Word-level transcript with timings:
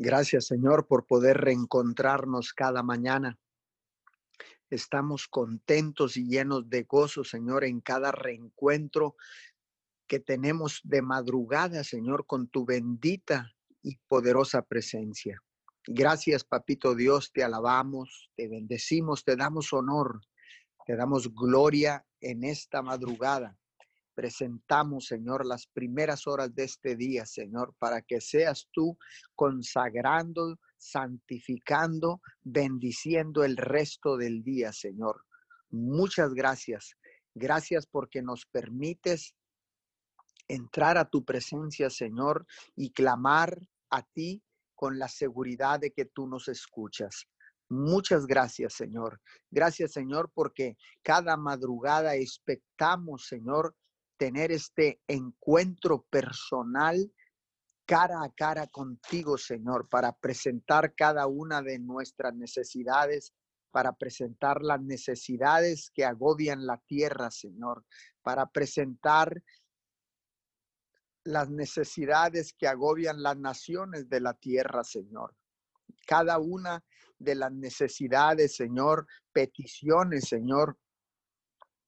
Gracias, 0.00 0.46
Señor, 0.46 0.86
por 0.86 1.06
poder 1.06 1.38
reencontrarnos 1.38 2.52
cada 2.52 2.84
mañana. 2.84 3.36
Estamos 4.70 5.26
contentos 5.26 6.16
y 6.16 6.28
llenos 6.28 6.70
de 6.70 6.84
gozo, 6.84 7.24
Señor, 7.24 7.64
en 7.64 7.80
cada 7.80 8.12
reencuentro 8.12 9.16
que 10.06 10.20
tenemos 10.20 10.80
de 10.84 11.02
madrugada, 11.02 11.82
Señor, 11.82 12.26
con 12.26 12.46
tu 12.46 12.64
bendita 12.64 13.52
y 13.82 13.96
poderosa 14.06 14.62
presencia. 14.62 15.42
Gracias, 15.84 16.44
Papito 16.44 16.94
Dios, 16.94 17.32
te 17.32 17.42
alabamos, 17.42 18.30
te 18.36 18.46
bendecimos, 18.46 19.24
te 19.24 19.34
damos 19.34 19.72
honor, 19.72 20.20
te 20.86 20.94
damos 20.94 21.34
gloria 21.34 22.06
en 22.20 22.44
esta 22.44 22.82
madrugada 22.82 23.58
presentamos, 24.18 25.06
Señor, 25.06 25.46
las 25.46 25.68
primeras 25.68 26.26
horas 26.26 26.52
de 26.52 26.64
este 26.64 26.96
día, 26.96 27.24
Señor, 27.24 27.76
para 27.78 28.02
que 28.02 28.20
seas 28.20 28.68
tú 28.72 28.98
consagrando, 29.36 30.58
santificando, 30.76 32.20
bendiciendo 32.42 33.44
el 33.44 33.56
resto 33.56 34.16
del 34.16 34.42
día, 34.42 34.72
Señor. 34.72 35.24
Muchas 35.70 36.34
gracias. 36.34 36.96
Gracias 37.32 37.86
porque 37.86 38.20
nos 38.20 38.44
permites 38.46 39.36
entrar 40.48 40.98
a 40.98 41.08
tu 41.08 41.24
presencia, 41.24 41.88
Señor, 41.88 42.44
y 42.74 42.90
clamar 42.90 43.56
a 43.88 44.02
ti 44.02 44.42
con 44.74 44.98
la 44.98 45.06
seguridad 45.06 45.78
de 45.78 45.92
que 45.92 46.06
tú 46.06 46.26
nos 46.26 46.48
escuchas. 46.48 47.28
Muchas 47.68 48.26
gracias, 48.26 48.74
Señor. 48.74 49.20
Gracias, 49.48 49.92
Señor, 49.92 50.32
porque 50.34 50.76
cada 51.04 51.36
madrugada 51.36 52.16
expectamos, 52.16 53.28
Señor, 53.28 53.76
tener 54.18 54.52
este 54.52 55.00
encuentro 55.06 56.04
personal 56.10 57.10
cara 57.86 58.22
a 58.22 58.30
cara 58.30 58.66
contigo, 58.66 59.38
Señor, 59.38 59.88
para 59.88 60.12
presentar 60.12 60.94
cada 60.94 61.26
una 61.26 61.62
de 61.62 61.78
nuestras 61.78 62.34
necesidades, 62.34 63.32
para 63.70 63.94
presentar 63.94 64.62
las 64.62 64.82
necesidades 64.82 65.90
que 65.94 66.04
agobian 66.04 66.66
la 66.66 66.76
tierra, 66.86 67.30
Señor, 67.30 67.84
para 68.22 68.46
presentar 68.50 69.42
las 71.24 71.48
necesidades 71.48 72.52
que 72.52 72.68
agobian 72.68 73.22
las 73.22 73.38
naciones 73.38 74.08
de 74.08 74.20
la 74.20 74.34
tierra, 74.34 74.84
Señor. 74.84 75.34
Cada 76.06 76.38
una 76.38 76.84
de 77.18 77.34
las 77.34 77.52
necesidades, 77.52 78.56
Señor, 78.56 79.06
peticiones, 79.32 80.28
Señor, 80.28 80.78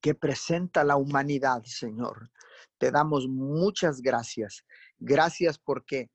que 0.01 0.15
presenta 0.15 0.84
la 0.84 0.97
humanidad, 0.97 1.62
Señor. 1.65 2.31
Te 2.79 2.91
damos 2.91 3.29
muchas 3.29 4.01
gracias. 4.01 4.65
Gracias 4.98 5.59
porque 5.59 6.11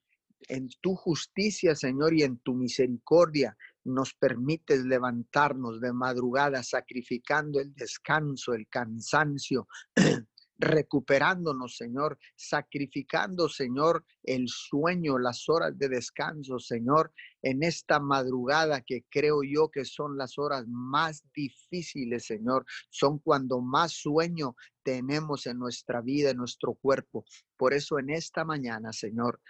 en 0.47 0.69
tu 0.81 0.95
justicia, 0.95 1.75
Señor, 1.75 2.13
y 2.13 2.23
en 2.23 2.37
tu 2.37 2.53
misericordia 2.53 3.57
nos 3.83 4.13
permites 4.13 4.83
levantarnos 4.83 5.79
de 5.79 5.93
madrugada 5.93 6.63
sacrificando 6.63 7.59
el 7.59 7.73
descanso, 7.73 8.53
el 8.53 8.67
cansancio, 8.67 9.67
recuperándonos, 10.57 11.75
Señor, 11.75 12.17
sacrificando, 12.35 13.49
Señor, 13.49 14.05
el 14.23 14.47
sueño, 14.47 15.17
las 15.17 15.49
horas 15.49 15.77
de 15.77 15.89
descanso, 15.89 16.59
Señor, 16.59 17.13
en 17.41 17.63
esta 17.63 17.99
madrugada 17.99 18.81
que 18.81 19.05
creo 19.09 19.43
yo 19.43 19.69
que 19.69 19.85
son 19.85 20.17
las 20.17 20.37
horas 20.37 20.65
más 20.67 21.23
difíciles, 21.33 22.25
Señor, 22.25 22.65
son 22.89 23.19
cuando 23.19 23.59
más 23.61 23.93
sueño 23.93 24.55
tenemos 24.83 25.45
en 25.45 25.59
nuestra 25.59 26.01
vida, 26.01 26.29
en 26.29 26.37
nuestro 26.37 26.73
cuerpo. 26.73 27.25
Por 27.57 27.73
eso 27.73 27.99
en 27.99 28.09
esta 28.09 28.45
mañana, 28.45 28.93
Señor, 28.93 29.41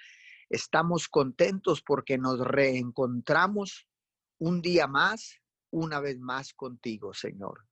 estamos 0.49 1.07
contentos 1.07 1.81
porque 1.81 2.17
nos 2.17 2.39
reencontramos 2.39 3.87
un 4.39 4.61
día 4.61 4.87
más, 4.87 5.39
una 5.71 5.99
vez 5.99 6.19
más 6.19 6.53
contigo, 6.53 7.13
Señor. 7.13 7.65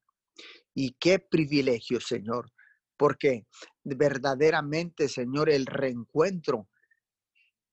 Y 0.74 0.94
qué 0.94 1.20
privilegio, 1.20 2.00
Señor, 2.00 2.52
porque 2.98 3.46
verdaderamente, 3.84 5.10
Señor, 5.10 5.50
el 5.50 5.66
reencuentro 5.66 6.68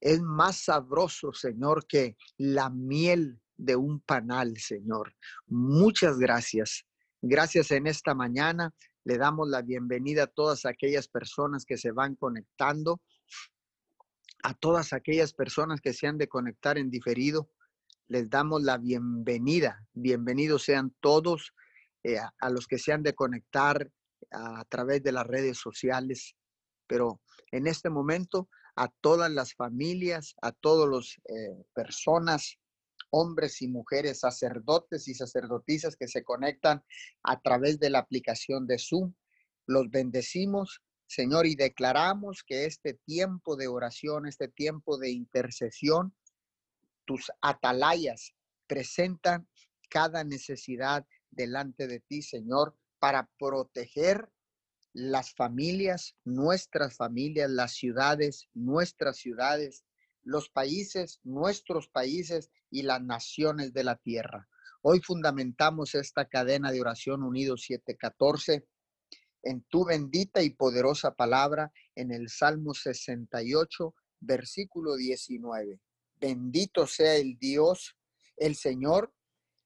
es 0.00 0.22
más 0.22 0.64
sabroso, 0.64 1.32
Señor, 1.32 1.86
que 1.86 2.16
la 2.38 2.70
miel 2.70 3.40
de 3.56 3.76
un 3.76 4.00
panal, 4.00 4.56
Señor. 4.56 5.14
Muchas 5.46 6.18
gracias. 6.18 6.86
Gracias 7.20 7.70
en 7.70 7.86
esta 7.86 8.14
mañana. 8.14 8.74
Le 9.04 9.18
damos 9.18 9.48
la 9.48 9.62
bienvenida 9.62 10.24
a 10.24 10.26
todas 10.26 10.64
aquellas 10.64 11.08
personas 11.08 11.64
que 11.66 11.76
se 11.76 11.92
van 11.92 12.16
conectando, 12.16 13.00
a 14.42 14.54
todas 14.54 14.94
aquellas 14.94 15.34
personas 15.34 15.80
que 15.80 15.92
se 15.92 16.06
han 16.06 16.16
de 16.16 16.28
conectar 16.28 16.78
en 16.78 16.90
diferido. 16.90 17.50
Les 18.08 18.30
damos 18.30 18.62
la 18.62 18.78
bienvenida. 18.78 19.86
Bienvenidos 19.92 20.64
sean 20.64 20.94
todos 21.00 21.52
eh, 22.02 22.16
a 22.18 22.50
los 22.50 22.66
que 22.66 22.78
se 22.78 22.92
han 22.92 23.02
de 23.02 23.14
conectar 23.14 23.90
a 24.30 24.64
través 24.66 25.02
de 25.02 25.12
las 25.12 25.26
redes 25.26 25.58
sociales, 25.58 26.36
pero 26.86 27.20
en 27.52 27.66
este 27.66 27.90
momento 27.90 28.48
a 28.76 28.88
todas 29.00 29.30
las 29.30 29.54
familias, 29.54 30.34
a 30.42 30.52
todas 30.52 30.88
las 30.88 31.16
eh, 31.28 31.64
personas, 31.74 32.58
hombres 33.10 33.60
y 33.62 33.68
mujeres, 33.68 34.20
sacerdotes 34.20 35.08
y 35.08 35.14
sacerdotisas 35.14 35.96
que 35.96 36.08
se 36.08 36.22
conectan 36.24 36.82
a 37.22 37.40
través 37.40 37.78
de 37.78 37.90
la 37.90 37.98
aplicación 37.98 38.66
de 38.66 38.78
Zoom. 38.78 39.14
Los 39.66 39.90
bendecimos, 39.90 40.82
Señor, 41.06 41.46
y 41.46 41.56
declaramos 41.56 42.44
que 42.44 42.66
este 42.66 42.94
tiempo 43.04 43.56
de 43.56 43.68
oración, 43.68 44.26
este 44.26 44.48
tiempo 44.48 44.96
de 44.98 45.10
intercesión, 45.10 46.14
tus 47.04 47.30
atalayas 47.42 48.34
presentan 48.66 49.48
cada 49.88 50.22
necesidad 50.22 51.04
delante 51.30 51.88
de 51.88 52.00
ti, 52.00 52.22
Señor, 52.22 52.76
para 53.00 53.28
proteger 53.38 54.30
las 54.92 55.34
familias, 55.34 56.16
nuestras 56.24 56.96
familias, 56.96 57.50
las 57.50 57.72
ciudades, 57.72 58.48
nuestras 58.52 59.16
ciudades, 59.16 59.84
los 60.22 60.50
países, 60.50 61.20
nuestros 61.24 61.88
países 61.88 62.50
y 62.70 62.82
las 62.82 63.02
naciones 63.02 63.72
de 63.72 63.84
la 63.84 63.96
tierra. 63.96 64.46
Hoy 64.82 65.00
fundamentamos 65.00 65.94
esta 65.94 66.28
cadena 66.28 66.70
de 66.70 66.80
oración 66.80 67.22
Unidos 67.22 67.62
714 67.62 68.66
en 69.42 69.62
tu 69.62 69.86
bendita 69.86 70.42
y 70.42 70.50
poderosa 70.50 71.14
palabra 71.14 71.72
en 71.94 72.12
el 72.12 72.28
Salmo 72.28 72.74
68, 72.74 73.94
versículo 74.20 74.96
19. 74.96 75.80
Bendito 76.16 76.86
sea 76.86 77.16
el 77.16 77.38
Dios, 77.38 77.96
el 78.36 78.56
Señor, 78.56 79.14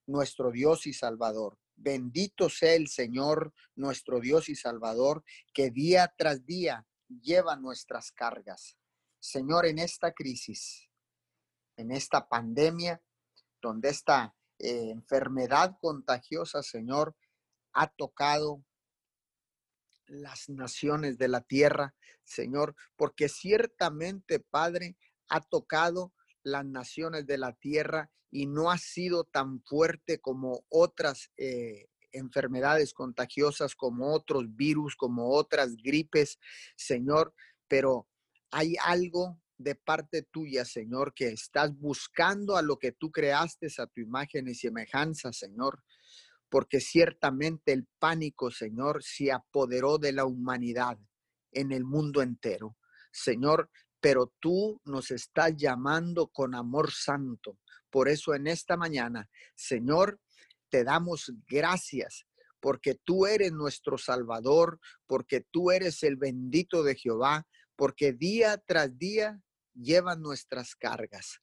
nuestro 0.07 0.51
Dios 0.51 0.87
y 0.87 0.93
Salvador 0.93 1.57
Bendito 1.75 2.49
sea 2.49 2.73
el 2.73 2.87
Señor, 2.87 3.53
nuestro 3.75 4.19
Dios 4.19 4.49
y 4.49 4.55
Salvador, 4.55 5.23
que 5.53 5.71
día 5.71 6.13
tras 6.17 6.45
día 6.45 6.85
lleva 7.07 7.55
nuestras 7.55 8.11
cargas. 8.11 8.77
Señor, 9.19 9.65
en 9.65 9.79
esta 9.79 10.13
crisis, 10.13 10.89
en 11.77 11.91
esta 11.91 12.27
pandemia, 12.27 13.01
donde 13.61 13.89
esta 13.89 14.35
eh, 14.59 14.89
enfermedad 14.91 15.77
contagiosa, 15.81 16.63
Señor, 16.63 17.15
ha 17.73 17.87
tocado 17.87 18.63
las 20.07 20.49
naciones 20.49 21.17
de 21.17 21.27
la 21.27 21.41
tierra, 21.41 21.95
Señor, 22.23 22.75
porque 22.95 23.27
ciertamente, 23.27 24.39
Padre, 24.39 24.97
ha 25.29 25.41
tocado 25.41 26.13
las 26.45 26.65
naciones 26.65 27.25
de 27.25 27.37
la 27.37 27.53
tierra 27.53 28.09
y 28.31 28.45
no 28.45 28.71
ha 28.71 28.77
sido 28.77 29.23
tan 29.23 29.61
fuerte 29.63 30.19
como 30.19 30.63
otras 30.69 31.31
eh, 31.37 31.87
enfermedades 32.11 32.93
contagiosas, 32.93 33.75
como 33.75 34.13
otros 34.13 34.55
virus, 34.55 34.95
como 34.95 35.31
otras 35.31 35.75
gripes, 35.75 36.39
Señor, 36.75 37.33
pero 37.67 38.07
hay 38.51 38.75
algo 38.83 39.41
de 39.57 39.75
parte 39.75 40.21
tuya, 40.21 40.65
Señor, 40.65 41.13
que 41.13 41.29
estás 41.29 41.75
buscando 41.77 42.57
a 42.57 42.61
lo 42.61 42.77
que 42.77 42.91
tú 42.91 43.11
creaste, 43.11 43.67
a 43.77 43.87
tu 43.87 44.01
imagen 44.01 44.47
y 44.47 44.55
semejanza, 44.55 45.33
Señor, 45.33 45.83
porque 46.49 46.79
ciertamente 46.79 47.71
el 47.71 47.87
pánico, 47.99 48.51
Señor, 48.51 49.03
se 49.03 49.31
apoderó 49.31 49.97
de 49.97 50.11
la 50.11 50.25
humanidad 50.25 50.97
en 51.51 51.71
el 51.71 51.85
mundo 51.85 52.21
entero. 52.21 52.77
Señor, 53.11 53.69
pero 54.05 54.31
tú 54.39 54.79
nos 54.85 55.09
estás 55.09 55.55
llamando 55.57 56.27
con 56.27 56.53
amor 56.53 56.91
santo. 56.91 57.57
Por 57.89 58.07
eso 58.07 58.35
en 58.35 58.45
esta 58.45 58.77
mañana, 58.77 59.27
Señor, 59.55 60.19
te 60.69 60.83
damos 60.83 61.33
gracias 61.47 62.27
porque 62.59 62.93
tú 63.03 63.25
eres 63.25 63.51
nuestro 63.51 63.97
Salvador, 63.97 64.79
porque 65.07 65.43
tú 65.49 65.71
eres 65.71 66.03
el 66.03 66.17
bendito 66.17 66.83
de 66.83 66.93
Jehová, 66.93 67.47
porque 67.75 68.13
día 68.13 68.59
tras 68.59 68.95
día 68.95 69.41
llevan 69.73 70.21
nuestras 70.21 70.75
cargas. 70.75 71.41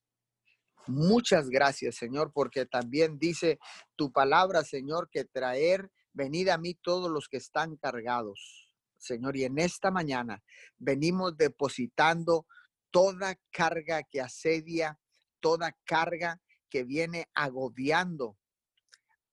Muchas 0.86 1.50
gracias, 1.50 1.96
Señor, 1.96 2.30
porque 2.32 2.64
también 2.64 3.18
dice 3.18 3.58
tu 3.96 4.12
palabra, 4.12 4.62
Señor, 4.62 5.08
que 5.10 5.24
traer, 5.24 5.90
venid 6.12 6.46
a 6.46 6.58
mí 6.58 6.74
todos 6.74 7.10
los 7.10 7.26
que 7.26 7.38
están 7.38 7.74
cargados 7.74 8.61
Señor. 9.02 9.36
Y 9.36 9.44
en 9.44 9.58
esta 9.58 9.90
mañana 9.90 10.42
venimos 10.78 11.36
depositando 11.36 12.46
toda 12.90 13.38
carga 13.50 14.02
que 14.02 14.20
asedia 14.20 14.98
toda 15.40 15.76
carga 15.84 16.40
que 16.70 16.84
viene 16.84 17.28
agobiando 17.34 18.38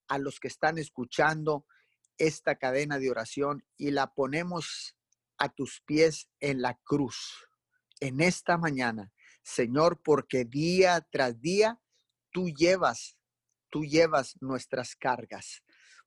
a 0.10 0.18
los 0.18 0.39
que 0.39 0.50
están 0.50 0.77
escuchando 0.77 1.66
esta 2.18 2.56
cadena 2.56 2.98
de 2.98 3.12
oración 3.12 3.63
y 3.77 3.92
la 3.92 4.13
ponemos 4.13 4.98
a 5.38 5.48
tus 5.48 5.81
pies 5.86 6.27
en 6.42 6.62
la 6.62 6.77
cruz 6.83 7.48
en 8.01 8.21
esta 8.21 8.57
mañana, 8.57 9.12
Señor, 9.44 10.01
porque 10.04 10.45
día 10.45 11.06
tras 11.12 11.39
día 11.39 11.80
tú 12.31 12.50
llevas, 12.50 13.18
tú 13.69 13.83
llevas 13.83 14.36
nuestras 14.42 14.95
cargas. 14.95 15.63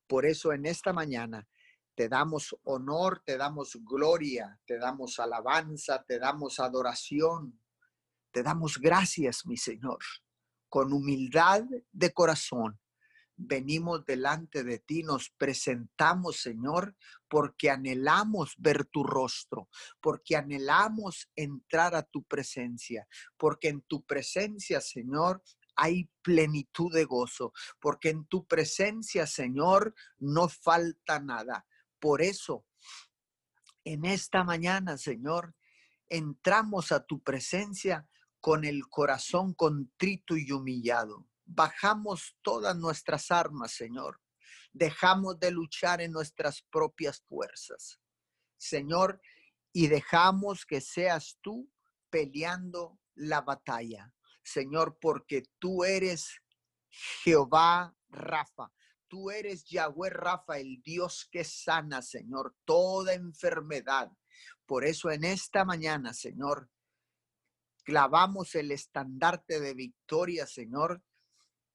Por 0.07 0.25
eso 0.25 0.53
en 0.53 0.65
esta 0.65 0.91
mañana 0.91 1.47
te 1.95 2.09
damos 2.09 2.55
honor, 2.63 3.21
te 3.25 3.37
damos 3.37 3.77
gloria, 3.83 4.59
te 4.65 4.77
damos 4.77 5.19
alabanza, 5.19 6.03
te 6.03 6.19
damos 6.19 6.59
adoración, 6.59 7.59
te 8.31 8.43
damos 8.43 8.79
gracias, 8.79 9.45
mi 9.45 9.57
Señor. 9.57 9.99
Con 10.69 10.91
humildad 10.91 11.63
de 11.91 12.13
corazón, 12.13 12.79
venimos 13.35 14.05
delante 14.05 14.63
de 14.63 14.79
ti, 14.79 15.03
nos 15.03 15.29
presentamos, 15.29 16.37
Señor, 16.37 16.95
porque 17.27 17.69
anhelamos 17.69 18.55
ver 18.57 18.85
tu 18.85 19.03
rostro, 19.03 19.69
porque 20.01 20.35
anhelamos 20.35 21.29
entrar 21.35 21.95
a 21.95 22.03
tu 22.03 22.23
presencia, 22.23 23.07
porque 23.37 23.69
en 23.69 23.81
tu 23.81 24.03
presencia, 24.03 24.81
Señor, 24.81 25.43
hay 25.75 26.09
plenitud 26.21 26.93
de 26.93 27.05
gozo, 27.05 27.51
porque 27.79 28.09
en 28.09 28.25
tu 28.25 28.45
presencia, 28.45 29.25
Señor, 29.25 29.93
no 30.19 30.47
falta 30.47 31.19
nada. 31.19 31.65
Por 32.03 32.21
eso, 32.21 32.65
en 33.85 34.03
esta 34.03 34.43
mañana, 34.43 34.97
Señor, 34.97 35.55
entramos 36.09 36.91
a 36.91 37.05
tu 37.05 37.23
presencia 37.23 38.09
con 38.41 38.65
el 38.65 38.89
corazón 38.89 39.53
contrito 39.53 40.35
y 40.35 40.51
humillado. 40.51 41.29
Bajamos 41.45 42.35
todas 42.41 42.75
nuestras 42.75 43.31
armas, 43.31 43.71
Señor. 43.71 44.19
Dejamos 44.73 45.39
de 45.39 45.51
luchar 45.51 46.01
en 46.01 46.11
nuestras 46.11 46.61
propias 46.63 47.21
fuerzas, 47.21 48.01
Señor, 48.57 49.21
y 49.71 49.87
dejamos 49.87 50.65
que 50.65 50.81
seas 50.81 51.37
tú 51.39 51.71
peleando 52.09 52.99
la 53.15 53.39
batalla, 53.39 54.13
Señor, 54.43 54.97
porque 54.99 55.43
tú 55.57 55.85
eres 55.85 56.41
Jehová 57.23 57.95
Rafa, 58.09 58.73
Tú 59.13 59.29
eres 59.29 59.65
Yahweh 59.65 60.09
Rafa, 60.09 60.57
el 60.57 60.81
Dios 60.81 61.29
que 61.31 61.43
sana, 61.43 62.01
Señor, 62.01 62.55
toda 62.65 63.13
enfermedad. 63.13 64.11
Por 64.65 64.83
eso 64.83 65.11
en 65.11 65.23
esta 65.23 65.63
mañana, 65.65 66.15
Señor, 66.15 66.67
clavamos 67.83 68.55
el 68.55 68.71
estandarte 68.71 69.59
de 69.59 69.75
victoria, 69.75 70.47
Señor. 70.47 71.03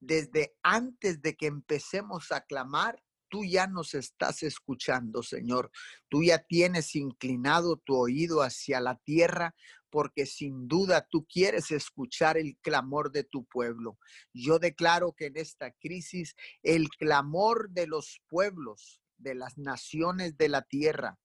Desde 0.00 0.56
antes 0.64 1.22
de 1.22 1.36
que 1.36 1.46
empecemos 1.46 2.32
a 2.32 2.40
clamar, 2.40 3.00
tú 3.28 3.44
ya 3.44 3.68
nos 3.68 3.94
estás 3.94 4.42
escuchando, 4.42 5.22
Señor. 5.22 5.70
Tú 6.08 6.24
ya 6.24 6.38
tienes 6.38 6.96
inclinado 6.96 7.76
tu 7.76 7.94
oído 7.94 8.42
hacia 8.42 8.80
la 8.80 8.96
tierra 8.96 9.54
porque 9.90 10.26
sin 10.26 10.68
duda 10.68 11.06
tú 11.10 11.26
quieres 11.26 11.70
escuchar 11.70 12.36
el 12.36 12.56
clamor 12.60 13.10
de 13.12 13.24
tu 13.24 13.44
pueblo. 13.44 13.98
Yo 14.32 14.58
declaro 14.58 15.12
que 15.12 15.26
en 15.26 15.36
esta 15.36 15.72
crisis 15.72 16.34
el 16.62 16.88
clamor 16.90 17.70
de 17.70 17.86
los 17.86 18.20
pueblos, 18.28 19.00
de 19.16 19.34
las 19.34 19.58
naciones 19.58 20.36
de 20.36 20.48
la 20.48 20.62
tierra, 20.62 21.18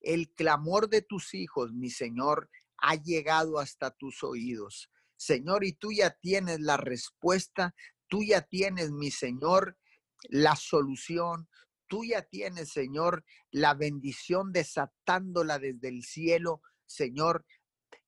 el 0.00 0.30
clamor 0.32 0.88
de 0.88 1.02
tus 1.02 1.34
hijos, 1.34 1.72
mi 1.72 1.90
Señor, 1.90 2.50
ha 2.78 2.96
llegado 2.96 3.58
hasta 3.58 3.92
tus 3.92 4.22
oídos. 4.24 4.90
Señor, 5.16 5.64
y 5.64 5.72
tú 5.72 5.92
ya 5.92 6.10
tienes 6.10 6.60
la 6.60 6.76
respuesta, 6.76 7.74
tú 8.08 8.24
ya 8.24 8.42
tienes, 8.42 8.90
mi 8.90 9.12
Señor, 9.12 9.78
la 10.28 10.56
solución, 10.56 11.48
tú 11.86 12.04
ya 12.04 12.22
tienes, 12.22 12.70
Señor, 12.70 13.24
la 13.50 13.74
bendición 13.74 14.52
desatándola 14.52 15.58
desde 15.58 15.88
el 15.88 16.02
cielo, 16.02 16.60
Señor, 16.86 17.46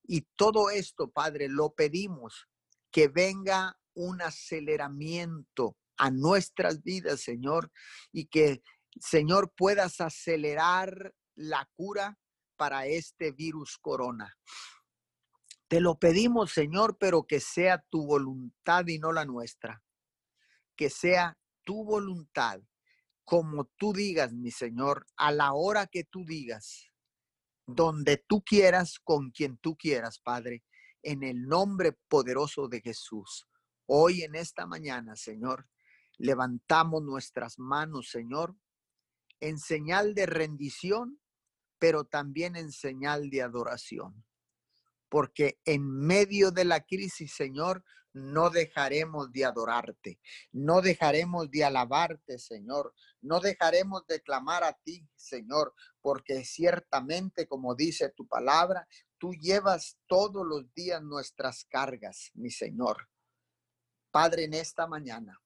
y 0.07 0.23
todo 0.37 0.71
esto, 0.71 1.11
Padre, 1.11 1.49
lo 1.49 1.75
pedimos, 1.75 2.49
que 2.91 3.09
venga 3.09 3.79
un 3.95 4.21
aceleramiento 4.23 5.77
a 5.97 6.11
nuestras 6.11 6.83
vidas, 6.83 7.21
Señor, 7.21 7.73
y 8.13 8.27
que, 8.27 8.63
Señor, 9.01 9.53
puedas 9.57 10.01
acelerar 10.01 11.15
la 11.35 11.69
cura 11.75 12.19
para 12.57 12.87
este 12.87 13.33
virus 13.33 13.79
corona. 13.79 14.37
Te 15.69 15.81
lo 15.81 15.99
pedimos, 15.99 16.53
Señor, 16.53 16.99
pero 16.99 17.27
que 17.27 17.41
sea 17.41 17.85
tu 17.91 18.07
voluntad 18.07 18.87
y 18.87 18.99
no 18.99 19.13
la 19.13 19.25
nuestra. 19.25 19.83
Que 20.77 20.91
sea 20.91 21.39
tu 21.65 21.85
voluntad, 21.85 22.61
como 23.25 23.65
tú 23.77 23.93
digas, 23.93 24.33
mi 24.33 24.51
Señor, 24.51 25.07
a 25.17 25.33
la 25.33 25.55
hora 25.55 25.87
que 25.87 26.05
tú 26.05 26.25
digas 26.25 26.94
donde 27.67 28.23
tú 28.27 28.43
quieras, 28.43 28.99
con 28.99 29.31
quien 29.31 29.57
tú 29.59 29.77
quieras, 29.77 30.19
Padre, 30.19 30.65
en 31.03 31.23
el 31.23 31.47
nombre 31.47 31.93
poderoso 32.09 32.69
de 32.69 32.81
Jesús. 32.81 33.47
Hoy 33.87 34.23
en 34.23 34.35
esta 34.35 34.67
mañana, 34.67 35.17
Señor, 35.17 35.69
levantamos 36.19 37.03
nuestras 37.03 37.59
manos, 37.59 38.09
Señor, 38.11 38.57
en 39.41 39.59
señal 39.59 40.15
de 40.15 40.27
rendición, 40.27 41.21
pero 41.79 42.05
también 42.05 42.57
en 42.57 42.73
señal 42.73 43.29
de 43.31 43.43
adoración. 43.43 44.25
Porque 45.15 45.61
en 45.65 45.89
medio 45.89 46.51
de 46.51 46.65
la 46.65 46.81
crisis, 46.81 47.33
Señor, 47.33 47.85
no 48.15 48.51
dejaremos 48.51 49.31
de 49.31 49.45
adorarte, 49.45 50.19
no 50.51 50.81
dejaremos 50.81 51.49
de 51.53 51.63
alabarte, 51.63 52.37
Señor, 52.41 52.93
no 53.21 53.39
dejaremos 53.39 54.05
de 54.09 54.21
clamar 54.23 54.65
a 54.65 54.73
ti, 54.73 55.09
Señor, 55.15 55.73
porque 56.01 56.45
ciertamente, 56.45 57.47
como 57.47 57.77
dice 57.77 58.09
tu 58.09 58.27
palabra, 58.27 58.89
tú 59.17 59.35
llevas 59.35 60.01
todos 60.09 60.45
los 60.45 60.75
días 60.75 61.01
nuestras 61.01 61.65
cargas, 61.67 62.33
mi 62.35 62.51
Señor. 62.51 63.09
Padre, 64.11 64.47
en 64.47 64.55
esta 64.55 64.89
mañana 64.89 65.41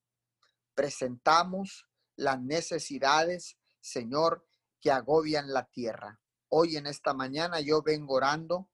presentamos 0.73 1.85
las 2.17 2.41
necesidades, 2.41 3.59
Señor, 3.81 4.47
que 4.81 4.91
agobian 4.91 5.53
la 5.53 5.67
tierra. 5.67 6.19
Hoy 6.49 6.79
en 6.79 6.87
esta 6.87 7.13
mañana 7.13 7.61
yo 7.61 7.83
vengo 7.83 8.15
orando 8.15 8.71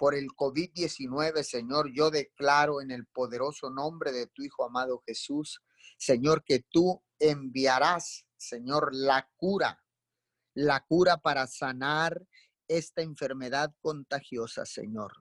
por 0.00 0.14
el 0.14 0.28
COVID-19, 0.28 1.42
Señor, 1.42 1.92
yo 1.92 2.10
declaro 2.10 2.80
en 2.80 2.90
el 2.90 3.04
poderoso 3.04 3.68
nombre 3.68 4.12
de 4.12 4.28
tu 4.28 4.42
Hijo 4.42 4.64
amado 4.64 5.02
Jesús, 5.06 5.60
Señor, 5.98 6.42
que 6.42 6.60
tú 6.70 7.04
enviarás, 7.18 8.24
Señor, 8.38 8.94
la 8.94 9.28
cura, 9.36 9.84
la 10.54 10.80
cura 10.86 11.18
para 11.18 11.46
sanar 11.46 12.26
esta 12.66 13.02
enfermedad 13.02 13.74
contagiosa, 13.82 14.64
Señor. 14.64 15.12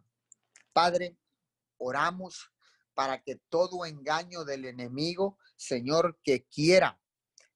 Padre, 0.71 1.17
oramos 1.77 2.49
para 2.93 3.21
que 3.21 3.35
todo 3.49 3.85
engaño 3.85 4.45
del 4.45 4.63
enemigo, 4.63 5.39
Señor, 5.57 6.17
que 6.23 6.45
quiera, 6.45 7.01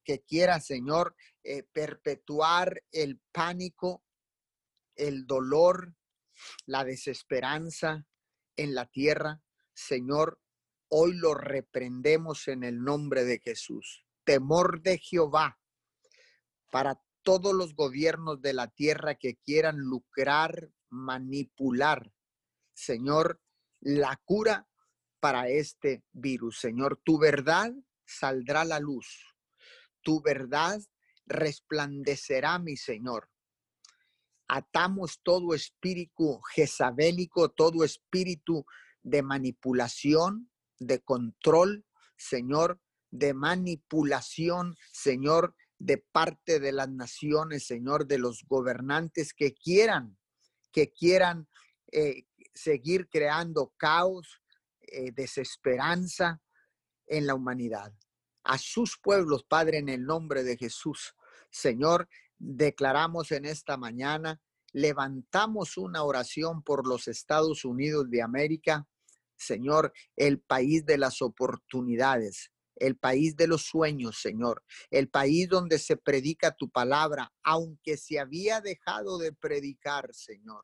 que 0.03 0.25
quiera, 0.25 0.59
Señor, 0.59 1.15
eh, 1.41 1.63
perpetuar 1.71 2.83
el 2.91 3.21
pánico, 3.31 4.03
el 4.97 5.25
dolor, 5.25 5.95
la 6.65 6.83
desesperanza 6.83 8.05
en 8.55 8.75
la 8.75 8.85
tierra, 8.85 9.41
Señor, 9.73 10.39
hoy 10.89 11.13
lo 11.13 11.33
reprendemos 11.33 12.47
en 12.47 12.63
el 12.63 12.83
nombre 12.83 13.23
de 13.23 13.39
Jesús. 13.39 14.05
Temor 14.23 14.81
de 14.81 14.97
Jehová 14.99 15.59
para 16.71 17.01
todos 17.23 17.53
los 17.53 17.75
gobiernos 17.75 18.41
de 18.41 18.53
la 18.53 18.67
tierra 18.67 19.15
que 19.15 19.35
quieran 19.35 19.77
lucrar, 19.77 20.69
manipular, 20.89 22.11
Señor, 22.73 23.41
la 23.79 24.19
cura 24.23 24.67
para 25.19 25.47
este 25.47 26.03
virus. 26.11 26.59
Señor, 26.59 26.99
tu 27.03 27.17
verdad 27.17 27.73
saldrá 28.05 28.61
a 28.61 28.65
la 28.65 28.79
luz. 28.79 29.35
Tu 30.01 30.21
verdad 30.21 30.81
resplandecerá, 31.25 32.59
mi 32.59 32.75
Señor 32.75 33.32
atamos 34.47 35.19
todo 35.23 35.53
espíritu 35.53 36.39
jezabélico, 36.53 37.49
todo 37.49 37.83
espíritu 37.83 38.65
de 39.01 39.21
manipulación, 39.21 40.49
de 40.79 40.99
control, 40.99 41.85
Señor, 42.17 42.79
de 43.11 43.33
manipulación, 43.33 44.75
Señor, 44.91 45.55
de 45.77 45.97
parte 45.97 46.59
de 46.59 46.71
las 46.71 46.89
naciones, 46.89 47.65
Señor, 47.65 48.07
de 48.07 48.17
los 48.17 48.43
gobernantes 48.47 49.33
que 49.33 49.53
quieran, 49.53 50.17
que 50.71 50.91
quieran 50.91 51.47
eh, 51.91 52.23
seguir 52.53 53.09
creando 53.09 53.73
caos, 53.77 54.41
eh, 54.81 55.11
desesperanza 55.11 56.41
en 57.07 57.27
la 57.27 57.35
humanidad. 57.35 57.93
A 58.43 58.57
sus 58.57 58.97
pueblos, 58.97 59.43
Padre, 59.43 59.77
en 59.77 59.89
el 59.89 60.05
nombre 60.05 60.43
de 60.43 60.57
Jesús. 60.57 61.15
Señor, 61.51 62.09
declaramos 62.37 63.31
en 63.31 63.45
esta 63.45 63.77
mañana, 63.77 64.41
levantamos 64.71 65.77
una 65.77 66.03
oración 66.03 66.63
por 66.63 66.87
los 66.87 67.07
Estados 67.07 67.63
Unidos 67.63 68.09
de 68.09 68.21
América. 68.21 68.87
Señor, 69.35 69.93
el 70.15 70.39
país 70.39 70.85
de 70.85 70.97
las 70.97 71.21
oportunidades, 71.21 72.51
el 72.75 72.97
país 72.97 73.35
de 73.35 73.47
los 73.47 73.63
sueños, 73.63 74.19
Señor, 74.21 74.63
el 74.89 75.09
país 75.09 75.47
donde 75.47 75.79
se 75.79 75.97
predica 75.97 76.55
tu 76.55 76.69
palabra, 76.69 77.31
aunque 77.43 77.97
se 77.97 78.19
había 78.19 78.61
dejado 78.61 79.17
de 79.17 79.33
predicar, 79.33 80.13
Señor. 80.13 80.63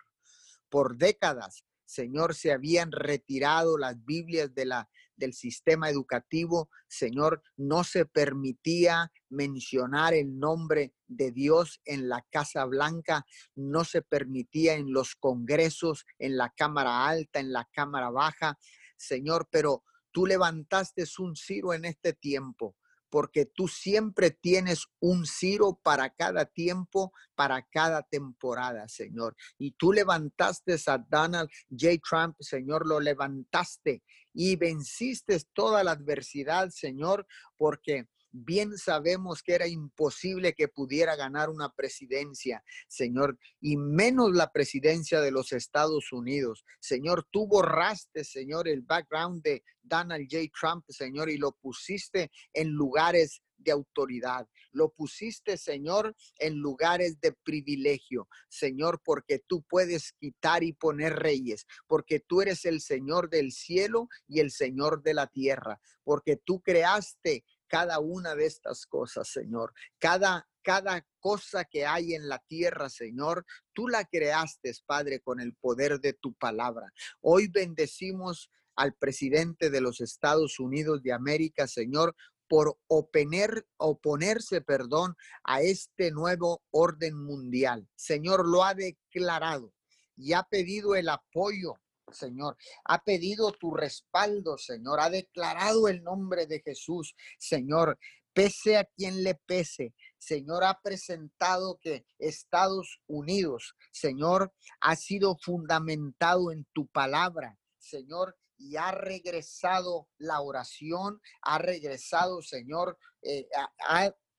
Por 0.70 0.98
décadas, 0.98 1.64
Señor, 1.86 2.36
se 2.36 2.52
habían 2.52 2.92
retirado 2.92 3.78
las 3.78 4.04
Biblias 4.06 4.54
de 4.54 4.66
la, 4.66 4.90
del 5.20 5.34
sistema 5.34 5.90
educativo, 5.90 6.70
Señor, 6.88 7.44
no 7.58 7.84
se 7.84 8.06
permitía 8.06 9.12
mencionar 9.30 10.14
el 10.14 10.40
nombre 10.40 10.94
de 11.08 11.32
Dios 11.32 11.82
en 11.86 12.10
la 12.10 12.26
Casa 12.32 12.66
Blanca, 12.66 13.26
no 13.56 13.84
se 13.84 14.02
permitía 14.02 14.74
en 14.74 14.92
los 14.92 15.16
congresos, 15.16 16.06
en 16.18 16.38
la 16.38 16.52
Cámara 16.56 17.08
Alta, 17.08 17.40
en 17.40 17.52
la 17.52 17.68
Cámara 17.72 18.10
Baja, 18.10 18.58
Señor, 18.98 19.48
pero 19.52 19.84
tú 20.12 20.26
levantaste 20.26 21.04
un 21.20 21.36
ciro 21.36 21.74
en 21.74 21.86
este 21.86 22.14
tiempo 22.14 22.76
porque 23.10 23.46
tú 23.46 23.68
siempre 23.68 24.32
tienes 24.32 24.86
un 25.00 25.26
Ciro 25.26 25.80
para 25.84 26.10
cada 26.12 26.46
tiempo, 26.46 27.12
para 27.36 27.64
cada 27.64 28.04
temporada, 28.04 28.88
Señor. 28.88 29.36
Y 29.58 29.72
tú 29.72 29.92
levantaste 29.92 30.76
a 30.88 30.98
Donald 30.98 31.50
J. 31.70 31.98
Trump, 32.08 32.36
Señor, 32.40 32.88
lo 32.88 33.00
levantaste 33.00 34.04
y 34.42 34.56
venciste 34.56 35.38
toda 35.52 35.84
la 35.84 35.92
adversidad, 35.92 36.70
Señor, 36.70 37.28
porque 37.58 38.08
bien 38.32 38.78
sabemos 38.78 39.44
que 39.44 39.54
era 39.54 39.68
imposible 39.68 40.54
que 40.54 40.70
pudiera 40.70 41.18
ganar 41.18 41.50
una 41.50 41.74
presidencia, 41.74 42.64
Señor, 42.88 43.38
y 43.60 43.76
menos 43.76 44.32
la 44.32 44.50
presidencia 44.50 45.20
de 45.20 45.32
los 45.32 45.52
Estados 45.52 46.14
Unidos. 46.14 46.64
Señor, 46.80 47.28
tú 47.30 47.48
borraste, 47.48 48.24
Señor, 48.24 48.70
el 48.70 48.82
background 48.82 49.44
de 49.44 49.62
Donald 49.82 50.26
J. 50.32 50.46
Trump, 50.58 50.86
Señor, 50.88 51.30
y 51.30 51.38
lo 51.38 51.52
pusiste 51.52 52.32
en 52.54 52.70
lugares 52.70 53.42
de 53.60 53.72
autoridad. 53.72 54.48
Lo 54.72 54.90
pusiste, 54.90 55.58
Señor, 55.58 56.16
en 56.38 56.58
lugares 56.58 57.20
de 57.22 57.34
privilegio, 57.44 58.28
Señor, 58.50 59.02
porque 59.04 59.40
tú 59.40 59.64
puedes 59.64 60.14
quitar 60.14 60.64
y 60.64 60.74
poner 60.74 61.14
reyes, 61.18 61.66
porque 61.88 62.20
tú 62.20 62.42
eres 62.42 62.66
el 62.66 62.82
Señor 62.82 63.30
del 63.30 63.52
cielo 63.52 64.08
y 64.28 64.40
el 64.40 64.52
Señor 64.52 65.04
de 65.04 65.14
la 65.14 65.28
tierra, 65.28 65.80
porque 66.04 66.38
tú 66.38 66.62
creaste 66.62 67.44
cada 67.68 68.00
una 68.00 68.36
de 68.36 68.46
estas 68.46 68.86
cosas, 68.86 69.30
Señor. 69.30 69.74
Cada, 70.00 70.50
cada 70.64 71.06
cosa 71.20 71.64
que 71.66 71.86
hay 71.86 72.16
en 72.16 72.28
la 72.28 72.40
tierra, 72.40 72.90
Señor, 72.90 73.46
tú 73.74 73.88
la 73.88 74.04
creaste, 74.06 74.74
Padre, 74.86 75.20
con 75.22 75.40
el 75.40 75.56
poder 75.56 76.00
de 76.00 76.14
tu 76.14 76.34
palabra. 76.34 76.92
Hoy 77.22 77.48
bendecimos 77.48 78.50
al 78.76 78.94
presidente 78.94 79.70
de 79.70 79.82
los 79.82 80.02
Estados 80.02 80.60
Unidos 80.60 81.04
de 81.04 81.12
América, 81.12 81.68
Señor, 81.68 82.16
por 82.50 82.78
oponer, 82.88 83.66
oponerse, 83.78 84.60
perdón, 84.60 85.16
a 85.44 85.62
este 85.62 86.12
nuevo 86.12 86.64
orden 86.72 87.16
mundial. 87.16 87.88
Señor, 87.96 88.46
lo 88.46 88.66
ha 88.66 88.74
declarado 88.74 89.72
y 90.18 90.34
ha 90.34 90.44
pedido 90.44 90.96
el 90.96 91.08
apoyo 91.08 91.76
Señor. 92.12 92.58
Ha 92.86 93.04
pedido 93.04 93.52
tu 93.52 93.72
respaldo, 93.72 94.58
Señor. 94.58 95.00
Ha 95.00 95.10
declarado 95.10 95.88
el 95.88 96.04
nombre 96.04 96.46
de 96.48 96.62
Jesús, 96.62 97.16
Señor. 97.38 97.98
Pese 98.34 98.78
a 98.78 98.86
quien 98.86 99.24
le 99.24 99.36
pese, 99.36 99.94
Señor, 100.18 100.64
ha 100.64 100.80
presentado 100.82 101.78
que 101.82 102.06
Estados 102.20 103.02
Unidos, 103.08 103.76
Señor, 103.92 104.54
ha 104.82 104.96
sido 104.96 105.38
fundamentado 105.42 106.52
en 106.52 106.66
tu 106.74 106.88
palabra, 106.88 107.58
Señor, 107.80 108.38
y 108.60 108.76
ha 108.76 108.92
regresado 108.92 110.08
la 110.20 110.42
oración, 110.42 111.20
ha 111.42 111.58
regresado, 111.58 112.44
Señor, 112.44 113.00
eh, 113.24 113.48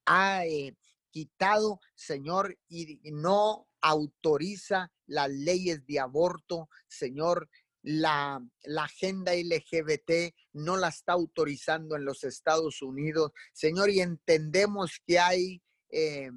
ha, 0.06 0.46
eh, 0.46 0.76
quitado, 1.10 1.80
Señor, 1.96 2.56
y 2.68 3.00
no 3.10 3.66
autoriza 3.80 4.92
las 5.06 5.30
leyes 5.30 5.84
de 5.86 5.98
aborto, 5.98 6.68
Señor, 6.86 7.48
la, 7.82 8.40
agenda 8.78 9.34
LGBT 9.34 10.34
no 10.52 10.76
la 10.76 10.88
está 10.88 11.12
autorizando 11.12 11.96
en 11.96 12.04
los 12.04 12.24
Estados 12.24 12.82
Unidos, 12.82 13.32
Señor, 13.52 13.90
y 13.90 14.00
entendemos 14.00 15.00
que 15.06 15.18
hay 15.18 15.62
eh, 15.90 16.30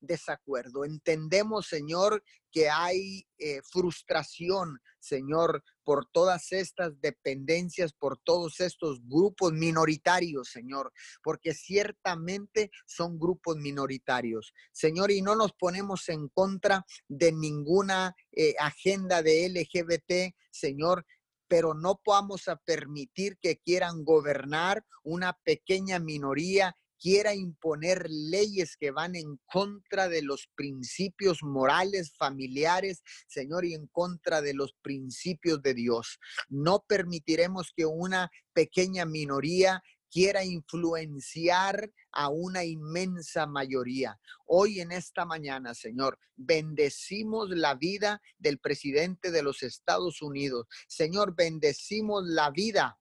desacuerdo. 0.00 0.84
Entendemos, 0.84 1.66
Señor, 1.66 2.22
que 2.50 2.68
hay 2.68 3.26
eh, 3.38 3.60
frustración, 3.62 4.80
Señor, 4.98 5.62
por 5.84 6.06
todas 6.06 6.52
estas 6.52 7.00
dependencias, 7.00 7.92
por 7.92 8.18
todos 8.18 8.60
estos 8.60 9.00
grupos 9.06 9.52
minoritarios, 9.52 10.50
Señor, 10.50 10.92
porque 11.22 11.54
ciertamente 11.54 12.70
son 12.86 13.18
grupos 13.18 13.56
minoritarios, 13.56 14.52
Señor, 14.72 15.10
y 15.10 15.22
no 15.22 15.36
nos 15.36 15.52
ponemos 15.52 16.08
en 16.08 16.28
contra 16.28 16.84
de 17.08 17.32
ninguna 17.32 18.14
eh, 18.32 18.54
agenda 18.58 19.22
de 19.22 19.48
LGBT, 19.48 20.34
Señor, 20.50 21.06
pero 21.48 21.74
no 21.74 22.00
podamos 22.04 22.46
a 22.46 22.56
permitir 22.56 23.36
que 23.40 23.58
quieran 23.58 24.04
gobernar 24.04 24.84
una 25.02 25.32
pequeña 25.44 25.98
minoría 25.98 26.76
quiera 27.00 27.34
imponer 27.34 28.06
leyes 28.10 28.76
que 28.76 28.90
van 28.90 29.16
en 29.16 29.40
contra 29.46 30.08
de 30.08 30.22
los 30.22 30.48
principios 30.54 31.42
morales, 31.42 32.12
familiares, 32.16 33.02
Señor, 33.26 33.64
y 33.64 33.74
en 33.74 33.86
contra 33.86 34.42
de 34.42 34.54
los 34.54 34.74
principios 34.82 35.62
de 35.62 35.74
Dios. 35.74 36.18
No 36.48 36.84
permitiremos 36.86 37.72
que 37.74 37.86
una 37.86 38.30
pequeña 38.52 39.06
minoría 39.06 39.82
quiera 40.10 40.44
influenciar 40.44 41.90
a 42.12 42.28
una 42.28 42.64
inmensa 42.64 43.46
mayoría. 43.46 44.18
Hoy 44.46 44.80
en 44.80 44.90
esta 44.92 45.24
mañana, 45.24 45.74
Señor, 45.74 46.18
bendecimos 46.36 47.50
la 47.50 47.74
vida 47.74 48.20
del 48.38 48.58
presidente 48.58 49.30
de 49.30 49.42
los 49.42 49.62
Estados 49.62 50.20
Unidos. 50.20 50.66
Señor, 50.88 51.34
bendecimos 51.36 52.24
la 52.26 52.50
vida 52.50 52.99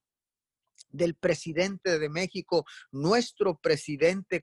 del 0.90 1.16
presidente 1.16 2.00
de 2.00 2.10
México, 2.10 2.66
nuestro 2.92 3.58
presidente 3.58 4.42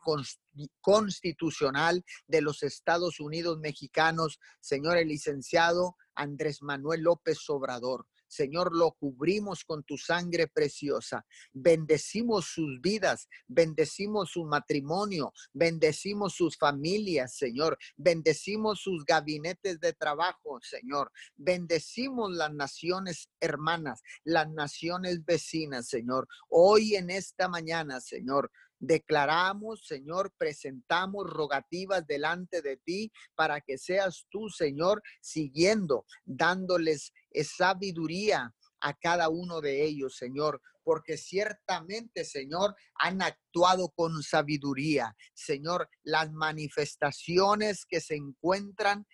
constitucional 0.80 2.04
de 2.26 2.40
los 2.40 2.62
Estados 2.62 3.20
Unidos 3.20 3.58
mexicanos, 3.58 4.38
señor 4.60 4.96
el 4.96 5.08
licenciado 5.08 5.96
Andrés 6.14 6.62
Manuel 6.62 7.02
López 7.02 7.38
Obrador. 7.48 8.06
Señor, 8.26 8.74
lo 8.74 8.92
cubrimos 8.92 9.64
con 9.64 9.82
tu 9.84 9.96
sangre 9.96 10.48
preciosa. 10.48 11.24
Bendecimos 11.52 12.46
sus 12.46 12.80
vidas, 12.80 13.28
bendecimos 13.46 14.30
su 14.30 14.44
matrimonio, 14.44 15.32
bendecimos 15.52 16.34
sus 16.34 16.56
familias, 16.56 17.36
Señor. 17.36 17.78
Bendecimos 17.96 18.80
sus 18.80 19.04
gabinetes 19.04 19.80
de 19.80 19.92
trabajo, 19.92 20.58
Señor. 20.62 21.10
Bendecimos 21.36 22.32
las 22.32 22.52
naciones 22.52 23.28
hermanas, 23.40 24.02
las 24.24 24.48
naciones 24.50 25.24
vecinas, 25.24 25.88
Señor. 25.88 26.28
Hoy 26.48 26.96
en 26.96 27.10
esta 27.10 27.48
mañana, 27.48 28.00
Señor, 28.00 28.50
Declaramos, 28.78 29.86
Señor, 29.86 30.32
presentamos 30.36 31.28
rogativas 31.30 32.06
delante 32.06 32.60
de 32.60 32.76
ti 32.76 33.10
para 33.34 33.60
que 33.62 33.78
seas 33.78 34.26
tú, 34.30 34.50
Señor, 34.50 35.02
siguiendo, 35.20 36.04
dándoles 36.24 37.12
sabiduría 37.44 38.54
a 38.80 38.94
cada 38.94 39.28
uno 39.28 39.60
de 39.60 39.84
ellos, 39.84 40.16
Señor, 40.16 40.60
porque 40.84 41.16
ciertamente, 41.16 42.24
Señor, 42.24 42.76
han 42.94 43.20
actuado 43.22 43.88
con 43.90 44.22
sabiduría. 44.22 45.16
Señor, 45.34 45.88
las 46.04 46.32
manifestaciones 46.32 47.84
que 47.86 48.00
se 48.00 48.14
encuentran 48.14 49.06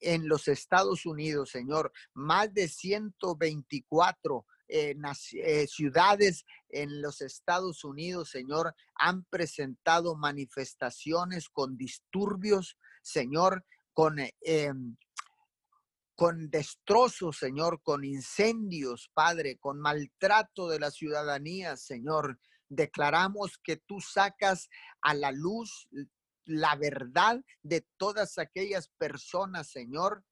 en 0.00 0.28
los 0.28 0.46
Estados 0.46 1.06
Unidos, 1.06 1.50
Señor, 1.50 1.92
más 2.14 2.52
de 2.54 2.68
124 2.68 4.46
eh, 4.68 4.94
eh, 5.32 5.66
ciudades 5.66 6.44
en 6.68 7.00
los 7.00 7.22
Estados 7.22 7.84
Unidos, 7.84 8.30
Señor, 8.30 8.74
han 8.94 9.24
presentado 9.24 10.14
manifestaciones 10.14 11.48
con 11.48 11.76
disturbios, 11.76 12.76
Señor, 13.02 13.64
con, 13.94 14.18
eh, 14.18 14.34
em, 14.42 14.96
con 16.18 16.50
destrozos, 16.50 17.38
Señor, 17.38 17.80
con 17.80 18.04
incendios, 18.04 19.08
Padre, 19.14 19.56
con 19.56 19.78
maltrato 19.78 20.68
de 20.68 20.80
la 20.80 20.90
ciudadanía, 20.90 21.76
Señor. 21.76 22.40
Declaramos 22.68 23.56
que 23.62 23.76
tú 23.76 24.00
sacas 24.00 24.68
a 25.00 25.14
la 25.14 25.30
luz 25.30 25.88
la 26.44 26.74
verdad 26.74 27.40
de 27.62 27.86
todas 27.96 28.38
aquellas 28.38 28.88
personas, 28.98 29.70
Señor, 29.70 30.24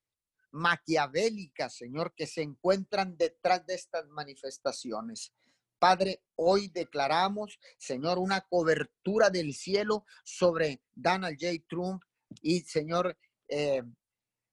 maquiavélicas, 0.51 1.77
Señor, 1.77 2.15
que 2.17 2.27
se 2.27 2.43
encuentran 2.43 3.17
detrás 3.17 3.65
de 3.65 3.75
estas 3.75 4.09
manifestaciones. 4.09 5.33
Padre, 5.79 6.21
hoy 6.35 6.67
declaramos, 6.67 7.61
Señor, 7.79 8.19
una 8.19 8.41
cobertura 8.41 9.31
del 9.31 9.55
cielo 9.55 10.05
sobre 10.25 10.83
Donald 10.97 11.37
J. 11.41 11.65
Trump 11.69 12.03
y, 12.43 12.63
Señor, 12.63 13.17
eh, 13.47 13.85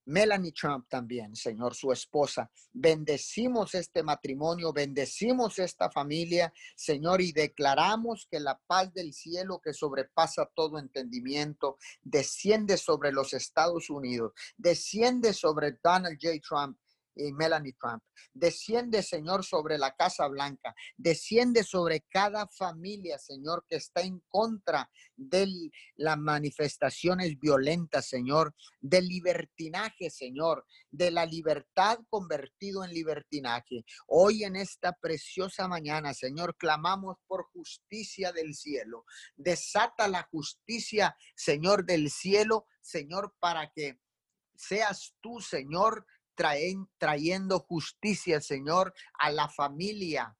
Melanie 0.05 0.51
Trump 0.51 0.87
también, 0.89 1.35
Señor, 1.35 1.75
su 1.75 1.91
esposa. 1.91 2.49
Bendecimos 2.71 3.73
este 3.75 4.03
matrimonio, 4.03 4.73
bendecimos 4.73 5.59
esta 5.59 5.89
familia, 5.89 6.53
Señor, 6.75 7.21
y 7.21 7.31
declaramos 7.31 8.27
que 8.29 8.39
la 8.39 8.59
paz 8.67 8.93
del 8.93 9.13
cielo 9.13 9.61
que 9.63 9.73
sobrepasa 9.73 10.49
todo 10.53 10.79
entendimiento 10.79 11.77
desciende 12.01 12.77
sobre 12.77 13.11
los 13.11 13.33
Estados 13.33 13.89
Unidos, 13.89 14.33
desciende 14.57 15.33
sobre 15.33 15.77
Donald 15.83 16.17
J. 16.21 16.39
Trump, 16.47 16.77
y 17.15 17.31
Melanie 17.33 17.75
Trump. 17.79 18.03
Desciende, 18.33 19.03
Señor, 19.03 19.43
sobre 19.43 19.77
la 19.77 19.95
Casa 19.95 20.27
Blanca. 20.27 20.73
Desciende 20.97 21.63
sobre 21.63 22.01
cada 22.09 22.47
familia, 22.47 23.17
Señor, 23.19 23.65
que 23.69 23.77
está 23.77 24.01
en 24.01 24.21
contra 24.27 24.89
de 25.15 25.47
las 25.95 26.17
manifestaciones 26.17 27.39
violentas, 27.39 28.07
Señor, 28.07 28.55
del 28.81 29.07
libertinaje, 29.07 30.09
Señor, 30.09 30.65
de 30.91 31.11
la 31.11 31.25
libertad 31.25 31.99
convertido 32.09 32.83
en 32.83 32.91
libertinaje. 32.91 33.85
Hoy 34.07 34.43
en 34.43 34.55
esta 34.55 34.93
preciosa 34.93 35.67
mañana, 35.67 36.13
Señor, 36.13 36.55
clamamos 36.57 37.17
por 37.27 37.45
justicia 37.51 38.31
del 38.31 38.53
cielo. 38.53 39.05
Desata 39.35 40.07
la 40.07 40.23
justicia, 40.23 41.15
Señor, 41.35 41.85
del 41.85 42.09
cielo, 42.09 42.67
Señor, 42.81 43.33
para 43.39 43.71
que 43.71 43.99
seas 44.55 45.15
tú, 45.21 45.39
Señor, 45.39 46.05
trayendo 46.35 47.59
justicia, 47.59 48.41
Señor, 48.41 48.93
a 49.19 49.31
la 49.31 49.49
familia 49.49 50.35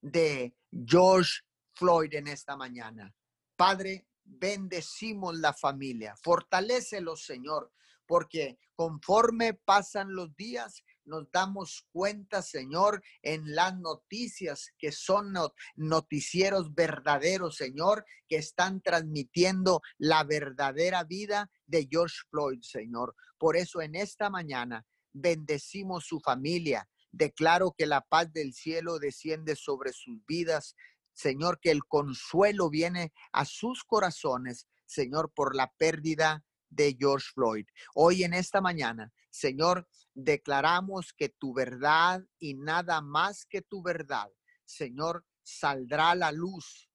de 0.00 0.54
George 0.72 1.40
Floyd 1.74 2.14
en 2.14 2.28
esta 2.28 2.56
mañana. 2.56 3.14
Padre, 3.56 4.06
bendecimos 4.24 5.36
la 5.38 5.52
familia, 5.52 6.14
fortalecelo, 6.22 7.16
Señor, 7.16 7.72
porque 8.06 8.58
conforme 8.74 9.54
pasan 9.54 10.14
los 10.14 10.34
días, 10.36 10.82
nos 11.04 11.30
damos 11.32 11.86
cuenta, 11.92 12.40
Señor, 12.42 13.02
en 13.22 13.54
las 13.54 13.76
noticias 13.78 14.72
que 14.78 14.92
son 14.92 15.34
noticieros 15.76 16.74
verdaderos, 16.74 17.56
Señor, 17.56 18.04
que 18.28 18.36
están 18.36 18.80
transmitiendo 18.80 19.80
la 19.98 20.24
verdadera 20.24 21.04
vida 21.04 21.50
de 21.66 21.88
George 21.90 22.16
Floyd, 22.30 22.60
Señor. 22.62 23.14
Por 23.38 23.56
eso 23.56 23.80
en 23.80 23.94
esta 23.94 24.30
mañana 24.30 24.86
bendecimos 25.12 26.04
su 26.06 26.20
familia. 26.20 26.88
Declaro 27.12 27.74
que 27.76 27.86
la 27.86 28.02
paz 28.02 28.32
del 28.32 28.52
cielo 28.52 28.98
desciende 28.98 29.56
sobre 29.56 29.92
sus 29.92 30.24
vidas. 30.26 30.76
Señor, 31.12 31.60
que 31.60 31.70
el 31.70 31.84
consuelo 31.84 32.70
viene 32.70 33.12
a 33.32 33.44
sus 33.44 33.84
corazones, 33.84 34.66
Señor, 34.86 35.32
por 35.34 35.56
la 35.56 35.72
pérdida 35.76 36.44
de 36.68 36.96
George 36.98 37.26
Floyd. 37.34 37.66
Hoy 37.94 38.22
en 38.22 38.32
esta 38.32 38.60
mañana, 38.60 39.12
Señor, 39.30 39.88
declaramos 40.14 41.12
que 41.12 41.28
tu 41.28 41.52
verdad 41.52 42.22
y 42.38 42.54
nada 42.54 43.00
más 43.00 43.44
que 43.44 43.60
tu 43.62 43.82
verdad, 43.82 44.30
Señor, 44.64 45.24
saldrá 45.42 46.12
a 46.12 46.14
la 46.14 46.32
luz 46.32 46.88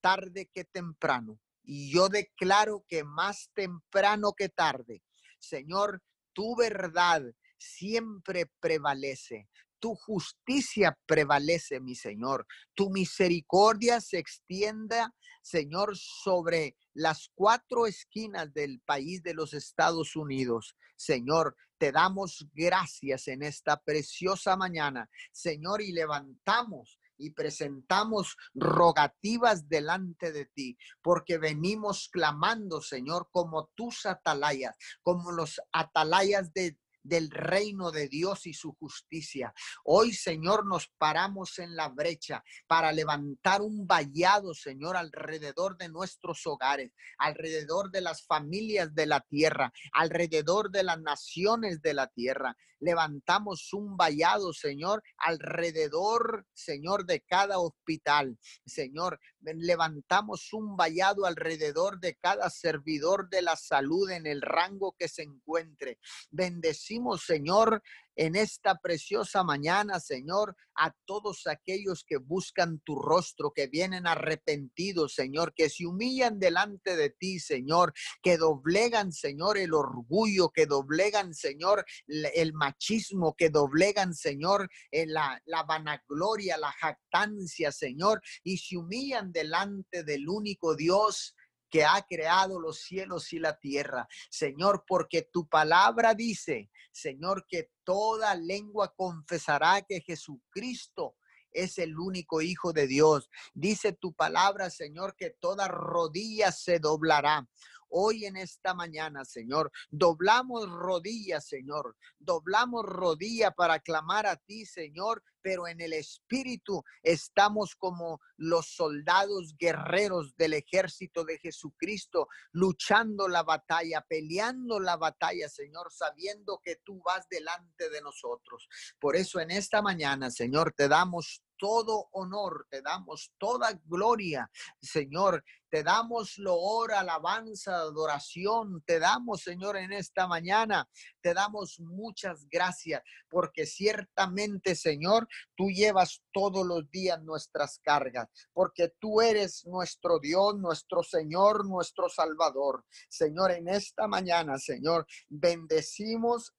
tarde 0.00 0.50
que 0.52 0.64
temprano. 0.64 1.40
Y 1.62 1.90
yo 1.90 2.10
declaro 2.10 2.84
que 2.88 3.04
más 3.04 3.50
temprano 3.54 4.34
que 4.34 4.50
tarde, 4.50 5.02
Señor, 5.38 6.02
tu 6.34 6.54
verdad 6.56 7.22
siempre 7.64 8.50
prevalece. 8.60 9.48
Tu 9.80 9.94
justicia 9.94 10.96
prevalece, 11.06 11.80
mi 11.80 11.94
Señor. 11.94 12.46
Tu 12.74 12.90
misericordia 12.90 14.00
se 14.00 14.18
extienda, 14.18 15.14
Señor, 15.42 15.96
sobre 15.96 16.76
las 16.94 17.30
cuatro 17.34 17.86
esquinas 17.86 18.52
del 18.54 18.80
país 18.80 19.22
de 19.22 19.34
los 19.34 19.52
Estados 19.52 20.16
Unidos. 20.16 20.76
Señor, 20.96 21.56
te 21.78 21.92
damos 21.92 22.46
gracias 22.54 23.28
en 23.28 23.42
esta 23.42 23.82
preciosa 23.82 24.56
mañana, 24.56 25.10
Señor, 25.32 25.82
y 25.82 25.92
levantamos 25.92 26.98
y 27.16 27.30
presentamos 27.30 28.36
rogativas 28.54 29.68
delante 29.68 30.32
de 30.32 30.46
ti, 30.46 30.76
porque 31.02 31.38
venimos 31.38 32.08
clamando, 32.10 32.80
Señor, 32.80 33.28
como 33.30 33.70
tus 33.74 34.06
atalayas, 34.06 34.76
como 35.02 35.32
los 35.32 35.60
atalayas 35.72 36.52
de 36.52 36.78
del 37.04 37.30
reino 37.30 37.92
de 37.92 38.08
Dios 38.08 38.46
y 38.46 38.54
su 38.54 38.72
justicia. 38.72 39.54
Hoy, 39.84 40.12
Señor, 40.12 40.66
nos 40.66 40.88
paramos 40.98 41.58
en 41.58 41.76
la 41.76 41.88
brecha 41.88 42.42
para 42.66 42.90
levantar 42.90 43.62
un 43.62 43.86
vallado, 43.86 44.54
Señor, 44.54 44.96
alrededor 44.96 45.76
de 45.76 45.88
nuestros 45.88 46.46
hogares, 46.46 46.92
alrededor 47.18 47.90
de 47.90 48.00
las 48.00 48.26
familias 48.26 48.94
de 48.94 49.06
la 49.06 49.20
tierra, 49.20 49.72
alrededor 49.92 50.70
de 50.70 50.82
las 50.82 51.00
naciones 51.00 51.80
de 51.82 51.94
la 51.94 52.08
tierra. 52.08 52.56
Levantamos 52.84 53.72
un 53.72 53.96
vallado, 53.96 54.52
Señor, 54.52 55.02
alrededor, 55.16 56.46
Señor, 56.52 57.06
de 57.06 57.20
cada 57.22 57.58
hospital. 57.58 58.38
Señor, 58.66 59.18
levantamos 59.40 60.52
un 60.52 60.76
vallado 60.76 61.24
alrededor 61.24 61.98
de 61.98 62.14
cada 62.16 62.50
servidor 62.50 63.30
de 63.30 63.40
la 63.40 63.56
salud 63.56 64.10
en 64.10 64.26
el 64.26 64.42
rango 64.42 64.94
que 64.98 65.08
se 65.08 65.22
encuentre. 65.22 65.98
Bendecimos, 66.30 67.24
Señor, 67.24 67.82
en 68.16 68.36
esta 68.36 68.76
preciosa 68.76 69.42
mañana, 69.42 70.00
Señor, 70.00 70.56
a 70.76 70.92
todos 71.04 71.46
aquellos 71.46 72.04
que 72.06 72.16
buscan 72.16 72.80
tu 72.80 72.96
rostro, 72.96 73.52
que 73.52 73.66
vienen 73.66 74.06
arrepentidos, 74.06 75.14
Señor, 75.14 75.54
que 75.54 75.68
se 75.68 75.86
humillan 75.86 76.38
delante 76.38 76.96
de 76.96 77.10
ti, 77.10 77.38
Señor, 77.38 77.92
que 78.22 78.36
doblegan, 78.36 79.12
Señor, 79.12 79.58
el 79.58 79.74
orgullo, 79.74 80.50
que 80.50 80.66
doblegan, 80.66 81.34
Señor, 81.34 81.84
el 82.06 82.52
machismo, 82.52 83.34
que 83.36 83.50
doblegan, 83.50 84.14
Señor, 84.14 84.68
la, 84.90 85.40
la 85.44 85.62
vanagloria, 85.62 86.56
la 86.58 86.72
jactancia, 86.72 87.72
Señor, 87.72 88.20
y 88.42 88.58
se 88.58 88.76
humillan 88.76 89.32
delante 89.32 90.04
del 90.04 90.28
único 90.28 90.74
Dios 90.74 91.34
que 91.74 91.84
ha 91.84 92.06
creado 92.08 92.60
los 92.60 92.82
cielos 92.82 93.32
y 93.32 93.40
la 93.40 93.58
tierra. 93.58 94.06
Señor, 94.30 94.84
porque 94.86 95.22
tu 95.22 95.48
palabra 95.48 96.14
dice, 96.14 96.70
Señor, 96.94 97.44
que 97.48 97.70
toda 97.82 98.34
lengua 98.36 98.94
confesará 98.96 99.82
que 99.82 100.00
Jesucristo 100.00 101.16
es 101.50 101.78
el 101.78 101.98
único 101.98 102.40
Hijo 102.40 102.72
de 102.72 102.86
Dios. 102.86 103.28
Dice 103.52 103.92
tu 103.92 104.12
palabra, 104.12 104.70
Señor, 104.70 105.16
que 105.16 105.30
toda 105.30 105.68
rodilla 105.68 106.52
se 106.52 106.78
doblará. 106.78 107.48
Hoy 107.96 108.24
en 108.24 108.36
esta 108.36 108.74
mañana, 108.74 109.24
Señor, 109.24 109.70
doblamos 109.88 110.68
rodillas, 110.68 111.46
Señor. 111.46 111.96
Doblamos 112.18 112.84
rodilla 112.84 113.52
para 113.52 113.78
clamar 113.78 114.26
a 114.26 114.34
ti, 114.34 114.66
Señor, 114.66 115.22
pero 115.40 115.68
en 115.68 115.80
el 115.80 115.92
espíritu 115.92 116.82
estamos 117.04 117.76
como 117.76 118.20
los 118.36 118.74
soldados 118.74 119.54
guerreros 119.56 120.34
del 120.36 120.54
ejército 120.54 121.22
de 121.22 121.38
Jesucristo, 121.38 122.26
luchando 122.50 123.28
la 123.28 123.44
batalla, 123.44 124.04
peleando 124.08 124.80
la 124.80 124.96
batalla, 124.96 125.48
Señor, 125.48 125.92
sabiendo 125.92 126.60
que 126.64 126.80
tú 126.82 127.00
vas 127.04 127.28
delante 127.28 127.90
de 127.90 128.00
nosotros. 128.00 128.66
Por 128.98 129.14
eso 129.14 129.38
en 129.38 129.52
esta 129.52 129.82
mañana, 129.82 130.32
Señor, 130.32 130.72
te 130.76 130.88
damos 130.88 131.44
todo 131.64 132.10
honor, 132.12 132.66
te 132.68 132.82
damos 132.82 133.32
toda 133.38 133.72
gloria, 133.86 134.50
Señor. 134.82 135.42
Te 135.70 135.82
damos 135.82 136.36
loor, 136.36 136.92
alabanza, 136.92 137.76
adoración. 137.76 138.82
Te 138.86 138.98
damos, 138.98 139.40
Señor, 139.40 139.78
en 139.78 139.94
esta 139.94 140.28
mañana. 140.28 140.86
Te 141.22 141.32
damos 141.32 141.80
muchas 141.80 142.46
gracias 142.50 143.02
porque 143.30 143.64
ciertamente, 143.64 144.74
Señor, 144.74 145.26
tú 145.56 145.70
llevas 145.70 146.22
todos 146.34 146.66
los 146.66 146.90
días 146.90 147.22
nuestras 147.22 147.80
cargas, 147.82 148.28
porque 148.52 148.92
tú 149.00 149.22
eres 149.22 149.64
nuestro 149.64 150.18
Dios, 150.20 150.58
nuestro 150.58 151.02
Señor, 151.02 151.66
nuestro 151.66 152.10
Salvador. 152.10 152.84
Señor, 153.08 153.52
en 153.52 153.68
esta 153.68 154.06
mañana, 154.06 154.58
Señor, 154.58 155.06
bendecimos 155.30 156.52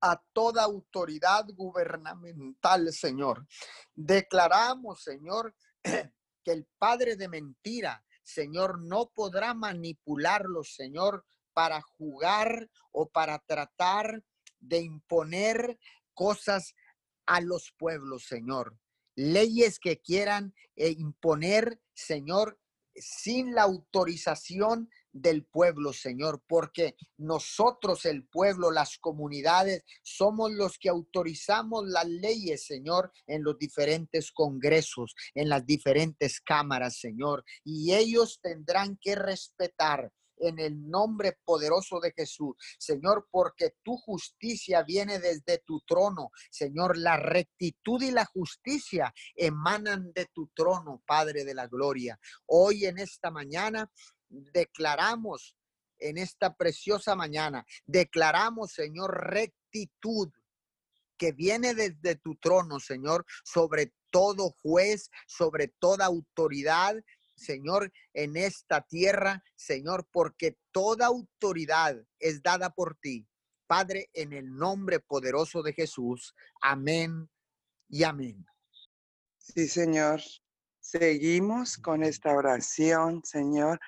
a 0.00 0.22
toda 0.32 0.62
autoridad 0.62 1.46
gubernamental, 1.54 2.92
Señor. 2.92 3.46
Declaramos, 3.94 5.02
Señor, 5.02 5.54
que 6.44 6.52
el 6.52 6.66
padre 6.78 7.16
de 7.16 7.28
mentira, 7.28 8.04
Señor, 8.22 8.80
no 8.80 9.10
podrá 9.14 9.54
manipularlo, 9.54 10.62
Señor, 10.62 11.24
para 11.52 11.80
jugar 11.80 12.68
o 12.92 13.08
para 13.08 13.38
tratar 13.40 14.22
de 14.60 14.80
imponer 14.80 15.78
cosas 16.14 16.74
a 17.26 17.40
los 17.40 17.72
pueblos, 17.76 18.26
Señor. 18.26 18.78
Leyes 19.16 19.80
que 19.80 20.00
quieran 20.00 20.54
eh, 20.76 20.90
imponer, 20.90 21.80
Señor, 21.94 22.58
sin 22.94 23.54
la 23.54 23.62
autorización 23.62 24.88
del 25.20 25.44
pueblo, 25.44 25.92
Señor, 25.92 26.42
porque 26.46 26.96
nosotros, 27.16 28.04
el 28.04 28.26
pueblo, 28.26 28.70
las 28.70 28.98
comunidades, 28.98 29.84
somos 30.02 30.52
los 30.52 30.78
que 30.78 30.88
autorizamos 30.88 31.86
las 31.86 32.06
leyes, 32.06 32.66
Señor, 32.66 33.12
en 33.26 33.42
los 33.42 33.58
diferentes 33.58 34.32
congresos, 34.32 35.14
en 35.34 35.48
las 35.48 35.64
diferentes 35.66 36.40
cámaras, 36.40 36.98
Señor, 36.98 37.44
y 37.64 37.94
ellos 37.94 38.40
tendrán 38.42 38.98
que 39.00 39.14
respetar 39.14 40.12
en 40.40 40.58
el 40.58 40.88
nombre 40.88 41.38
poderoso 41.44 42.00
de 42.00 42.12
Jesús. 42.12 42.56
Señor, 42.78 43.28
porque 43.30 43.74
tu 43.82 43.96
justicia 43.96 44.82
viene 44.82 45.18
desde 45.18 45.58
tu 45.58 45.80
trono. 45.80 46.30
Señor, 46.50 46.96
la 46.96 47.16
rectitud 47.16 48.02
y 48.02 48.10
la 48.10 48.24
justicia 48.24 49.12
emanan 49.34 50.12
de 50.12 50.26
tu 50.26 50.48
trono, 50.54 51.02
Padre 51.06 51.44
de 51.44 51.54
la 51.54 51.66
Gloria. 51.66 52.18
Hoy 52.46 52.86
en 52.86 52.98
esta 52.98 53.30
mañana 53.30 53.90
declaramos 54.28 55.56
en 55.98 56.18
esta 56.18 56.54
preciosa 56.54 57.14
mañana. 57.14 57.64
Declaramos, 57.86 58.72
Señor, 58.72 59.30
rectitud 59.30 60.30
que 61.16 61.32
viene 61.32 61.74
desde 61.74 62.14
tu 62.14 62.36
trono, 62.36 62.78
Señor, 62.78 63.26
sobre 63.44 63.92
todo 64.10 64.54
juez, 64.62 65.10
sobre 65.26 65.68
toda 65.68 66.06
autoridad, 66.06 66.96
Señor, 67.34 67.92
en 68.14 68.36
esta 68.36 68.82
tierra, 68.82 69.42
Señor, 69.56 70.08
porque 70.10 70.58
toda 70.72 71.06
autoridad 71.06 71.96
es 72.18 72.42
dada 72.42 72.70
por 72.70 72.96
ti. 72.96 73.28
Padre, 73.66 74.10
en 74.14 74.32
el 74.32 74.56
nombre 74.56 74.98
poderoso 74.98 75.62
de 75.62 75.72
Jesús. 75.72 76.34
Amén 76.62 77.28
y 77.88 78.02
amén. 78.02 78.46
Sí, 79.38 79.68
Señor. 79.68 80.20
Seguimos 80.80 81.76
con 81.76 82.02
esta 82.02 82.32
oración, 82.32 83.22
Señor. 83.24 83.78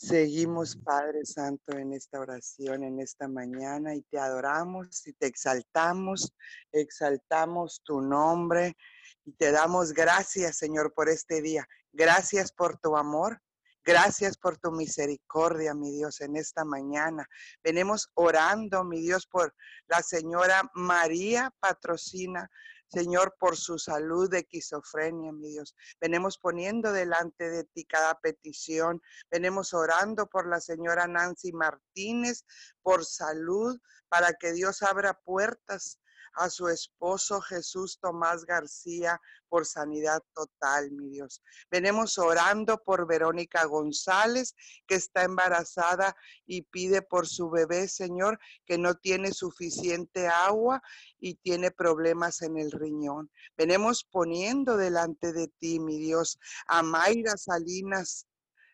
Seguimos, 0.00 0.76
Padre 0.76 1.24
Santo, 1.24 1.76
en 1.76 1.92
esta 1.92 2.20
oración, 2.20 2.84
en 2.84 3.00
esta 3.00 3.26
mañana, 3.26 3.96
y 3.96 4.02
te 4.02 4.16
adoramos 4.20 5.04
y 5.08 5.12
te 5.12 5.26
exaltamos, 5.26 6.32
exaltamos 6.70 7.82
tu 7.84 8.00
nombre 8.00 8.76
y 9.24 9.32
te 9.32 9.50
damos 9.50 9.92
gracias, 9.92 10.56
Señor, 10.56 10.94
por 10.94 11.08
este 11.08 11.42
día. 11.42 11.66
Gracias 11.92 12.52
por 12.52 12.78
tu 12.78 12.96
amor. 12.96 13.42
Gracias 13.84 14.36
por 14.36 14.58
tu 14.58 14.70
misericordia, 14.70 15.74
mi 15.74 15.90
Dios, 15.92 16.20
en 16.20 16.36
esta 16.36 16.64
mañana. 16.64 17.28
Venimos 17.62 18.10
orando, 18.14 18.84
mi 18.84 19.00
Dios, 19.00 19.26
por 19.26 19.54
la 19.86 20.02
señora 20.02 20.70
María 20.74 21.52
Patrocina 21.60 22.50
Señor, 22.90 23.36
por 23.38 23.56
su 23.56 23.78
salud 23.78 24.30
de 24.30 24.38
esquizofrenia, 24.38 25.30
mi 25.30 25.50
Dios. 25.50 25.76
Venimos 26.00 26.38
poniendo 26.38 26.90
delante 26.90 27.50
de 27.50 27.64
ti 27.64 27.84
cada 27.84 28.18
petición. 28.18 29.02
Venimos 29.30 29.74
orando 29.74 30.26
por 30.26 30.48
la 30.48 30.58
señora 30.58 31.06
Nancy 31.06 31.52
Martínez, 31.52 32.44
por 32.82 33.04
salud, 33.04 33.78
para 34.08 34.32
que 34.32 34.52
Dios 34.52 34.82
abra 34.82 35.12
puertas 35.12 36.00
a 36.34 36.50
su 36.50 36.68
esposo 36.68 37.40
Jesús 37.40 37.98
Tomás 38.00 38.44
García 38.44 39.20
por 39.48 39.66
sanidad 39.66 40.22
total, 40.34 40.90
mi 40.90 41.08
Dios. 41.08 41.42
Venimos 41.70 42.18
orando 42.18 42.82
por 42.82 43.06
Verónica 43.06 43.64
González, 43.64 44.54
que 44.86 44.96
está 44.96 45.24
embarazada 45.24 46.14
y 46.46 46.62
pide 46.62 47.02
por 47.02 47.26
su 47.26 47.50
bebé, 47.50 47.88
Señor, 47.88 48.38
que 48.66 48.78
no 48.78 48.94
tiene 48.94 49.32
suficiente 49.32 50.28
agua 50.28 50.82
y 51.18 51.34
tiene 51.36 51.70
problemas 51.70 52.42
en 52.42 52.58
el 52.58 52.70
riñón. 52.70 53.30
Venimos 53.56 54.04
poniendo 54.04 54.76
delante 54.76 55.32
de 55.32 55.48
ti, 55.48 55.80
mi 55.80 55.98
Dios, 55.98 56.38
a 56.66 56.82
Mayra 56.82 57.36
Salinas, 57.36 58.26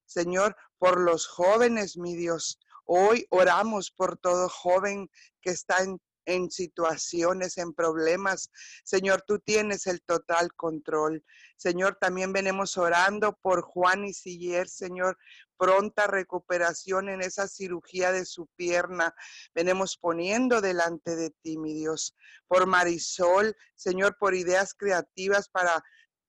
Señor, 0.07 0.57
por 0.79 1.01
los 1.01 1.27
jóvenes, 1.27 1.97
mi 1.97 2.15
Dios. 2.15 2.59
Hoy 2.85 3.27
oramos 3.31 3.91
por 3.91 4.19
todo 4.19 4.49
joven 4.49 5.11
que 5.41 5.51
está 5.51 5.83
en 5.83 5.99
en 6.27 6.51
situaciones, 6.51 7.59
en 7.59 7.73
problemas. 7.73 8.51
Señor, 8.85 9.23
tú 9.27 9.39
tienes 9.39 9.87
el 9.87 10.03
total 10.03 10.53
control. 10.55 11.25
Señor, 11.57 11.97
también 12.01 12.33
venimos 12.33 12.77
orando 12.77 13.39
por 13.41 13.63
Juan 13.63 14.05
y 14.05 14.13
Siller, 14.13 14.69
Señor, 14.69 15.17
pronta 15.57 16.07
recuperación 16.07 17.09
en 17.09 17.21
esa 17.21 17.49
cirugía 17.49 18.13
de 18.13 18.25
su 18.25 18.47
pierna. 18.57 19.15
Venimos 19.55 19.97
poniendo 19.97 20.61
delante 20.61 21.17
de 21.17 21.31
ti, 21.31 21.57
mi 21.59 21.75
Dios, 21.75 22.15
por 22.49 22.67
Marisol, 22.67 23.57
Señor, 23.75 24.17
por 24.19 24.35
ideas 24.35 24.75
creativas 24.75 25.49
para 25.49 25.83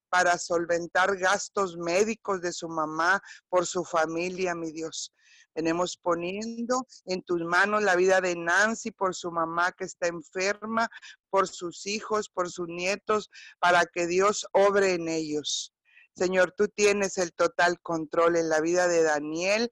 para 0.07 0.37
solventar 0.37 1.17
gastos 1.17 1.75
médicos 1.75 2.39
de 2.39 2.53
su 2.53 2.69
mamá, 2.69 3.21
por 3.49 3.65
su 3.65 3.83
familia, 3.83 4.55
mi 4.55 4.71
Dios. 4.71 5.13
Venimos 5.55 5.95
poniendo 5.95 6.85
en 7.05 7.21
tus 7.21 7.41
manos 7.41 7.81
la 7.81 7.95
vida 7.95 8.19
de 8.19 8.35
Nancy 8.35 8.91
por 8.91 9.15
su 9.15 9.31
mamá 9.31 9.71
que 9.71 9.85
está 9.85 10.07
enferma, 10.07 10.89
por 11.29 11.47
sus 11.47 11.85
hijos, 11.85 12.27
por 12.27 12.51
sus 12.51 12.67
nietos, 12.67 13.29
para 13.59 13.85
que 13.85 14.05
Dios 14.05 14.45
obre 14.51 14.95
en 14.95 15.07
ellos. 15.07 15.73
Señor, 16.13 16.53
tú 16.57 16.67
tienes 16.67 17.17
el 17.17 17.33
total 17.33 17.79
control 17.79 18.35
en 18.35 18.49
la 18.49 18.59
vida 18.59 18.89
de 18.89 19.03
Daniel. 19.03 19.71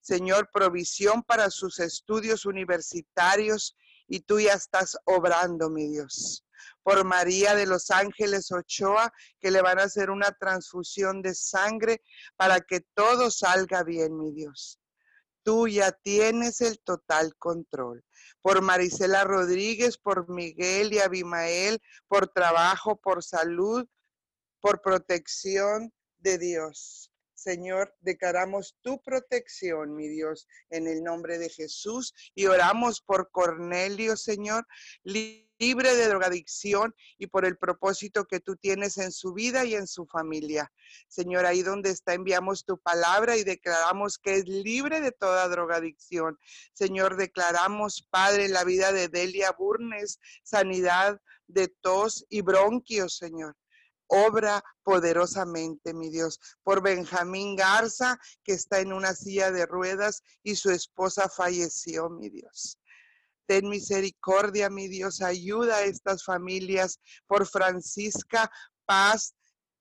Señor, 0.00 0.50
provisión 0.52 1.24
para 1.24 1.50
sus 1.50 1.80
estudios 1.80 2.46
universitarios 2.46 3.76
y 4.06 4.20
tú 4.20 4.38
ya 4.38 4.52
estás 4.52 4.96
obrando, 5.04 5.68
mi 5.68 5.88
Dios. 5.88 6.44
Por 6.84 7.02
María 7.04 7.56
de 7.56 7.66
los 7.66 7.90
Ángeles 7.90 8.52
Ochoa, 8.52 9.12
que 9.40 9.50
le 9.50 9.62
van 9.62 9.80
a 9.80 9.84
hacer 9.84 10.10
una 10.10 10.30
transfusión 10.30 11.22
de 11.22 11.34
sangre 11.34 12.02
para 12.36 12.60
que 12.60 12.80
todo 12.94 13.32
salga 13.32 13.82
bien, 13.82 14.16
mi 14.16 14.30
Dios 14.30 14.78
tú 15.44 15.68
ya 15.68 15.92
tienes 15.92 16.60
el 16.60 16.80
total 16.80 17.36
control. 17.36 18.04
Por 18.42 18.62
Marisela 18.62 19.22
Rodríguez, 19.22 19.96
por 19.96 20.28
Miguel 20.28 20.92
y 20.92 20.98
Abimael, 20.98 21.80
por 22.08 22.28
trabajo, 22.28 22.96
por 22.96 23.22
salud, 23.22 23.86
por 24.60 24.82
protección 24.82 25.92
de 26.18 26.38
Dios. 26.38 27.12
Señor, 27.34 27.94
declaramos 28.00 28.76
tu 28.80 29.02
protección, 29.02 29.94
mi 29.94 30.08
Dios, 30.08 30.48
en 30.70 30.86
el 30.86 31.04
nombre 31.04 31.38
de 31.38 31.50
Jesús 31.50 32.14
y 32.34 32.46
oramos 32.46 33.02
por 33.02 33.30
Cornelio, 33.30 34.16
Señor, 34.16 34.66
libre 35.64 35.96
de 35.96 36.08
drogadicción 36.08 36.94
y 37.16 37.26
por 37.26 37.46
el 37.46 37.56
propósito 37.56 38.26
que 38.26 38.38
tú 38.38 38.56
tienes 38.56 38.98
en 38.98 39.12
su 39.12 39.32
vida 39.32 39.64
y 39.64 39.74
en 39.74 39.86
su 39.86 40.04
familia. 40.06 40.70
Señor, 41.08 41.46
ahí 41.46 41.62
donde 41.62 41.88
está 41.90 42.12
enviamos 42.12 42.66
tu 42.66 42.78
palabra 42.78 43.38
y 43.38 43.44
declaramos 43.44 44.18
que 44.18 44.34
es 44.34 44.44
libre 44.46 45.00
de 45.00 45.10
toda 45.10 45.48
drogadicción. 45.48 46.38
Señor, 46.74 47.16
declaramos, 47.16 48.06
Padre, 48.10 48.48
la 48.48 48.64
vida 48.64 48.92
de 48.92 49.08
Delia 49.08 49.52
Burnes, 49.52 50.20
sanidad 50.42 51.18
de 51.46 51.68
tos 51.68 52.26
y 52.28 52.42
bronquios, 52.42 53.16
Señor 53.16 53.56
obra 54.06 54.62
poderosamente, 54.82 55.94
mi 55.94 56.10
Dios, 56.10 56.38
por 56.62 56.82
Benjamín 56.82 57.56
Garza, 57.56 58.18
que 58.44 58.52
está 58.52 58.80
en 58.80 58.92
una 58.92 59.14
silla 59.14 59.50
de 59.50 59.64
ruedas 59.64 60.22
y 60.42 60.56
su 60.56 60.70
esposa 60.70 61.28
falleció, 61.28 62.10
mi 62.10 62.28
Dios. 62.28 62.78
Ten 63.46 63.68
misericordia, 63.68 64.70
mi 64.70 64.88
Dios, 64.88 65.20
ayuda 65.20 65.76
a 65.76 65.84
estas 65.84 66.24
familias 66.24 67.00
por 67.26 67.46
Francisca 67.46 68.50
Paz, 68.86 69.34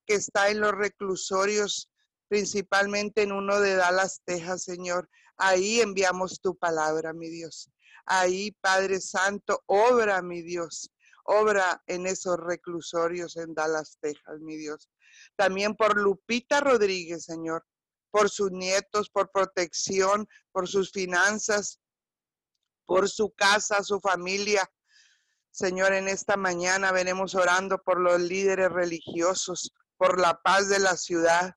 que 0.06 0.16
está 0.16 0.50
en 0.50 0.60
los 0.60 0.74
reclusorios, 0.74 1.90
principalmente 2.28 3.22
en 3.22 3.32
uno 3.32 3.60
de 3.60 3.76
Dallas, 3.76 4.22
Texas, 4.26 4.64
Señor. 4.64 5.10
Ahí 5.38 5.82
enviamos 5.82 6.42
tu 6.42 6.56
palabra, 6.56 7.14
mi 7.14 7.30
Dios. 7.30 7.70
Ahí, 8.06 8.52
Padre 8.60 9.00
Santo, 9.00 9.62
obra, 9.66 10.22
mi 10.22 10.42
Dios. 10.42 10.92
Obra 11.26 11.82
en 11.88 12.06
esos 12.06 12.38
reclusorios 12.38 13.38
en 13.38 13.54
Dallas, 13.54 13.98
Texas, 14.02 14.40
mi 14.42 14.58
Dios. 14.58 14.90
También 15.38 15.76
por 15.76 15.98
Lupita 15.98 16.60
Rodríguez, 16.60 17.24
Señor, 17.24 17.66
por 18.12 18.30
sus 18.30 18.52
nietos, 18.52 19.10
por 19.10 19.32
protección, 19.32 20.28
por 20.52 20.68
sus 20.68 20.92
finanzas, 20.92 21.80
por 22.86 23.10
su 23.10 23.32
casa, 23.32 23.84
su 23.84 24.00
familia. 24.00 24.70
Señor, 25.52 25.94
en 25.94 26.08
esta 26.08 26.38
mañana 26.38 26.92
venimos 26.92 27.36
orando 27.36 27.78
por 27.78 28.00
los 28.00 28.20
líderes 28.20 28.72
religiosos, 28.72 29.72
por 29.98 30.20
la 30.20 30.42
paz 30.42 30.70
de 30.70 30.80
la 30.80 30.98
ciudad. 30.98 31.56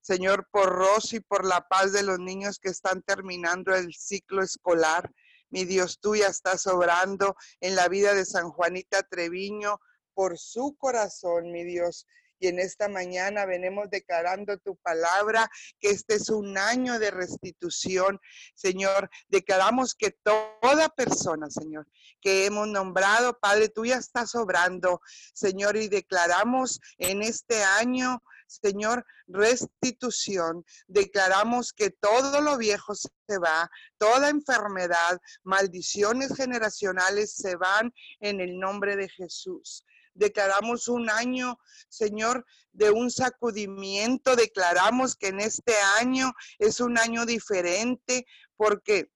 Señor, 0.00 0.48
por 0.50 0.70
Rosy, 0.70 1.20
por 1.20 1.44
la 1.44 1.68
paz 1.68 1.92
de 1.92 2.02
los 2.02 2.18
niños 2.18 2.58
que 2.58 2.70
están 2.70 3.02
terminando 3.02 3.74
el 3.74 3.92
ciclo 3.94 4.42
escolar. 4.42 5.10
Mi 5.50 5.64
Dios, 5.64 5.98
tú 6.00 6.16
ya 6.16 6.28
estás 6.28 6.66
obrando 6.66 7.36
en 7.60 7.76
la 7.76 7.88
vida 7.88 8.14
de 8.14 8.24
San 8.24 8.50
Juanita 8.50 9.02
Treviño 9.02 9.78
por 10.14 10.38
su 10.38 10.76
corazón, 10.78 11.52
mi 11.52 11.64
Dios. 11.64 12.06
Y 12.40 12.48
en 12.48 12.58
esta 12.58 12.88
mañana 12.88 13.46
venimos 13.46 13.90
declarando 13.90 14.58
tu 14.58 14.76
palabra, 14.76 15.48
que 15.78 15.90
este 15.90 16.14
es 16.14 16.30
un 16.30 16.58
año 16.58 16.98
de 16.98 17.10
restitución, 17.10 18.18
Señor. 18.54 19.10
Declaramos 19.28 19.94
que 19.94 20.10
toda 20.10 20.88
persona, 20.88 21.50
Señor, 21.50 21.86
que 22.20 22.46
hemos 22.46 22.66
nombrado, 22.66 23.38
Padre, 23.38 23.68
tú 23.68 23.84
ya 23.84 23.96
estás 23.96 24.34
obrando, 24.34 25.00
Señor, 25.34 25.76
y 25.76 25.88
declaramos 25.88 26.80
en 26.98 27.22
este 27.22 27.62
año 27.62 28.22
Señor, 28.50 29.06
restitución. 29.28 30.64
Declaramos 30.88 31.72
que 31.72 31.90
todo 31.90 32.40
lo 32.40 32.58
viejo 32.58 32.94
se 32.94 33.38
va, 33.38 33.70
toda 33.96 34.28
enfermedad, 34.28 35.20
maldiciones 35.44 36.34
generacionales 36.34 37.32
se 37.32 37.54
van 37.54 37.92
en 38.18 38.40
el 38.40 38.58
nombre 38.58 38.96
de 38.96 39.08
Jesús. 39.08 39.84
Declaramos 40.14 40.88
un 40.88 41.10
año, 41.10 41.58
Señor, 41.88 42.44
de 42.72 42.90
un 42.90 43.10
sacudimiento. 43.10 44.36
Declaramos 44.36 45.16
que 45.16 45.28
en 45.28 45.40
este 45.40 45.74
año 45.98 46.32
es 46.58 46.80
un 46.80 46.98
año 46.98 47.26
diferente 47.26 48.26
porque 48.56 49.10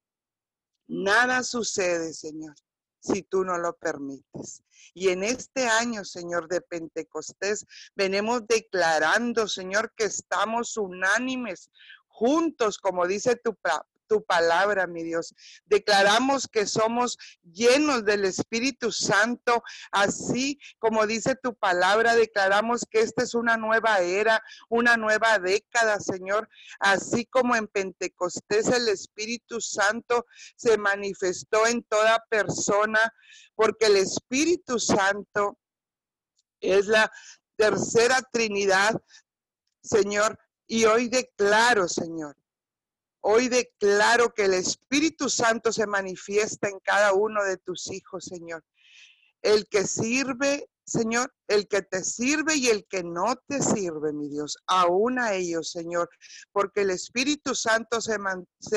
nada 0.87 1.42
sucede, 1.42 2.12
Señor, 2.12 2.54
si 3.00 3.22
tú 3.22 3.44
no 3.44 3.59
lo 3.59 3.76
permites. 3.76 4.62
Y 4.94 5.09
en 5.09 5.24
este 5.24 5.66
año, 5.66 6.04
Señor, 6.04 6.48
de 6.48 6.61
Pentecostés, 6.61 7.66
venimos 7.94 8.46
declarando, 8.46 9.48
Señor, 9.48 9.92
que 9.96 10.04
estamos 10.04 10.76
unánimes, 10.76 11.70
juntos, 12.07 12.78
como 12.78 13.07
dice 13.07 13.37
tu, 13.37 13.57
tu 14.06 14.24
palabra, 14.24 14.86
mi 14.86 15.02
Dios. 15.02 15.34
Declaramos 15.66 16.48
que 16.48 16.66
somos 16.66 17.18
llenos 17.42 18.04
del 18.04 18.24
Espíritu 18.24 18.92
Santo, 18.92 19.62
así 19.90 20.58
como 20.78 21.06
dice 21.06 21.36
tu 21.36 21.54
palabra, 21.54 22.16
declaramos 22.16 22.86
que 22.90 23.00
esta 23.00 23.22
es 23.22 23.34
una 23.34 23.56
nueva 23.56 24.00
era, 24.00 24.42
una 24.68 24.96
nueva 24.96 25.38
década, 25.38 26.00
Señor, 26.00 26.48
así 26.78 27.26
como 27.26 27.56
en 27.56 27.66
Pentecostés 27.66 28.68
el 28.68 28.88
Espíritu 28.88 29.60
Santo 29.60 30.26
se 30.56 30.78
manifestó 30.78 31.66
en 31.66 31.82
toda 31.84 32.24
persona, 32.28 33.00
porque 33.54 33.86
el 33.86 33.96
Espíritu 33.96 34.78
Santo 34.78 35.58
es 36.60 36.86
la 36.86 37.10
tercera 37.56 38.20
Trinidad, 38.32 39.00
Señor, 39.82 40.38
y 40.66 40.86
hoy 40.86 41.08
declaro, 41.08 41.88
Señor, 41.88 42.36
Hoy 43.26 43.48
declaro 43.48 44.34
que 44.34 44.44
el 44.44 44.52
Espíritu 44.52 45.30
Santo 45.30 45.72
se 45.72 45.87
manifiesta 45.87 46.68
en 46.68 46.78
cada 46.80 47.14
uno 47.14 47.42
de 47.42 47.56
tus 47.56 47.90
hijos, 47.90 48.26
Señor. 48.26 48.62
El 49.40 49.66
que 49.66 49.87
sirve 49.87 50.68
Señor, 50.86 51.32
el 51.48 51.66
que 51.66 51.82
te 51.82 52.04
sirve 52.04 52.56
y 52.56 52.68
el 52.68 52.86
que 52.86 53.02
no 53.02 53.36
te 53.48 53.62
sirve, 53.62 54.12
mi 54.12 54.28
Dios, 54.28 54.58
aún 54.66 55.18
a 55.18 55.32
ellos, 55.32 55.70
Señor, 55.70 56.10
porque 56.52 56.82
el 56.82 56.90
Espíritu 56.90 57.54
Santo 57.54 58.00
se, 58.00 58.18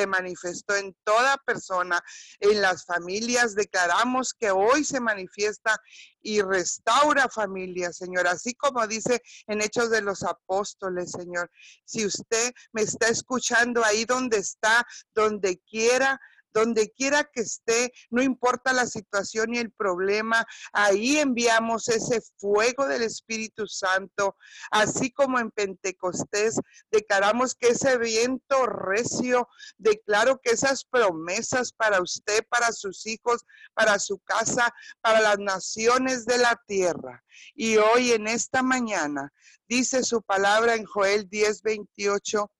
manifestó 0.07 0.75
en 0.75 0.95
toda 1.03 1.37
persona, 1.45 2.01
en 2.39 2.61
las 2.61 2.85
familias. 2.85 3.55
Declaramos 3.55 4.33
que 4.33 4.51
hoy 4.51 4.83
se 4.83 4.99
manifiesta 4.99 5.77
y 6.21 6.41
restaura 6.41 7.29
familias, 7.29 7.97
Señor, 7.97 8.27
así 8.27 8.53
como 8.53 8.87
dice 8.87 9.21
en 9.47 9.61
Hechos 9.61 9.89
de 9.89 10.01
los 10.01 10.23
Apóstoles, 10.23 11.11
Señor. 11.11 11.49
Si 11.85 12.05
usted 12.05 12.53
me 12.71 12.83
está 12.83 13.07
escuchando 13.07 13.83
ahí 13.83 14.05
donde 14.05 14.37
está, 14.37 14.85
donde 15.13 15.59
quiera, 15.69 16.19
donde 16.57 16.89
quiera 16.89 17.23
que 17.23 17.41
esté, 17.41 17.93
no 18.09 18.23
importa 18.23 18.73
la 18.73 18.87
situación 18.87 19.53
y 19.53 19.59
el 19.59 19.71
problema, 19.71 20.43
ahí 20.73 21.19
enviamos 21.19 21.87
ese 21.87 22.19
fuego 22.37 22.87
del 22.87 23.03
Espíritu 23.03 23.67
Santo, 23.67 24.35
así 24.71 25.11
como 25.11 25.37
en 25.39 25.51
Pentecostés 25.51 26.59
declaramos 26.91 27.53
que 27.53 27.69
ese 27.69 27.99
viento 27.99 28.65
recio, 28.65 29.47
declaro 29.77 30.39
que 30.41 30.51
esas 30.51 30.83
promesas 30.83 31.71
para 31.73 32.01
usted, 32.01 32.43
para 32.49 32.71
sus 32.71 33.05
hijos, 33.05 33.45
para 33.75 33.99
su 33.99 34.17
casa, 34.19 34.73
para 35.01 35.21
las 35.21 35.37
naciones 35.37 36.25
de 36.25 36.39
la 36.39 36.59
tierra. 36.65 37.23
Y 37.53 37.77
hoy 37.77 38.13
en 38.13 38.27
esta 38.27 38.63
mañana 38.63 39.31
dice 39.69 40.03
su 40.03 40.23
palabra 40.23 40.73
en 40.73 40.85
Joel 40.85 41.29
10, 41.29 41.61
28. 41.61 42.51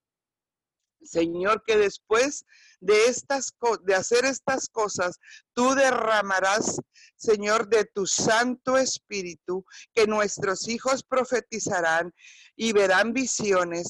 Señor, 1.01 1.63
que 1.65 1.77
después 1.77 2.45
de 2.79 3.05
estas 3.05 3.53
de 3.83 3.95
hacer 3.95 4.25
estas 4.25 4.69
cosas, 4.69 5.19
tú 5.53 5.73
derramarás, 5.73 6.79
Señor, 7.15 7.67
de 7.69 7.85
tu 7.85 8.05
Santo 8.05 8.77
Espíritu, 8.77 9.65
que 9.93 10.07
nuestros 10.07 10.67
hijos 10.67 11.03
profetizarán 11.03 12.13
y 12.55 12.73
verán 12.73 13.13
visiones. 13.13 13.89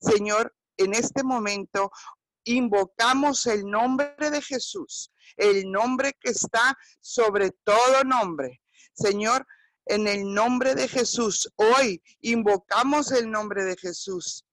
Señor, 0.00 0.54
en 0.76 0.94
este 0.94 1.22
momento 1.22 1.90
invocamos 2.44 3.46
el 3.46 3.64
nombre 3.64 4.30
de 4.30 4.42
Jesús, 4.42 5.10
el 5.36 5.70
nombre 5.70 6.12
que 6.20 6.30
está 6.30 6.76
sobre 7.00 7.50
todo 7.64 8.04
nombre. 8.04 8.60
Señor, 8.94 9.46
en 9.86 10.08
el 10.08 10.32
nombre 10.32 10.74
de 10.74 10.88
Jesús, 10.88 11.50
hoy 11.56 12.02
invocamos 12.20 13.12
el 13.12 13.30
nombre 13.30 13.64
de 13.64 13.76
Jesús 13.76 14.44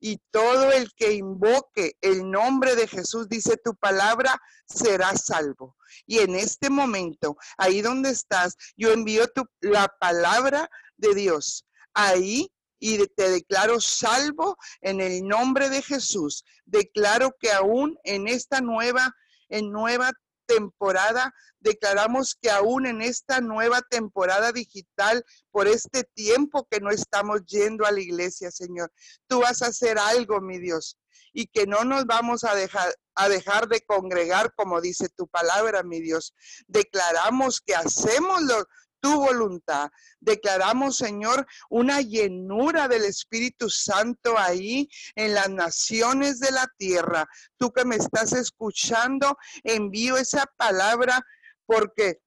y 0.00 0.20
todo 0.30 0.72
el 0.72 0.92
que 0.94 1.12
invoque 1.12 1.96
el 2.00 2.30
nombre 2.30 2.76
de 2.76 2.86
Jesús, 2.86 3.28
dice 3.28 3.56
tu 3.56 3.74
palabra, 3.74 4.40
será 4.66 5.16
salvo. 5.16 5.76
Y 6.06 6.18
en 6.18 6.34
este 6.34 6.70
momento, 6.70 7.36
ahí 7.56 7.82
donde 7.82 8.10
estás, 8.10 8.56
yo 8.76 8.92
envío 8.92 9.28
tu, 9.28 9.44
la 9.60 9.88
palabra 10.00 10.70
de 10.96 11.14
Dios. 11.14 11.66
Ahí 11.94 12.50
y 12.80 13.04
te 13.08 13.30
declaro 13.30 13.80
salvo 13.80 14.56
en 14.80 15.00
el 15.00 15.26
nombre 15.26 15.68
de 15.68 15.82
Jesús. 15.82 16.44
Declaro 16.64 17.34
que 17.40 17.50
aún 17.50 17.98
en 18.04 18.28
esta 18.28 18.60
nueva, 18.60 19.12
en 19.48 19.72
nueva 19.72 20.12
temporada, 20.48 21.32
declaramos 21.60 22.36
que 22.40 22.50
aún 22.50 22.86
en 22.86 23.02
esta 23.02 23.40
nueva 23.40 23.82
temporada 23.82 24.50
digital, 24.50 25.24
por 25.52 25.68
este 25.68 26.04
tiempo 26.14 26.66
que 26.70 26.80
no 26.80 26.90
estamos 26.90 27.44
yendo 27.46 27.84
a 27.86 27.92
la 27.92 28.00
iglesia, 28.00 28.50
Señor, 28.50 28.90
tú 29.28 29.40
vas 29.40 29.62
a 29.62 29.66
hacer 29.66 29.98
algo, 29.98 30.40
mi 30.40 30.58
Dios, 30.58 30.96
y 31.32 31.46
que 31.46 31.66
no 31.66 31.84
nos 31.84 32.06
vamos 32.06 32.42
a 32.44 32.54
dejar 32.54 32.92
a 33.20 33.28
dejar 33.28 33.66
de 33.66 33.80
congregar 33.80 34.54
como 34.54 34.80
dice 34.80 35.08
tu 35.08 35.26
palabra, 35.26 35.82
mi 35.82 36.00
Dios. 36.00 36.34
Declaramos 36.68 37.60
que 37.60 37.74
hacemos 37.74 38.42
lo, 38.42 38.64
tu 39.00 39.20
voluntad. 39.20 39.90
Declaramos, 40.20 40.96
Señor, 40.96 41.46
una 41.70 42.00
llenura 42.00 42.88
del 42.88 43.04
Espíritu 43.04 43.70
Santo 43.70 44.38
ahí 44.38 44.88
en 45.14 45.34
las 45.34 45.50
naciones 45.50 46.40
de 46.40 46.50
la 46.50 46.66
tierra. 46.76 47.26
Tú 47.56 47.72
que 47.72 47.84
me 47.84 47.96
estás 47.96 48.32
escuchando, 48.32 49.36
envío 49.64 50.16
esa 50.16 50.44
palabra 50.56 51.22
porque 51.66 52.20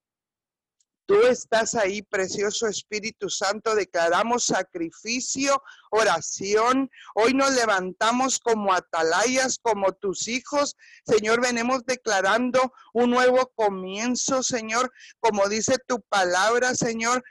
Tú 1.12 1.24
estás 1.24 1.76
ahí, 1.76 2.02
precioso 2.04 2.68
Espíritu 2.68 3.30
Santo. 3.30 3.76
Declaramos 3.76 4.46
sacrificio, 4.46 5.62
oración. 5.90 6.90
Hoy 7.16 7.34
nos 7.34 7.52
levantamos 7.52 8.40
como 8.40 8.74
atalayas, 8.74 9.60
como 9.62 9.92
tus 9.92 10.30
hijos. 10.30 10.78
Señor, 11.06 11.42
venimos 11.42 11.84
declarando 11.86 12.72
un 12.94 13.10
nuevo 13.10 13.52
comienzo, 13.56 14.42
Señor. 14.42 14.90
Como 15.20 15.50
dice 15.50 15.76
tu 15.86 16.00
palabra, 16.04 16.76
Señor. 16.76 17.22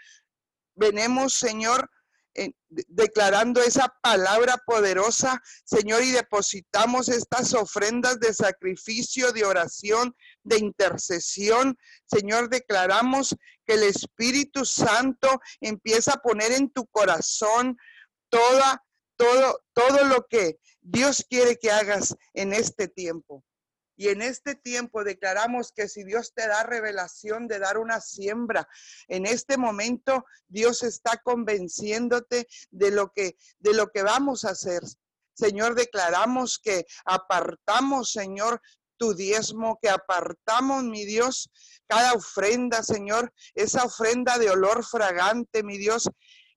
Venemos, 0.74 1.32
Señor, 1.32 1.88
declarando 2.68 3.60
esa 3.60 3.88
palabra 4.02 4.56
poderosa, 4.64 5.42
Señor, 5.64 6.02
y 6.02 6.12
depositamos 6.12 7.08
estas 7.08 7.54
ofrendas 7.54 8.20
de 8.20 8.32
sacrificio, 8.32 9.32
de 9.32 9.44
oración, 9.44 10.14
de 10.44 10.58
intercesión. 10.58 11.76
Señor, 12.06 12.48
declaramos 12.48 13.36
que 13.66 13.74
el 13.74 13.82
Espíritu 13.84 14.64
Santo 14.64 15.40
empieza 15.60 16.14
a 16.14 16.22
poner 16.22 16.52
en 16.52 16.70
tu 16.70 16.86
corazón 16.86 17.76
toda, 18.28 18.84
todo, 19.16 19.60
todo 19.72 20.04
lo 20.04 20.26
que 20.28 20.58
Dios 20.80 21.24
quiere 21.28 21.58
que 21.58 21.70
hagas 21.70 22.16
en 22.34 22.52
este 22.52 22.88
tiempo. 22.88 23.44
Y 24.00 24.08
en 24.08 24.22
este 24.22 24.54
tiempo 24.54 25.04
declaramos 25.04 25.72
que 25.72 25.86
si 25.86 26.04
Dios 26.04 26.32
te 26.34 26.48
da 26.48 26.62
revelación 26.62 27.46
de 27.46 27.58
dar 27.58 27.76
una 27.76 28.00
siembra, 28.00 28.66
en 29.08 29.26
este 29.26 29.58
momento 29.58 30.24
Dios 30.48 30.82
está 30.84 31.18
convenciéndote 31.18 32.48
de 32.70 32.90
lo 32.92 33.12
que 33.12 33.36
de 33.58 33.74
lo 33.74 33.90
que 33.90 34.02
vamos 34.02 34.46
a 34.46 34.52
hacer. 34.52 34.80
Señor, 35.34 35.74
declaramos 35.74 36.58
que 36.58 36.86
apartamos, 37.04 38.10
Señor, 38.12 38.62
tu 38.96 39.12
diezmo, 39.12 39.78
que 39.82 39.90
apartamos, 39.90 40.82
mi 40.82 41.04
Dios, 41.04 41.50
cada 41.86 42.14
ofrenda, 42.14 42.82
Señor, 42.82 43.30
esa 43.52 43.84
ofrenda 43.84 44.38
de 44.38 44.48
olor 44.48 44.82
fragante, 44.82 45.62
mi 45.62 45.76
Dios, 45.76 46.08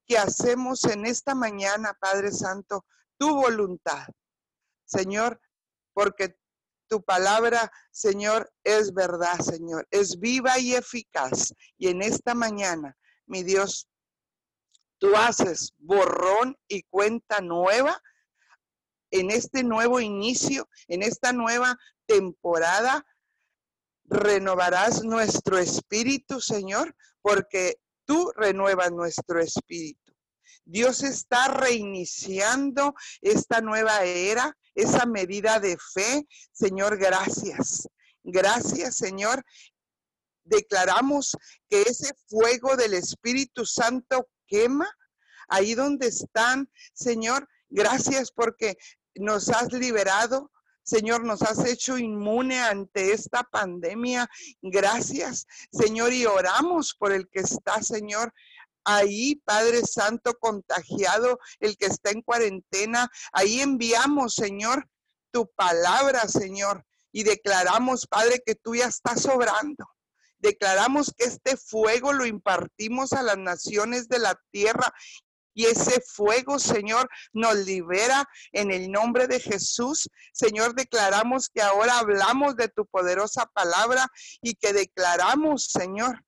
que 0.08 0.18
hacemos 0.18 0.86
en 0.86 1.06
esta 1.06 1.36
mañana, 1.36 1.94
Padre 2.00 2.32
Santo, 2.32 2.86
tu 3.18 3.36
voluntad. 3.36 4.08
Señor, 4.86 5.42
porque 5.94 6.38
tu 6.94 7.02
palabra, 7.02 7.72
Señor, 7.90 8.54
es 8.64 8.94
verdad, 8.94 9.40
Señor, 9.40 9.88
es 9.90 10.20
viva 10.20 10.60
y 10.60 10.76
eficaz. 10.76 11.52
Y 11.76 11.88
en 11.88 12.04
esta 12.04 12.36
mañana, 12.36 12.96
mi 13.26 13.42
Dios, 13.42 13.90
tú 15.00 15.16
haces 15.16 15.74
borrón 15.80 16.56
y 16.68 16.84
cuenta 16.84 17.42
nueva 17.42 18.00
en 19.10 19.32
este 19.32 19.64
nuevo 19.64 20.00
inicio, 20.02 20.70
en 20.88 21.02
esta 21.02 21.34
nueva 21.34 21.76
temporada. 22.06 23.04
Renovarás 24.06 25.04
nuestro 25.04 25.58
espíritu, 25.58 26.40
Señor, 26.42 26.96
porque 27.24 27.80
tú 28.06 28.32
renuevas 28.36 28.92
nuestro 28.92 29.42
espíritu. 29.42 30.14
Dios 30.64 31.02
está 31.02 31.48
reiniciando 31.48 32.94
esta 33.20 33.62
nueva 33.62 34.04
era 34.04 34.56
esa 34.76 35.06
medida 35.06 35.60
de 35.60 35.78
fe. 35.94 36.28
Señor, 36.52 36.98
gracias. 36.98 37.88
Gracias, 38.24 38.98
Señor. 38.98 39.44
declaramos 40.46 41.38
que 41.70 41.84
ese 41.84 42.14
fuego 42.28 42.76
del 42.76 42.94
Espíritu 42.96 43.66
Santo 43.66 44.28
quema 44.46 44.90
ahí 45.48 45.74
donde 45.74 46.08
están, 46.08 46.70
Señor. 46.94 47.48
Gracias 47.70 48.32
porque 48.32 48.78
nos 49.16 49.50
has 49.50 49.72
liberado. 49.72 50.52
Señor, 50.84 51.24
nos 51.24 51.42
has 51.42 51.66
hecho 51.66 51.98
inmune 51.98 52.60
ante 52.60 53.14
esta 53.14 53.44
pandemia. 53.44 54.30
Gracias, 54.62 55.48
Señor, 55.72 56.12
y 56.12 56.26
oramos 56.26 56.94
por 56.94 57.14
el 57.14 57.30
que 57.30 57.40
está, 57.40 57.82
Señor, 57.82 58.34
ahí, 58.86 59.36
Padre 59.46 59.82
Santo, 59.84 60.34
contagiado, 60.40 61.40
el 61.60 61.78
que 61.78 61.88
está 61.88 62.12
en 62.12 62.22
cuarentena. 62.22 63.10
Ahí 63.32 63.62
enviamos, 63.62 64.36
Señor, 64.36 64.88
tu 65.32 65.50
palabra, 65.56 66.28
Señor, 66.28 66.86
y 67.12 67.24
declaramos, 67.24 68.08
Padre, 68.08 68.42
que 68.46 68.56
tú 68.56 68.76
ya 68.76 68.88
estás 68.88 69.22
sobrando. 69.22 69.88
Declaramos 70.40 71.14
que 71.18 71.26
este 71.26 71.56
fuego 71.58 72.12
lo 72.12 72.26
impartimos 72.26 73.14
a 73.14 73.24
las 73.24 73.38
naciones 73.38 74.10
de 74.10 74.20
la 74.20 74.40
tierra 74.52 74.94
y 75.54 75.66
ese 75.66 76.02
fuego, 76.02 76.60
Señor, 76.60 77.10
nos 77.32 77.56
libera 77.56 78.28
en 78.52 78.72
el 78.72 78.92
nombre 78.92 79.28
de 79.28 79.40
Jesús. 79.40 80.10
Señor, 80.34 80.74
declaramos 80.76 81.50
que 81.50 81.62
ahora 81.62 82.00
hablamos 82.00 82.56
de 82.56 82.70
tu 82.70 82.86
poderosa 82.88 83.46
palabra 83.54 84.08
y 84.42 84.56
que 84.56 84.74
declaramos, 84.74 85.66
Señor, 85.66 86.24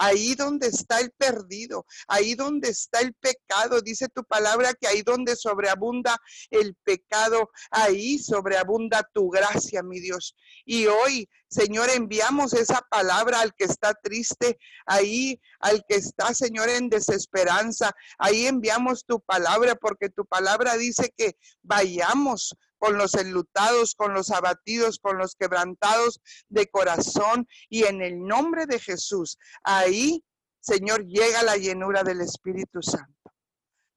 ahí 0.00 0.34
donde 0.34 0.68
está 0.68 0.98
el 0.98 1.10
perdido, 1.10 1.84
ahí 2.08 2.34
donde 2.34 2.70
está 2.70 3.00
el 3.00 3.12
pecado. 3.14 3.82
Dice 3.82 4.08
tu 4.08 4.24
palabra 4.24 4.72
que 4.72 4.88
ahí 4.88 5.02
donde 5.02 5.36
sobreabunda 5.36 6.16
el 6.50 6.74
pecado, 6.82 7.50
ahí 7.70 8.18
sobreabunda 8.18 9.06
tu 9.12 9.28
gracia, 9.28 9.82
mi 9.82 10.00
Dios. 10.00 10.34
Y 10.64 10.86
hoy, 10.86 11.28
Señor, 11.48 11.90
enviamos 11.90 12.54
esa 12.54 12.80
palabra 12.90 13.40
al 13.40 13.54
que 13.54 13.64
está 13.64 13.92
triste, 13.92 14.58
ahí 14.86 15.38
al 15.60 15.84
que 15.86 15.96
está, 15.96 16.32
Señor, 16.32 16.70
en 16.70 16.88
desesperanza. 16.88 17.92
Ahí 18.18 18.46
enviamos 18.46 19.04
tu 19.04 19.20
palabra 19.20 19.74
porque 19.74 20.08
tu 20.08 20.24
palabra 20.24 20.78
dice 20.78 21.12
que 21.14 21.36
vayamos 21.62 22.54
con 22.80 22.96
los 22.96 23.14
enlutados, 23.14 23.94
con 23.94 24.14
los 24.14 24.30
abatidos, 24.30 24.98
con 24.98 25.18
los 25.18 25.36
quebrantados 25.36 26.20
de 26.48 26.66
corazón 26.68 27.46
y 27.68 27.84
en 27.84 28.00
el 28.00 28.18
nombre 28.26 28.64
de 28.66 28.80
Jesús. 28.80 29.38
Ahí, 29.62 30.24
Señor, 30.60 31.04
llega 31.04 31.42
la 31.42 31.58
llenura 31.58 32.02
del 32.02 32.22
Espíritu 32.22 32.82
Santo. 32.82 33.32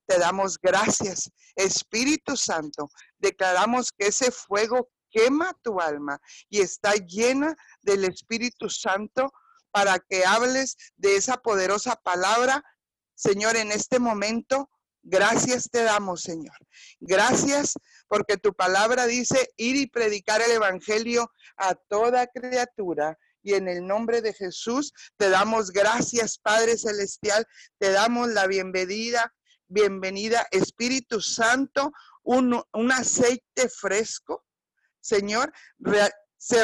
Te 0.05 0.19
damos 0.19 0.59
gracias, 0.59 1.31
Espíritu 1.55 2.35
Santo. 2.35 2.89
Declaramos 3.17 3.89
que 3.93 4.07
ese 4.07 4.31
fuego 4.31 4.89
quema 5.09 5.53
tu 5.61 5.79
alma 5.79 6.19
y 6.49 6.59
está 6.59 6.93
llena 6.95 7.55
del 7.81 8.03
Espíritu 8.03 8.69
Santo 8.69 9.31
para 9.71 9.97
que 9.97 10.25
hables 10.25 10.75
de 10.97 11.15
esa 11.15 11.37
poderosa 11.37 11.95
palabra. 11.95 12.61
Señor, 13.15 13.55
en 13.55 13.71
este 13.71 13.99
momento, 13.99 14.69
gracias 15.03 15.69
te 15.69 15.83
damos, 15.83 16.21
Señor. 16.21 16.55
Gracias 16.99 17.73
porque 18.07 18.37
tu 18.37 18.53
palabra 18.53 19.05
dice 19.05 19.49
ir 19.57 19.75
y 19.75 19.87
predicar 19.87 20.41
el 20.41 20.51
Evangelio 20.51 21.31
a 21.57 21.75
toda 21.75 22.27
criatura. 22.27 23.17
Y 23.43 23.53
en 23.55 23.67
el 23.67 23.85
nombre 23.85 24.21
de 24.21 24.33
Jesús 24.33 24.93
te 25.17 25.29
damos 25.29 25.71
gracias, 25.71 26.39
Padre 26.39 26.77
Celestial, 26.77 27.45
te 27.77 27.91
damos 27.91 28.29
la 28.29 28.47
bienvenida, 28.47 29.33
bienvenida, 29.67 30.47
Espíritu 30.51 31.19
Santo, 31.19 31.91
un, 32.23 32.63
aceite 32.91 33.67
fresco, 33.69 34.45
Señor, 35.01 35.51
se, 36.37 36.63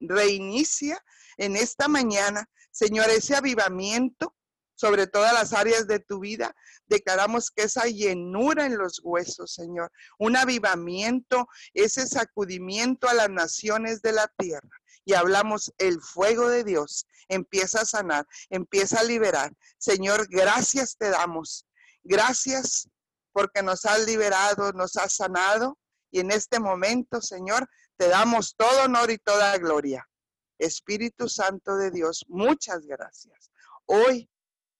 reinicia 0.00 1.04
en 1.36 1.56
esta 1.56 1.88
mañana, 1.88 2.48
Señor, 2.70 3.10
ese 3.10 3.34
avivamiento 3.34 4.36
sobre 4.78 5.08
todas 5.08 5.32
las 5.32 5.52
áreas 5.52 5.88
de 5.88 5.98
tu 5.98 6.20
vida. 6.20 6.54
Declaramos 6.86 7.50
que 7.50 7.62
esa 7.62 7.86
llenura 7.86 8.64
en 8.64 8.78
los 8.78 9.00
huesos, 9.02 9.52
Señor, 9.52 9.90
un 10.20 10.36
avivamiento, 10.36 11.48
ese 11.74 12.06
sacudimiento 12.06 13.08
a 13.08 13.14
las 13.14 13.28
naciones 13.28 14.02
de 14.02 14.12
la 14.12 14.28
tierra. 14.38 14.70
Y 15.04 15.14
hablamos, 15.14 15.72
el 15.78 16.00
fuego 16.00 16.48
de 16.48 16.62
Dios 16.62 17.08
empieza 17.28 17.80
a 17.80 17.86
sanar, 17.86 18.26
empieza 18.50 19.00
a 19.00 19.04
liberar. 19.04 19.52
Señor, 19.78 20.28
gracias 20.28 20.96
te 20.96 21.10
damos. 21.10 21.66
Gracias 22.04 22.88
porque 23.32 23.62
nos 23.62 23.84
has 23.84 24.06
liberado, 24.06 24.72
nos 24.72 24.96
has 24.96 25.16
sanado. 25.16 25.76
Y 26.12 26.20
en 26.20 26.30
este 26.30 26.60
momento, 26.60 27.20
Señor, 27.20 27.68
te 27.96 28.08
damos 28.08 28.54
todo 28.56 28.84
honor 28.84 29.10
y 29.10 29.18
toda 29.18 29.58
gloria. 29.58 30.08
Espíritu 30.56 31.28
Santo 31.28 31.74
de 31.76 31.90
Dios, 31.90 32.24
muchas 32.28 32.86
gracias. 32.86 33.50
Hoy 33.86 34.30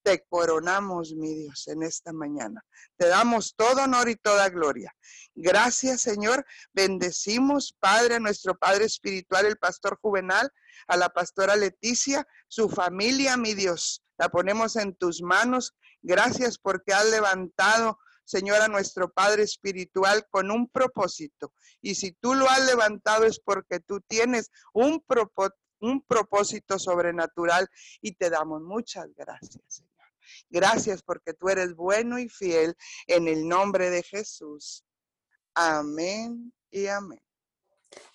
te 0.09 0.25
coronamos, 0.27 1.13
mi 1.13 1.35
Dios, 1.35 1.69
en 1.69 1.83
esta 1.83 2.15
mañana. 2.15 2.65
Te 2.97 3.09
damos 3.09 3.55
todo 3.55 3.83
honor 3.83 4.09
y 4.09 4.17
toda 4.17 4.49
gloria. 4.49 4.91
Gracias, 5.35 6.01
Señor. 6.01 6.47
Bendecimos, 6.73 7.77
Padre, 7.79 8.15
a 8.15 8.19
nuestro 8.19 8.57
Padre 8.57 8.87
Espiritual, 8.87 9.45
el 9.45 9.59
Pastor 9.59 9.99
Juvenal, 10.01 10.51
a 10.87 10.97
la 10.97 11.11
Pastora 11.11 11.57
Leticia, 11.57 12.27
su 12.47 12.71
familia, 12.71 13.37
mi 13.37 13.53
Dios. 13.53 14.03
La 14.17 14.31
ponemos 14.31 14.77
en 14.77 14.95
tus 14.95 15.21
manos. 15.21 15.75
Gracias 16.01 16.57
porque 16.57 16.95
has 16.95 17.11
levantado 17.11 17.99
Señor, 18.25 18.63
a 18.63 18.69
nuestro 18.69 19.13
Padre 19.13 19.43
Espiritual 19.43 20.27
con 20.31 20.51
un 20.51 20.69
propósito. 20.69 21.53
Y 21.83 21.97
si 21.97 22.13
tú 22.13 22.35
lo 22.35 22.49
has 22.49 22.65
levantado 22.65 23.25
es 23.25 23.41
porque 23.41 23.81
tú 23.81 24.01
tienes 24.01 24.51
un, 24.73 25.05
un 25.81 26.03
propósito 26.03 26.79
sobrenatural 26.79 27.69
y 28.01 28.13
te 28.13 28.31
damos 28.31 28.63
muchas 28.63 29.07
gracias. 29.15 29.83
Gracias 30.49 31.03
porque 31.03 31.35
tú 31.35 31.49
eres 31.49 31.75
bueno 31.75 32.19
y 32.19 32.29
fiel 32.29 32.77
en 33.07 33.29
el 33.29 33.47
nombre 33.47 33.91
de 33.91 34.03
Jesús. 34.03 34.85
Amén 35.55 36.53
y 36.71 36.87
amén. 36.87 37.23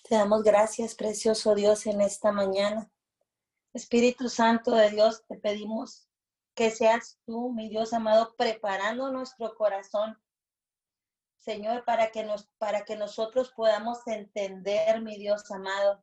Te 0.08 0.14
damos 0.14 0.42
gracias, 0.42 0.94
precioso 0.94 1.54
Dios, 1.54 1.86
en 1.86 2.00
esta 2.00 2.32
mañana. 2.32 2.90
Espíritu 3.72 4.28
Santo 4.28 4.72
de 4.72 4.90
Dios, 4.90 5.24
te 5.26 5.36
pedimos 5.36 6.08
que 6.54 6.70
seas 6.70 7.18
tú, 7.26 7.52
mi 7.52 7.68
Dios 7.68 7.92
amado, 7.92 8.34
preparando 8.36 9.10
nuestro 9.10 9.54
corazón, 9.56 10.16
Señor, 11.36 11.84
para 11.84 12.10
que, 12.10 12.24
nos, 12.24 12.46
para 12.58 12.84
que 12.84 12.96
nosotros 12.96 13.50
podamos 13.50 14.06
entender, 14.06 15.02
mi 15.02 15.18
Dios 15.18 15.50
amado. 15.50 16.02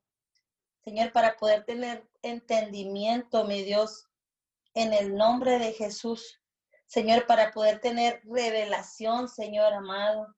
Señor, 0.84 1.12
para 1.13 1.38
poder 1.38 1.63
tener 1.65 2.08
entendimiento, 2.21 3.45
mi 3.45 3.63
Dios, 3.63 4.08
en 4.73 4.93
el 4.93 5.15
nombre 5.15 5.60
de 5.60 5.73
Jesús. 5.73 6.39
Señor, 6.88 7.25
para 7.25 7.51
poder 7.51 7.79
tener 7.79 8.21
revelación, 8.25 9.29
Señor 9.29 9.73
amado, 9.73 10.36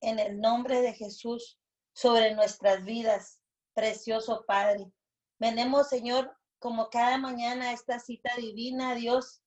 en 0.00 0.18
el 0.18 0.40
nombre 0.40 0.80
de 0.80 0.94
Jesús, 0.94 1.58
sobre 1.92 2.34
nuestras 2.34 2.84
vidas, 2.84 3.40
precioso 3.72 4.44
Padre. 4.46 4.90
Venemos, 5.38 5.88
Señor, 5.88 6.36
como 6.58 6.88
cada 6.90 7.18
mañana 7.18 7.68
a 7.68 7.72
esta 7.72 7.98
cita 7.98 8.30
divina, 8.36 8.94
Dios. 8.94 9.42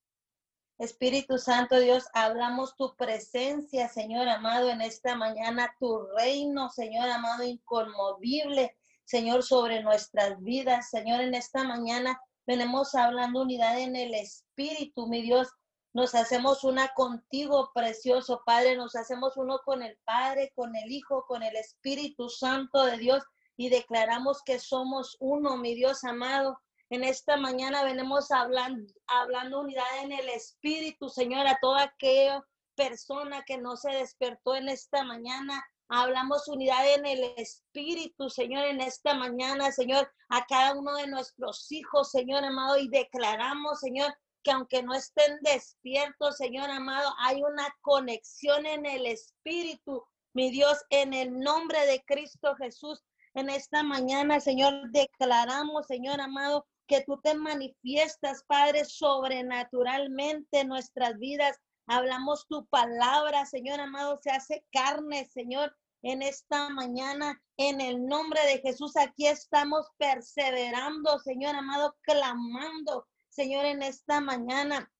Espíritu 0.78 1.38
Santo, 1.38 1.80
Dios, 1.80 2.06
hablamos 2.14 2.76
tu 2.76 2.94
presencia, 2.96 3.88
Señor 3.88 4.28
amado, 4.28 4.70
en 4.70 4.80
esta 4.80 5.16
mañana, 5.16 5.74
tu 5.80 6.06
reino, 6.16 6.70
Señor 6.70 7.08
amado, 7.08 7.42
inconmovible, 7.42 8.76
Señor, 9.04 9.42
sobre 9.42 9.82
nuestras 9.82 10.40
vidas, 10.40 10.90
Señor, 10.90 11.20
en 11.20 11.34
esta 11.34 11.64
mañana 11.64 12.20
venimos 12.48 12.94
hablando 12.94 13.42
unidad 13.42 13.78
en 13.78 13.94
el 13.94 14.14
Espíritu, 14.14 15.06
mi 15.06 15.20
Dios. 15.20 15.48
Nos 15.92 16.14
hacemos 16.14 16.64
una 16.64 16.88
contigo, 16.94 17.70
precioso 17.74 18.40
Padre. 18.46 18.74
Nos 18.74 18.96
hacemos 18.96 19.36
uno 19.36 19.60
con 19.66 19.82
el 19.82 19.98
Padre, 20.06 20.50
con 20.54 20.74
el 20.74 20.90
Hijo, 20.90 21.26
con 21.28 21.42
el 21.42 21.54
Espíritu 21.56 22.30
Santo 22.30 22.86
de 22.86 22.96
Dios 22.96 23.22
y 23.58 23.68
declaramos 23.68 24.42
que 24.42 24.58
somos 24.58 25.18
uno, 25.20 25.58
mi 25.58 25.74
Dios 25.74 26.04
amado. 26.04 26.58
En 26.88 27.04
esta 27.04 27.36
mañana 27.36 27.84
venimos 27.84 28.30
hablando, 28.30 28.94
hablando 29.06 29.60
unidad 29.60 30.02
en 30.02 30.12
el 30.12 30.30
Espíritu, 30.30 31.10
Señor, 31.10 31.46
a 31.46 31.58
toda 31.60 31.82
aquella 31.82 32.42
persona 32.74 33.42
que 33.42 33.58
no 33.58 33.76
se 33.76 33.90
despertó 33.90 34.54
en 34.54 34.70
esta 34.70 35.04
mañana 35.04 35.62
Hablamos 35.90 36.46
unidad 36.48 36.94
en 36.94 37.06
el 37.06 37.32
Espíritu, 37.38 38.28
Señor, 38.28 38.66
en 38.66 38.82
esta 38.82 39.14
mañana, 39.14 39.72
Señor, 39.72 40.10
a 40.28 40.44
cada 40.44 40.74
uno 40.74 40.94
de 40.96 41.06
nuestros 41.06 41.72
hijos, 41.72 42.10
Señor 42.10 42.44
amado, 42.44 42.76
y 42.76 42.88
declaramos, 42.88 43.80
Señor, 43.80 44.14
que 44.42 44.50
aunque 44.50 44.82
no 44.82 44.92
estén 44.94 45.38
despiertos, 45.40 46.36
Señor 46.36 46.68
amado, 46.70 47.14
hay 47.18 47.42
una 47.42 47.74
conexión 47.80 48.66
en 48.66 48.84
el 48.84 49.06
Espíritu, 49.06 50.04
mi 50.34 50.50
Dios, 50.50 50.78
en 50.90 51.14
el 51.14 51.38
nombre 51.38 51.86
de 51.86 52.04
Cristo 52.04 52.54
Jesús. 52.56 53.02
En 53.34 53.48
esta 53.48 53.82
mañana, 53.82 54.40
Señor, 54.40 54.90
declaramos, 54.90 55.86
Señor 55.86 56.20
amado, 56.20 56.66
que 56.86 57.02
tú 57.02 57.18
te 57.22 57.34
manifiestas, 57.34 58.44
Padre, 58.44 58.84
sobrenaturalmente 58.84 60.60
en 60.60 60.68
nuestras 60.68 61.18
vidas. 61.18 61.58
Hablamos 61.90 62.46
tu 62.46 62.66
palabra, 62.66 63.46
Señor 63.46 63.80
amado, 63.80 64.18
se 64.22 64.30
hace 64.30 64.62
carne, 64.70 65.24
Señor, 65.24 65.74
en 66.02 66.20
esta 66.20 66.68
mañana. 66.68 67.42
En 67.56 67.80
el 67.80 68.06
nombre 68.06 68.40
de 68.46 68.58
Jesús, 68.58 68.94
aquí 68.94 69.26
estamos 69.26 69.86
perseverando, 69.96 71.18
Señor 71.20 71.56
amado, 71.56 71.96
clamando, 72.02 73.06
Señor, 73.30 73.64
en 73.64 73.82
esta 73.82 74.20
mañana, 74.20 74.92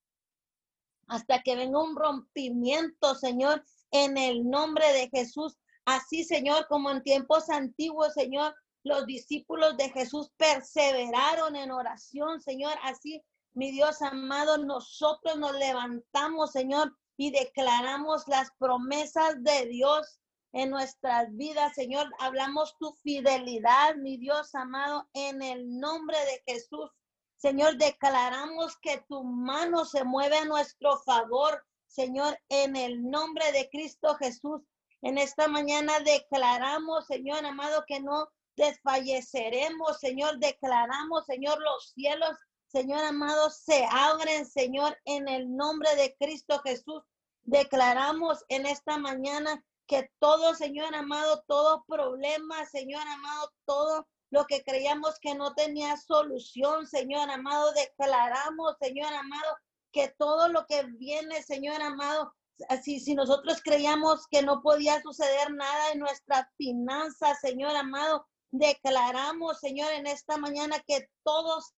hasta 1.09 1.43
que 1.43 1.57
venga 1.57 1.83
un 1.83 1.95
rompimiento, 1.95 3.15
Señor, 3.15 3.63
en 3.91 4.17
el 4.17 4.49
nombre 4.49 4.91
de 4.95 5.11
Jesús. 5.11 5.59
Así, 5.85 6.25
Señor, 6.25 6.67
como 6.69 6.91
en 6.91 7.03
tiempos 7.03 7.51
antiguos, 7.51 8.15
Señor, 8.15 8.55
los 8.83 9.05
discípulos 9.05 9.77
de 9.77 9.91
Jesús 9.91 10.31
perseveraron 10.39 11.55
en 11.55 11.71
oración, 11.71 12.41
Señor. 12.41 12.73
Así, 12.83 13.23
mi 13.59 13.73
Dios 13.73 14.03
amado, 14.03 14.57
nosotros 14.59 15.37
nos 15.37 15.53
levantamos, 15.59 16.53
Señor, 16.53 16.97
y 17.17 17.33
declaramos 17.33 18.23
las 18.29 18.53
promesas 18.57 19.43
de 19.43 19.67
Dios 19.67 20.21
en 20.53 20.71
nuestras 20.71 21.35
vidas, 21.35 21.75
Señor. 21.75 22.09
Hablamos 22.21 22.77
tu 22.79 22.93
fidelidad, 23.03 23.97
mi 23.97 24.17
Dios 24.17 24.55
amado, 24.55 25.09
en 25.13 25.43
el 25.43 25.77
nombre 25.77 26.17
de 26.27 26.53
Jesús. 26.53 26.89
Señor, 27.37 27.79
declaramos 27.79 28.77
que 28.81 29.05
tu 29.09 29.25
mano 29.25 29.85
se 29.85 30.05
mueve 30.05 30.39
a 30.39 30.45
nuestro 30.45 30.97
favor, 30.99 31.61
Señor, 31.89 32.39
en 32.49 32.77
el 32.77 33.11
nombre 33.11 33.51
de 33.51 33.69
Cristo 33.71 34.15
Jesús. 34.21 34.63
En 35.03 35.19
esta 35.19 35.49
mañana 35.49 35.99
declaramos, 35.99 37.09
Señor 37.09 37.45
amado, 37.45 37.83
que 37.89 37.99
no 37.99 38.29
desfalleceremos, 38.55 39.99
Señor. 39.99 40.39
Declaramos, 40.39 41.27
Señor, 41.27 41.59
los 41.61 41.91
cielos, 41.95 42.39
Señor 42.69 43.03
amado, 43.03 43.49
se 43.49 43.87
abren, 43.91 44.45
Señor, 44.45 44.97
en 45.07 45.27
el 45.27 45.57
nombre 45.57 45.95
de 45.97 46.15
Cristo 46.19 46.61
Jesús. 46.61 47.03
Declaramos 47.45 48.45
en 48.49 48.67
esta 48.67 48.99
mañana 48.99 49.65
que 49.87 50.11
todo, 50.19 50.55
Señor 50.55 50.95
amado, 50.95 51.43
todo 51.49 51.85
problema, 51.89 52.67
Señor 52.67 53.01
amado, 53.09 53.51
todo 53.65 54.07
lo 54.31 54.45
que 54.45 54.63
creíamos 54.63 55.19
que 55.19 55.35
no 55.35 55.55
tenía 55.55 55.97
solución, 55.97 56.87
Señor 56.87 57.31
amado, 57.31 57.73
declaramos, 57.73 58.77
Señor 58.79 59.15
amado, 59.15 59.57
que 59.91 60.15
todo 60.19 60.49
lo 60.49 60.67
que 60.67 60.83
viene, 60.85 61.43
Señor 61.43 61.81
amado, 61.81 62.35
así 62.69 63.01
si 63.01 63.15
nosotros 63.15 63.63
creíamos 63.65 64.27
que 64.31 64.43
no 64.43 64.61
podía 64.61 65.01
suceder 65.01 65.55
nada 65.55 65.93
en 65.93 66.01
nuestras 66.01 66.47
finanzas, 66.59 67.41
Señor 67.41 67.75
amado, 67.75 68.27
declaramos, 68.51 69.59
Señor, 69.59 69.91
en 69.93 70.07
esta 70.07 70.37
mañana 70.37 70.79
que 70.87 71.09
todos 71.25 71.73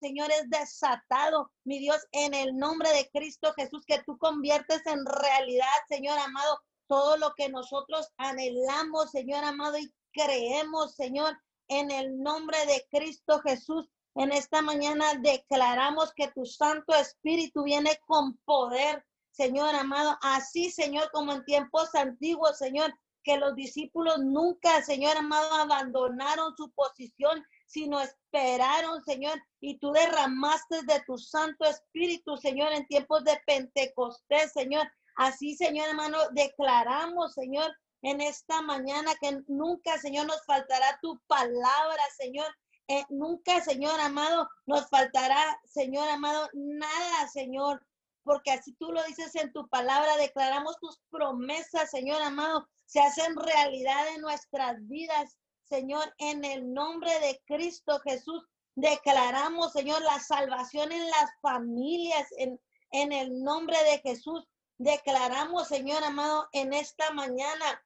Señor, 0.00 0.30
es 0.32 0.48
desatado, 0.48 1.50
mi 1.64 1.78
Dios, 1.78 2.00
en 2.12 2.34
el 2.34 2.56
nombre 2.56 2.90
de 2.90 3.10
Cristo 3.10 3.52
Jesús, 3.54 3.84
que 3.86 4.02
tú 4.02 4.16
conviertes 4.18 4.84
en 4.86 5.04
realidad, 5.04 5.66
Señor 5.88 6.18
amado, 6.18 6.60
todo 6.86 7.16
lo 7.18 7.34
que 7.34 7.48
nosotros 7.48 8.08
anhelamos, 8.16 9.10
Señor 9.10 9.44
amado, 9.44 9.78
y 9.78 9.92
creemos, 10.12 10.94
Señor, 10.94 11.38
en 11.68 11.90
el 11.90 12.20
nombre 12.20 12.58
de 12.66 12.86
Cristo 12.90 13.40
Jesús. 13.40 13.88
En 14.16 14.32
esta 14.32 14.60
mañana 14.60 15.14
declaramos 15.20 16.12
que 16.14 16.28
tu 16.28 16.44
Santo 16.44 16.94
Espíritu 16.94 17.62
viene 17.62 18.00
con 18.06 18.36
poder, 18.38 19.04
Señor 19.30 19.74
amado. 19.74 20.18
Así, 20.20 20.70
Señor, 20.70 21.10
como 21.12 21.32
en 21.32 21.44
tiempos 21.44 21.94
antiguos, 21.94 22.58
Señor, 22.58 22.92
que 23.22 23.36
los 23.36 23.54
discípulos 23.54 24.18
nunca, 24.18 24.82
Señor 24.82 25.16
amado, 25.16 25.52
abandonaron 25.54 26.56
su 26.56 26.70
posición, 26.72 27.44
sino 27.70 28.00
esperaron, 28.00 29.02
Señor, 29.04 29.40
y 29.60 29.78
tú 29.78 29.92
derramaste 29.92 30.82
de 30.82 31.00
tu 31.06 31.16
Santo 31.16 31.64
Espíritu, 31.64 32.36
Señor, 32.36 32.72
en 32.72 32.86
tiempos 32.86 33.22
de 33.22 33.40
Pentecostés, 33.46 34.52
Señor. 34.52 34.90
Así, 35.14 35.54
Señor 35.54 35.88
hermano, 35.88 36.18
declaramos, 36.32 37.32
Señor, 37.34 37.72
en 38.02 38.20
esta 38.20 38.60
mañana 38.62 39.12
que 39.20 39.40
nunca, 39.46 39.98
Señor, 39.98 40.26
nos 40.26 40.44
faltará 40.44 40.98
tu 41.00 41.20
palabra, 41.28 42.02
Señor. 42.16 42.46
Eh, 42.88 43.04
nunca, 43.08 43.60
Señor 43.60 44.00
amado, 44.00 44.48
nos 44.66 44.88
faltará, 44.88 45.60
Señor 45.64 46.08
amado, 46.08 46.48
nada, 46.54 47.28
Señor, 47.28 47.86
porque 48.24 48.50
así 48.50 48.72
tú 48.80 48.90
lo 48.90 49.00
dices 49.04 49.36
en 49.36 49.52
tu 49.52 49.68
palabra, 49.68 50.16
declaramos 50.16 50.76
tus 50.80 51.00
promesas, 51.08 51.88
Señor 51.88 52.20
amado, 52.20 52.66
se 52.86 53.00
hacen 53.00 53.36
realidad 53.36 54.08
en 54.16 54.22
nuestras 54.22 54.76
vidas, 54.88 55.38
Señor, 55.70 56.12
en 56.18 56.44
el 56.44 56.74
nombre 56.74 57.12
de 57.20 57.40
Cristo 57.46 58.00
Jesús. 58.00 58.44
Declaramos, 58.74 59.72
Señor, 59.72 60.02
la 60.02 60.18
salvación 60.18 60.90
en 60.90 61.08
las 61.08 61.30
familias, 61.40 62.26
en, 62.38 62.60
en 62.90 63.12
el 63.12 63.42
nombre 63.42 63.76
de 63.84 64.00
Jesús. 64.00 64.44
Declaramos, 64.78 65.68
Señor 65.68 66.02
amado, 66.02 66.48
en 66.52 66.72
esta 66.72 67.12
mañana, 67.12 67.84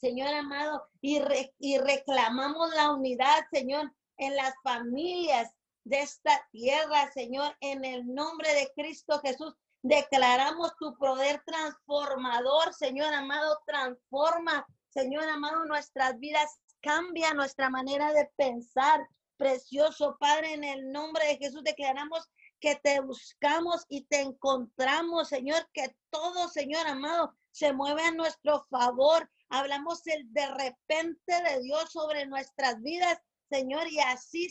Señor 0.00 0.28
amado, 0.34 0.88
y, 1.00 1.20
y 1.60 1.78
reclamamos 1.78 2.74
la 2.74 2.92
unidad, 2.92 3.46
Señor, 3.52 3.92
en 4.16 4.34
las 4.34 4.54
familias 4.64 5.54
de 5.84 6.00
esta 6.00 6.48
tierra, 6.50 7.12
Señor, 7.12 7.56
en 7.60 7.84
el 7.84 8.12
nombre 8.12 8.52
de 8.54 8.72
Cristo 8.74 9.20
Jesús. 9.20 9.54
Declaramos 9.82 10.74
tu 10.78 10.96
poder 10.96 11.40
transformador, 11.46 12.74
Señor 12.74 13.14
amado, 13.14 13.56
transforma, 13.66 14.66
Señor 14.96 15.28
amado, 15.28 15.66
nuestras 15.66 16.18
vidas, 16.18 16.58
cambia 16.80 17.34
nuestra 17.34 17.68
manera 17.68 18.14
de 18.14 18.30
pensar. 18.34 19.06
Precioso 19.36 20.16
Padre, 20.18 20.54
en 20.54 20.64
el 20.64 20.90
nombre 20.90 21.26
de 21.26 21.36
Jesús 21.36 21.62
declaramos 21.62 22.26
que 22.60 22.76
te 22.76 23.00
buscamos 23.00 23.84
y 23.90 24.06
te 24.06 24.22
encontramos, 24.22 25.28
Señor, 25.28 25.68
que 25.74 25.94
todo, 26.08 26.48
Señor 26.48 26.86
amado, 26.86 27.36
se 27.50 27.74
mueve 27.74 28.04
a 28.04 28.12
nuestro 28.12 28.66
favor. 28.70 29.30
Hablamos 29.50 30.06
el 30.06 30.32
de 30.32 30.46
repente 30.46 31.42
de 31.42 31.60
Dios 31.60 31.92
sobre 31.92 32.24
nuestras 32.24 32.80
vidas, 32.80 33.20
Señor, 33.50 33.86
y 33.88 34.00
así, 34.00 34.48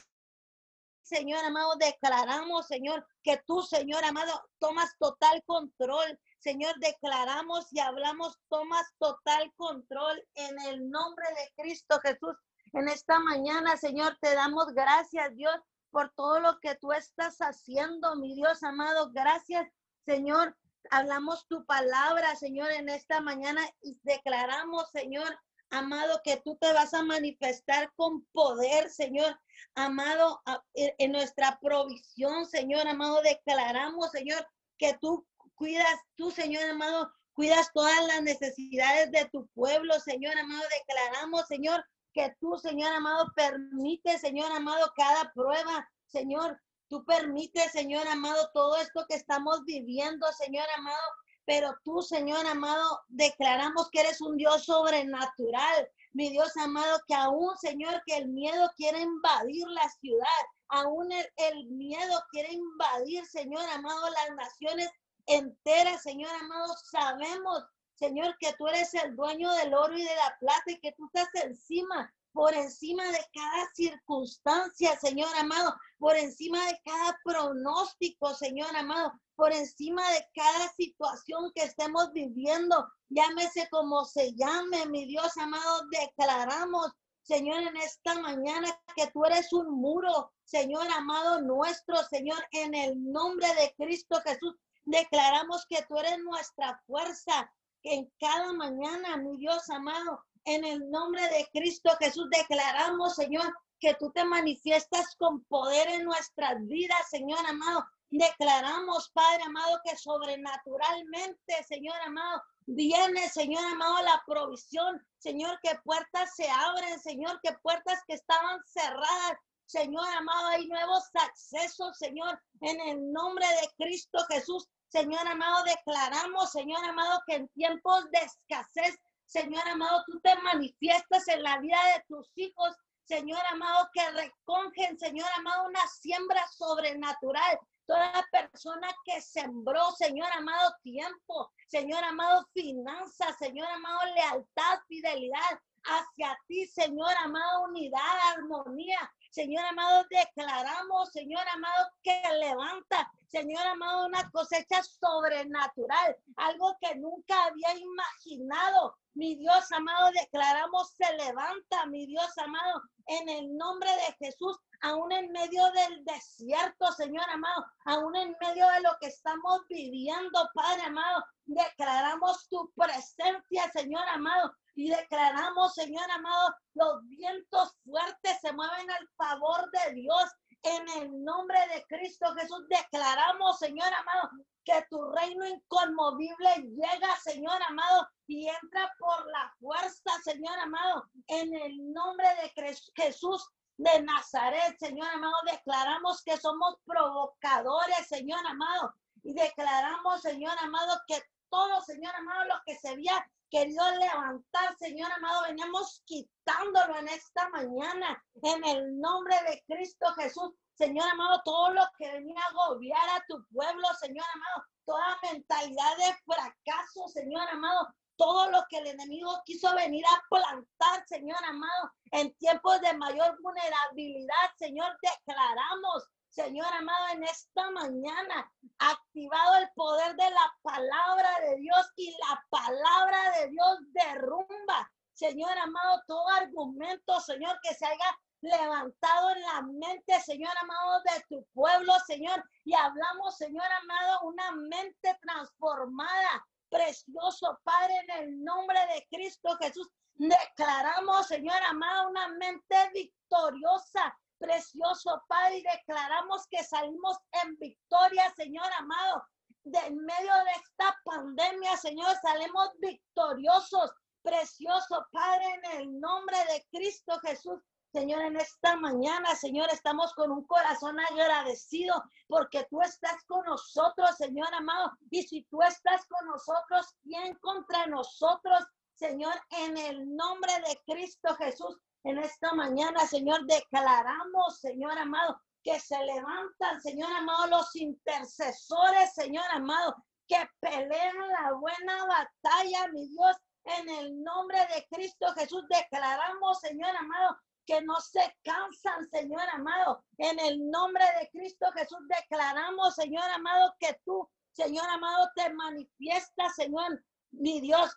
Señor 1.02 1.44
amado, 1.44 1.76
declaramos, 1.80 2.68
Señor, 2.68 3.04
que 3.24 3.42
tú, 3.48 3.64
Señor 3.64 4.04
amado, 4.04 4.48
tomas 4.60 4.96
total 5.00 5.42
control. 5.48 6.20
Señor, 6.40 6.76
declaramos 6.80 7.72
y 7.72 7.80
hablamos, 7.80 8.40
tomas 8.50 8.86
total 9.00 9.52
control 9.56 10.24
en 10.36 10.60
el 10.68 10.90
nombre 10.90 11.26
de 11.30 11.64
Cristo 11.64 12.00
Jesús. 12.02 12.36
En 12.74 12.88
esta 12.88 13.20
mañana, 13.20 13.78
Señor, 13.78 14.18
te 14.22 14.36
damos 14.36 14.74
gracias, 14.74 15.36
Dios, 15.36 15.56
por 15.92 16.12
todo 16.14 16.40
lo 16.40 16.60
que 16.60 16.76
tú 16.76 16.92
estás 16.92 17.38
haciendo, 17.40 18.16
mi 18.18 18.36
Dios 18.36 18.64
amado. 18.64 19.12
Gracias, 19.14 19.68
Señor. 20.06 20.56
Hablamos 20.92 21.48
tu 21.48 21.66
palabra, 21.66 22.36
Señor, 22.36 22.72
en 22.72 22.90
esta 22.90 23.22
mañana 23.22 23.62
y 23.82 24.00
declaramos, 24.04 24.90
Señor, 24.92 25.40
amado, 25.72 26.22
que 26.24 26.38
tú 26.44 26.58
te 26.58 26.72
vas 26.74 26.94
a 26.94 27.04
manifestar 27.04 27.92
con 27.96 28.26
poder, 28.34 28.90
Señor, 28.90 29.40
amado, 29.74 30.42
en 30.74 31.12
nuestra 31.12 31.60
provisión, 31.60 32.46
Señor, 32.46 32.88
amado, 32.88 33.22
declaramos, 33.22 34.12
Señor, 34.12 34.46
que 34.78 34.98
tú 35.02 35.26
cuidas, 35.56 36.00
tú, 36.16 36.32
Señor, 36.32 36.64
amado, 36.70 37.12
cuidas 37.34 37.72
todas 37.74 38.06
las 38.08 38.22
necesidades 38.22 39.12
de 39.12 39.26
tu 39.32 39.48
pueblo, 39.48 40.00
Señor, 40.00 40.38
amado, 40.38 40.64
declaramos, 40.80 41.48
Señor, 41.48 41.84
que 42.16 42.34
tú, 42.40 42.58
Señor 42.58 42.94
amado, 42.94 43.32
permite, 43.36 44.18
Señor 44.18 44.50
amado, 44.54 44.92
cada 44.96 45.32
prueba, 45.34 45.88
Señor. 46.08 46.60
Tú 46.88 47.04
permites, 47.04 47.72
Señor 47.74 48.08
amado, 48.08 48.50
todo 48.54 48.78
esto 48.78 49.06
que 49.10 49.16
estamos 49.16 49.66
viviendo, 49.66 50.26
Señor 50.32 50.66
amado. 50.78 51.08
Pero 51.46 51.76
tú, 51.84 52.02
Señor 52.02 52.46
amado, 52.48 53.02
declaramos 53.10 53.90
que 53.92 54.00
eres 54.00 54.22
un 54.22 54.38
Dios 54.38 54.64
sobrenatural. 54.66 55.90
Mi 56.14 56.30
Dios 56.30 56.56
amado, 56.56 57.00
que 57.08 57.16
aún, 57.16 57.56
Señor, 57.58 58.02
que 58.06 58.18
el 58.18 58.30
miedo 58.30 58.72
quiere 58.78 59.02
invadir 59.02 59.68
la 59.68 59.90
ciudad. 60.00 60.44
Aún 60.70 61.12
el, 61.12 61.28
el 61.36 61.66
miedo 61.66 62.24
quiere 62.32 62.54
invadir, 62.54 63.26
Señor 63.26 63.68
amado, 63.72 64.10
las 64.10 64.36
naciones 64.36 64.90
enteras, 65.28 66.04
Señor 66.04 66.32
amado. 66.36 66.76
Sabemos 66.92 67.66
Señor, 67.98 68.36
que 68.40 68.54
tú 68.58 68.68
eres 68.68 68.94
el 68.94 69.16
dueño 69.16 69.52
del 69.54 69.74
oro 69.74 69.98
y 69.98 70.04
de 70.04 70.16
la 70.16 70.36
plata 70.40 70.64
y 70.68 70.80
que 70.80 70.92
tú 70.94 71.06
estás 71.06 71.30
encima, 71.46 72.14
por 72.34 72.54
encima 72.54 73.06
de 73.06 73.26
cada 73.34 73.70
circunstancia, 73.74 75.00
Señor 75.00 75.30
amado, 75.38 75.74
por 75.98 76.18
encima 76.18 76.66
de 76.66 76.78
cada 76.84 77.18
pronóstico, 77.24 78.34
Señor 78.34 78.76
amado, 78.76 79.14
por 79.38 79.54
encima 79.54 80.02
de 80.12 80.28
cada 80.36 80.70
situación 80.74 81.52
que 81.56 81.64
estemos 81.64 82.12
viviendo, 82.12 82.86
llámese 83.08 83.70
como 83.70 84.04
se 84.04 84.34
llame, 84.36 84.86
mi 84.88 85.06
Dios 85.06 85.38
amado, 85.38 85.84
declaramos, 85.90 86.92
Señor, 87.22 87.62
en 87.62 87.78
esta 87.78 88.20
mañana 88.20 88.78
que 88.98 89.08
tú 89.08 89.24
eres 89.24 89.54
un 89.54 89.72
muro, 89.80 90.34
Señor 90.44 90.86
amado 90.92 91.42
nuestro, 91.42 91.96
Señor, 92.04 92.46
en 92.52 92.76
el 92.76 93.12
nombre 93.12 93.48
de 93.56 93.74
Cristo 93.78 94.22
Jesús. 94.26 94.56
Declaramos 94.86 95.66
que 95.68 95.84
tú 95.88 95.98
eres 95.98 96.20
nuestra 96.20 96.82
fuerza, 96.86 97.52
en 97.84 98.12
cada 98.20 98.52
mañana, 98.54 99.18
mi 99.18 99.38
Dios 99.38 99.70
amado, 99.70 100.24
en 100.46 100.64
el 100.64 100.90
nombre 100.90 101.22
de 101.30 101.48
Cristo 101.54 101.92
Jesús 102.00 102.28
declaramos, 102.32 103.16
Señor, 103.16 103.54
que 103.80 103.94
tú 103.96 104.12
te 104.12 104.24
manifiestas 104.24 105.16
con 105.18 105.44
poder 105.46 105.88
en 105.90 106.06
nuestras 106.06 106.66
vidas, 106.68 107.10
Señor 107.10 107.40
amado. 107.48 107.86
Declaramos, 108.10 109.10
Padre 109.10 109.44
amado, 109.44 109.80
que 109.84 109.98
sobrenaturalmente, 109.98 111.64
Señor 111.68 111.96
amado, 112.06 112.42
viene, 112.66 113.30
Señor 113.30 113.64
amado, 113.66 114.02
la 114.04 114.24
provisión. 114.26 115.04
Señor, 115.18 115.60
que 115.62 115.76
puertas 115.84 116.36
se 116.36 116.50
abren, 116.50 117.00
Señor, 117.00 117.40
que 117.44 117.54
puertas 117.62 118.00
que 118.08 118.14
estaban 118.14 118.60
cerradas. 118.66 119.38
Señor 119.66 120.08
amado, 120.08 120.48
hay 120.48 120.68
nuevos 120.68 121.04
accesos, 121.14 121.98
Señor, 121.98 122.40
en 122.62 122.80
el 122.82 123.12
nombre 123.12 123.46
de 123.48 123.84
Cristo 123.84 124.24
Jesús. 124.30 124.68
Señor 124.90 125.28
amado, 125.28 125.64
declaramos, 125.64 126.52
Señor 126.52 126.84
amado, 126.86 127.22
que 127.28 127.36
en 127.36 127.48
tiempos 127.50 128.10
de 128.12 128.20
escasez, 128.20 128.98
Señor 129.26 129.68
amado, 129.68 130.04
tú 130.06 130.20
te 130.22 130.36
manifiestas 130.38 131.28
en 131.28 131.44
la 131.44 131.58
vida 131.60 131.78
de 131.94 132.04
tus 132.08 132.32
hijos. 132.36 132.76
Señor 133.04 133.42
amado, 133.52 133.90
que 133.94 134.10
recongen, 134.12 134.98
Señor 134.98 135.28
amado, 135.38 135.68
una 135.68 135.86
siembra 135.88 136.48
sobrenatural. 136.48 137.60
Toda 137.86 138.26
persona 138.32 138.88
que 139.04 139.22
sembró, 139.22 139.92
Señor 139.92 140.32
amado, 140.32 140.74
tiempo, 140.82 141.52
Señor 141.68 142.04
amado, 142.04 142.48
finanzas, 142.54 143.38
Señor 143.38 143.68
amado, 143.68 144.00
lealtad, 144.16 144.80
fidelidad 144.88 145.60
hacia 145.84 146.38
ti, 146.48 146.66
Señor 146.66 147.12
amado, 147.24 147.66
unidad, 147.66 148.20
armonía, 148.36 149.12
Señor 149.36 149.66
amado, 149.66 150.06
declaramos, 150.10 151.12
Señor 151.12 151.46
amado, 151.50 151.90
que 152.02 152.22
levanta, 152.40 153.12
Señor 153.28 153.68
amado, 153.68 154.06
una 154.06 154.30
cosecha 154.32 154.82
sobrenatural, 154.82 156.16
algo 156.38 156.78
que 156.80 156.96
nunca 156.96 157.44
había 157.44 157.78
imaginado. 157.78 158.96
Mi 159.14 159.36
Dios 159.36 159.70
amado, 159.74 160.10
declaramos, 160.14 160.92
se 160.92 161.12
levanta, 161.18 161.86
mi 161.88 162.06
Dios 162.06 162.30
amado, 162.38 162.82
en 163.08 163.28
el 163.28 163.58
nombre 163.58 163.90
de 163.90 164.26
Jesús, 164.26 164.58
aún 164.80 165.12
en 165.12 165.30
medio 165.34 165.70
del 165.72 166.06
desierto, 166.06 166.94
Señor 166.94 167.30
amado, 167.30 167.66
aún 167.84 168.16
en 168.16 168.38
medio 168.40 168.66
de 168.70 168.80
lo 168.84 168.92
que 169.02 169.08
estamos 169.08 169.68
viviendo, 169.68 170.50
Padre 170.54 170.84
amado, 170.84 171.26
declaramos 171.44 172.48
tu 172.48 172.72
presencia, 172.74 173.70
Señor 173.74 174.08
amado, 174.08 174.56
y 174.76 174.90
declaramos, 174.90 175.74
Señor 175.74 176.10
amado, 176.12 176.54
los 176.74 177.08
vientos 177.08 177.74
fuertes 177.86 178.40
se 178.42 178.52
mueven 178.54 178.92
al 178.92 179.08
favor 179.18 179.70
de 179.72 179.94
Dios. 179.94 180.32
En 180.64 180.90
el 181.02 181.24
nombre 181.24 181.60
de 181.74 181.86
Cristo 181.88 182.26
Jesús 182.36 182.68
declaramos, 182.68 183.58
Señor 183.60 183.88
amado, 183.94 184.30
que 184.66 184.86
tu 184.90 185.02
reino 185.12 185.48
inconmovible 185.48 186.56
llega, 186.76 187.16
Señor 187.24 187.62
amado, 187.68 188.08
y 188.28 188.48
entra 188.48 188.92
por 189.00 189.28
la 189.28 189.54
fuerza, 189.60 190.12
Señor 190.24 190.58
amado, 190.60 191.06
en 191.28 191.54
el 191.54 191.94
nombre 191.94 192.28
de 192.42 192.74
Jesús 192.96 193.48
de 193.78 194.02
Nazaret, 194.04 194.78
Señor 194.80 195.08
amado, 195.10 195.36
declaramos 195.52 196.24
que 196.24 196.38
somos 196.38 196.76
provocadores, 196.86 198.08
Señor 198.08 198.46
amado, 198.48 198.94
y 199.24 199.34
declaramos, 199.34 200.22
Señor 200.22 200.58
amado, 200.60 201.00
que 201.08 201.22
todo, 201.50 201.82
Señor 201.82 202.16
amado, 202.16 202.46
lo 202.46 202.56
que 202.66 202.76
se 202.76 202.90
había 202.90 203.26
querido 203.50 203.84
levantar, 203.92 204.76
Señor 204.78 205.12
amado, 205.12 205.44
venimos 205.44 206.02
quitándolo 206.06 206.98
en 206.98 207.08
esta 207.10 207.50
mañana, 207.50 208.24
en 208.44 208.66
el 208.66 209.00
nombre 209.00 209.36
de 209.48 209.64
Cristo 209.68 210.08
Jesús. 210.16 210.52
Señor 210.74 211.08
amado, 211.08 211.42
todo 211.46 211.74
lo 211.74 211.84
que 211.98 212.12
venía 212.12 212.42
a 212.42 212.50
agobiar 212.50 213.10
a 213.10 213.24
tu 213.30 213.46
pueblo, 213.54 213.88
Señor 214.00 214.26
amado, 214.34 214.66
toda 214.86 215.18
mentalidad 215.32 215.98
de 215.98 216.14
fracaso, 216.26 217.08
Señor 217.08 217.48
amado, 217.50 217.88
todo 218.18 218.50
lo 218.52 218.64
que 218.70 218.78
el 218.78 218.88
enemigo 218.88 219.42
quiso 219.46 219.74
venir 219.76 220.04
a 220.06 220.22
plantar, 220.30 221.08
Señor 221.08 221.44
amado, 221.46 221.92
en 222.12 222.34
tiempos 222.36 222.80
de 222.82 222.94
mayor 222.98 223.38
vulnerabilidad, 223.42 224.52
Señor, 224.58 224.98
declaramos 225.02 226.04
Señor 226.36 226.68
amado, 226.74 227.08
en 227.14 227.24
esta 227.24 227.72
mañana, 227.72 228.52
activado 228.80 229.56
el 229.56 229.70
poder 229.74 230.18
de 230.18 230.30
la 230.30 230.54
palabra 230.62 231.30
de 231.40 231.56
Dios 231.62 231.90
y 231.96 232.12
la 232.12 232.46
palabra 232.50 233.32
de 233.40 233.48
Dios 233.52 233.78
derrumba, 233.94 234.92
Señor 235.14 235.58
amado, 235.58 236.04
todo 236.06 236.28
argumento, 236.32 237.22
Señor, 237.22 237.58
que 237.64 237.74
se 237.74 237.86
haya 237.86 238.20
levantado 238.42 239.30
en 239.30 239.42
la 239.44 239.62
mente, 239.62 240.20
Señor 240.20 240.52
amado, 240.62 241.02
de 241.04 241.24
tu 241.30 241.46
pueblo, 241.54 241.94
Señor. 242.06 242.44
Y 242.66 242.74
hablamos, 242.74 243.38
Señor 243.38 243.72
amado, 243.72 244.20
una 244.24 244.52
mente 244.52 245.18
transformada, 245.22 246.46
precioso 246.70 247.62
Padre, 247.64 247.96
en 248.10 248.24
el 248.24 248.44
nombre 248.44 248.80
de 248.94 249.08
Cristo 249.10 249.56
Jesús. 249.62 249.88
Declaramos, 250.16 251.28
Señor 251.28 251.62
amado, 251.64 252.10
una 252.10 252.28
mente 252.28 252.76
victoriosa, 252.94 254.14
precioso 254.38 255.24
Padre, 255.28 255.64
declaramos 255.78 256.48
que 256.50 256.64
salimos 256.64 257.18
en 257.44 257.58
victoria, 257.58 258.34
Señor 258.36 258.68
amado. 258.78 259.24
De 259.64 259.80
en 259.80 259.98
medio 259.98 260.34
de 260.34 260.52
esta 260.64 260.96
pandemia, 261.04 261.76
Señor, 261.78 262.16
salimos 262.22 262.70
victoriosos, 262.80 263.92
precioso 264.22 265.08
Padre, 265.12 265.46
en 265.64 265.80
el 265.80 266.00
nombre 266.00 266.38
de 266.52 266.66
Cristo 266.72 267.20
Jesús. 267.22 267.60
Señor, 267.92 268.24
en 268.24 268.36
esta 268.36 268.76
mañana, 268.76 269.36
Señor, 269.36 269.70
estamos 269.72 270.14
con 270.16 270.30
un 270.30 270.46
corazón 270.46 271.00
agradecido 271.00 272.04
porque 272.28 272.68
tú 272.70 272.82
estás 272.82 273.24
con 273.26 273.46
nosotros, 273.46 274.18
Señor 274.18 274.54
amado. 274.54 274.92
Y 275.10 275.24
si 275.24 275.44
tú 275.46 275.62
estás 275.62 276.06
con 276.08 276.28
nosotros, 276.28 276.94
¿quién 277.04 277.36
contra 277.36 277.88
nosotros? 277.88 278.66
Señor, 278.96 279.34
en 279.50 279.78
el 279.78 280.14
nombre 280.14 280.52
de 280.68 280.94
Cristo 280.94 281.36
Jesús, 281.36 281.78
en 282.06 282.20
esta 282.20 282.54
mañana, 282.54 283.06
Señor, 283.08 283.46
declaramos, 283.46 284.60
Señor 284.60 284.98
amado, 284.98 285.42
que 285.64 285.80
se 285.80 285.98
levantan, 286.04 286.80
Señor 286.82 287.12
amado, 287.12 287.48
los 287.48 287.76
intercesores, 287.76 289.14
Señor 289.16 289.46
amado, 289.52 289.96
que 290.28 290.38
pelean 290.60 291.18
la 291.30 291.54
buena 291.54 292.06
batalla, 292.06 292.88
mi 292.94 293.08
Dios, 293.08 293.36
en 293.64 293.90
el 293.90 294.24
nombre 294.24 294.60
de 294.76 294.88
Cristo 294.92 295.34
Jesús. 295.34 295.64
Declaramos, 295.68 296.60
Señor 296.60 296.96
amado, 296.96 297.38
que 297.66 297.82
no 297.82 298.00
se 298.00 298.36
cansan, 298.44 299.10
Señor 299.10 299.42
amado. 299.54 300.04
En 300.20 300.40
el 300.40 300.70
nombre 300.70 301.04
de 301.20 301.30
Cristo 301.32 301.66
Jesús 301.74 302.00
declaramos, 302.08 302.94
Señor 302.94 303.28
amado, 303.32 303.74
que 303.80 304.00
tú, 304.06 304.30
Señor 304.52 304.88
amado, 304.90 305.28
te 305.36 305.52
manifiestas, 305.52 306.54
Señor, 306.54 307.04
mi 307.32 307.62
Dios, 307.62 307.92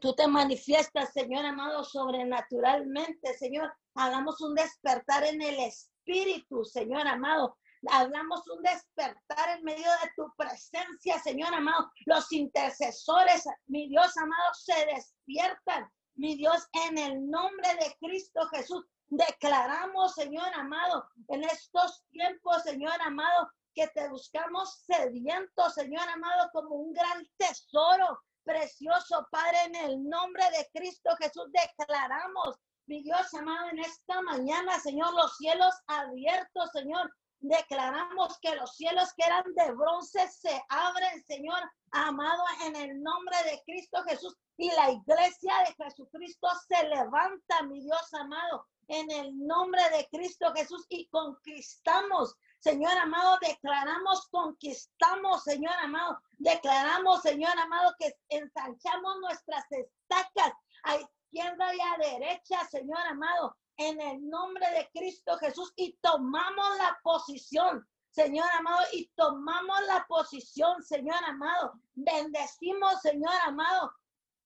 Tú 0.00 0.14
te 0.14 0.26
manifiestas, 0.26 1.12
Señor 1.12 1.44
amado, 1.46 1.84
sobrenaturalmente, 1.84 3.34
Señor. 3.34 3.72
Hagamos 3.94 4.40
un 4.40 4.54
despertar 4.54 5.24
en 5.24 5.40
el 5.40 5.58
Espíritu, 5.60 6.64
Señor 6.64 7.06
amado. 7.06 7.56
Hablamos 7.88 8.46
un 8.48 8.62
despertar 8.62 9.56
en 9.56 9.64
medio 9.64 9.88
de 10.02 10.10
tu 10.16 10.30
presencia, 10.36 11.18
Señor 11.20 11.54
amado. 11.54 11.90
Los 12.04 12.30
intercesores, 12.32 13.44
mi 13.66 13.88
Dios 13.88 14.16
amado, 14.16 14.54
se 14.54 14.86
despiertan. 14.86 15.90
Mi 16.14 16.36
Dios, 16.36 16.66
en 16.88 16.98
el 16.98 17.30
nombre 17.30 17.68
de 17.74 17.96
Cristo 18.00 18.46
Jesús, 18.48 18.84
declaramos, 19.08 20.14
Señor 20.14 20.48
amado, 20.54 21.06
en 21.28 21.44
estos 21.44 22.02
tiempos, 22.10 22.62
Señor 22.64 23.00
amado, 23.02 23.50
que 23.74 23.86
te 23.88 24.08
buscamos 24.08 24.82
sedientos, 24.86 25.74
Señor 25.74 26.08
amado, 26.08 26.50
como 26.52 26.74
un 26.74 26.92
gran 26.92 27.26
tesoro, 27.36 28.20
Precioso 28.46 29.26
Padre, 29.28 29.58
en 29.64 29.74
el 29.74 30.08
nombre 30.08 30.44
de 30.52 30.70
Cristo 30.72 31.10
Jesús 31.18 31.46
declaramos, 31.50 32.54
mi 32.86 33.02
Dios 33.02 33.34
amado, 33.34 33.70
en 33.70 33.80
esta 33.80 34.22
mañana, 34.22 34.78
Señor, 34.78 35.12
los 35.14 35.36
cielos 35.36 35.74
abiertos, 35.88 36.70
Señor. 36.72 37.12
Declaramos 37.40 38.38
que 38.40 38.54
los 38.54 38.76
cielos 38.76 39.12
que 39.16 39.26
eran 39.26 39.52
de 39.52 39.72
bronce 39.72 40.28
se 40.28 40.62
abren, 40.68 41.24
Señor, 41.24 41.58
amado, 41.90 42.44
en 42.62 42.76
el 42.76 43.02
nombre 43.02 43.36
de 43.50 43.60
Cristo 43.66 44.00
Jesús. 44.04 44.36
Y 44.56 44.70
la 44.70 44.92
iglesia 44.92 45.52
de 45.66 45.84
Jesucristo 45.84 46.48
se 46.68 46.88
levanta, 46.88 47.62
mi 47.64 47.80
Dios 47.80 48.14
amado, 48.14 48.64
en 48.86 49.10
el 49.10 49.36
nombre 49.44 49.82
de 49.90 50.06
Cristo 50.08 50.52
Jesús 50.54 50.86
y 50.88 51.08
conquistamos 51.08 52.36
Señor 52.58 52.96
amado, 52.98 53.38
declaramos, 53.40 54.28
conquistamos, 54.28 55.44
Señor 55.44 55.74
amado, 55.82 56.20
declaramos, 56.38 57.22
Señor 57.22 57.56
amado, 57.58 57.94
que 57.98 58.16
ensanchamos 58.28 59.20
nuestras 59.20 59.64
estacas 59.70 60.52
a 60.84 60.96
izquierda 60.96 61.74
y 61.74 61.80
a 61.80 62.10
derecha, 62.10 62.64
Señor 62.66 63.00
amado, 63.08 63.56
en 63.76 64.00
el 64.00 64.28
nombre 64.28 64.68
de 64.70 64.88
Cristo 64.92 65.36
Jesús 65.38 65.72
y 65.76 65.92
tomamos 66.00 66.78
la 66.78 66.98
posición. 67.02 67.86
Señor 68.10 68.48
amado, 68.58 68.80
y 68.92 69.08
tomamos 69.14 69.78
la 69.86 70.06
posición, 70.08 70.82
Señor 70.82 71.22
amado. 71.24 71.74
Bendecimos, 71.94 73.02
Señor 73.02 73.34
amado. 73.44 73.92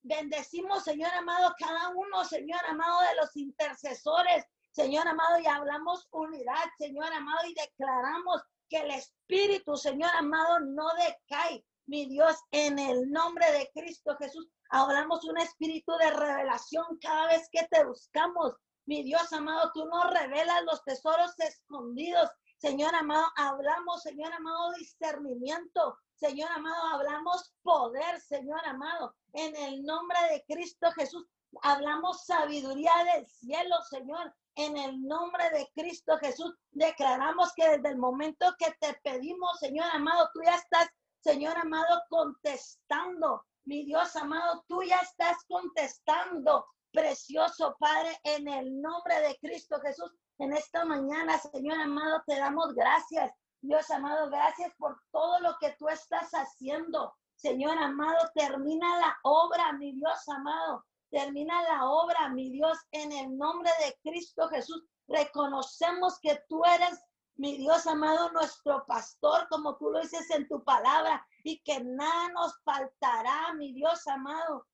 Bendecimos, 0.03 0.83
Señor 0.83 1.13
amado, 1.13 1.55
cada 1.57 1.89
uno, 1.89 2.25
Señor 2.25 2.59
amado, 2.67 2.99
de 3.01 3.15
los 3.15 3.37
intercesores 3.37 4.45
Señor 4.71 5.07
amado, 5.07 5.39
y 5.39 5.47
hablamos 5.47 6.07
unidad, 6.11 6.63
Señor 6.77 7.11
amado, 7.13 7.45
y 7.47 7.53
declaramos 7.53 8.41
que 8.69 8.77
el 8.77 8.91
Espíritu, 8.91 9.75
Señor 9.75 10.11
amado, 10.15 10.59
no 10.61 10.87
decae. 10.95 11.65
Mi 11.87 12.05
Dios, 12.05 12.37
en 12.51 12.79
el 12.79 13.11
nombre 13.11 13.51
de 13.51 13.69
Cristo 13.73 14.15
Jesús, 14.17 14.47
hablamos 14.69 15.25
un 15.25 15.37
espíritu 15.39 15.91
de 15.97 16.11
revelación 16.11 16.85
cada 17.01 17.27
vez 17.27 17.49
que 17.51 17.67
te 17.69 17.83
buscamos. 17.83 18.53
Mi 18.85 19.03
Dios 19.03 19.33
amado, 19.33 19.71
tú 19.73 19.85
nos 19.85 20.09
revelas 20.13 20.63
los 20.63 20.83
tesoros 20.85 21.37
escondidos. 21.39 22.29
Señor 22.57 22.95
amado, 22.95 23.25
hablamos, 23.35 24.03
Señor 24.03 24.31
amado, 24.31 24.71
discernimiento. 24.73 25.97
Señor 26.15 26.49
amado, 26.51 26.81
hablamos 26.93 27.53
poder, 27.63 28.21
Señor 28.21 28.65
amado. 28.65 29.15
En 29.33 29.55
el 29.55 29.83
nombre 29.83 30.17
de 30.29 30.45
Cristo 30.47 30.91
Jesús, 30.91 31.25
hablamos 31.61 32.25
sabiduría 32.25 32.93
del 33.13 33.27
cielo, 33.27 33.75
Señor. 33.89 34.33
En 34.55 34.75
el 34.77 35.01
nombre 35.07 35.49
de 35.51 35.69
Cristo 35.73 36.17
Jesús, 36.17 36.53
declaramos 36.71 37.53
que 37.55 37.69
desde 37.69 37.89
el 37.89 37.97
momento 37.97 38.53
que 38.59 38.73
te 38.79 38.93
pedimos, 39.03 39.59
Señor 39.59 39.87
amado, 39.93 40.29
tú 40.33 40.41
ya 40.43 40.55
estás, 40.55 40.89
Señor 41.21 41.57
amado, 41.57 42.01
contestando. 42.09 43.45
Mi 43.65 43.85
Dios 43.85 44.15
amado, 44.15 44.63
tú 44.67 44.83
ya 44.83 44.97
estás 44.97 45.37
contestando. 45.47 46.65
Precioso 46.91 47.77
Padre, 47.79 48.19
en 48.23 48.47
el 48.49 48.81
nombre 48.81 49.21
de 49.21 49.37
Cristo 49.39 49.79
Jesús, 49.79 50.11
en 50.39 50.51
esta 50.53 50.83
mañana, 50.83 51.37
Señor 51.37 51.79
amado, 51.79 52.21
te 52.27 52.37
damos 52.37 52.73
gracias. 52.73 53.31
Dios 53.61 53.89
amado, 53.91 54.29
gracias 54.29 54.73
por 54.77 54.99
todo 55.11 55.39
lo 55.39 55.55
que 55.59 55.75
tú 55.77 55.87
estás 55.87 56.31
haciendo. 56.31 57.13
Señor 57.35 57.77
amado, 57.77 58.29
termina 58.33 58.99
la 58.99 59.17
obra, 59.23 59.71
mi 59.73 59.93
Dios 59.93 60.27
amado. 60.27 60.83
Termina 61.11 61.61
la 61.63 61.85
obra, 61.89 62.29
mi 62.29 62.49
Dios, 62.49 62.77
en 62.91 63.11
el 63.11 63.37
nombre 63.37 63.69
de 63.83 63.99
Cristo 64.01 64.47
Jesús. 64.47 64.81
Reconocemos 65.07 66.17
que 66.21 66.41
tú 66.47 66.63
eres, 66.63 67.03
mi 67.35 67.57
Dios 67.57 67.85
amado, 67.85 68.31
nuestro 68.31 68.85
pastor, 68.87 69.45
como 69.49 69.75
tú 69.77 69.91
lo 69.91 69.99
dices 69.99 70.29
en 70.31 70.47
tu 70.47 70.63
palabra, 70.63 71.25
y 71.43 71.61
que 71.63 71.83
nada 71.83 72.29
nos 72.29 72.53
faltará, 72.63 73.53
mi 73.55 73.73
Dios 73.73 74.07
amado. 74.07 74.65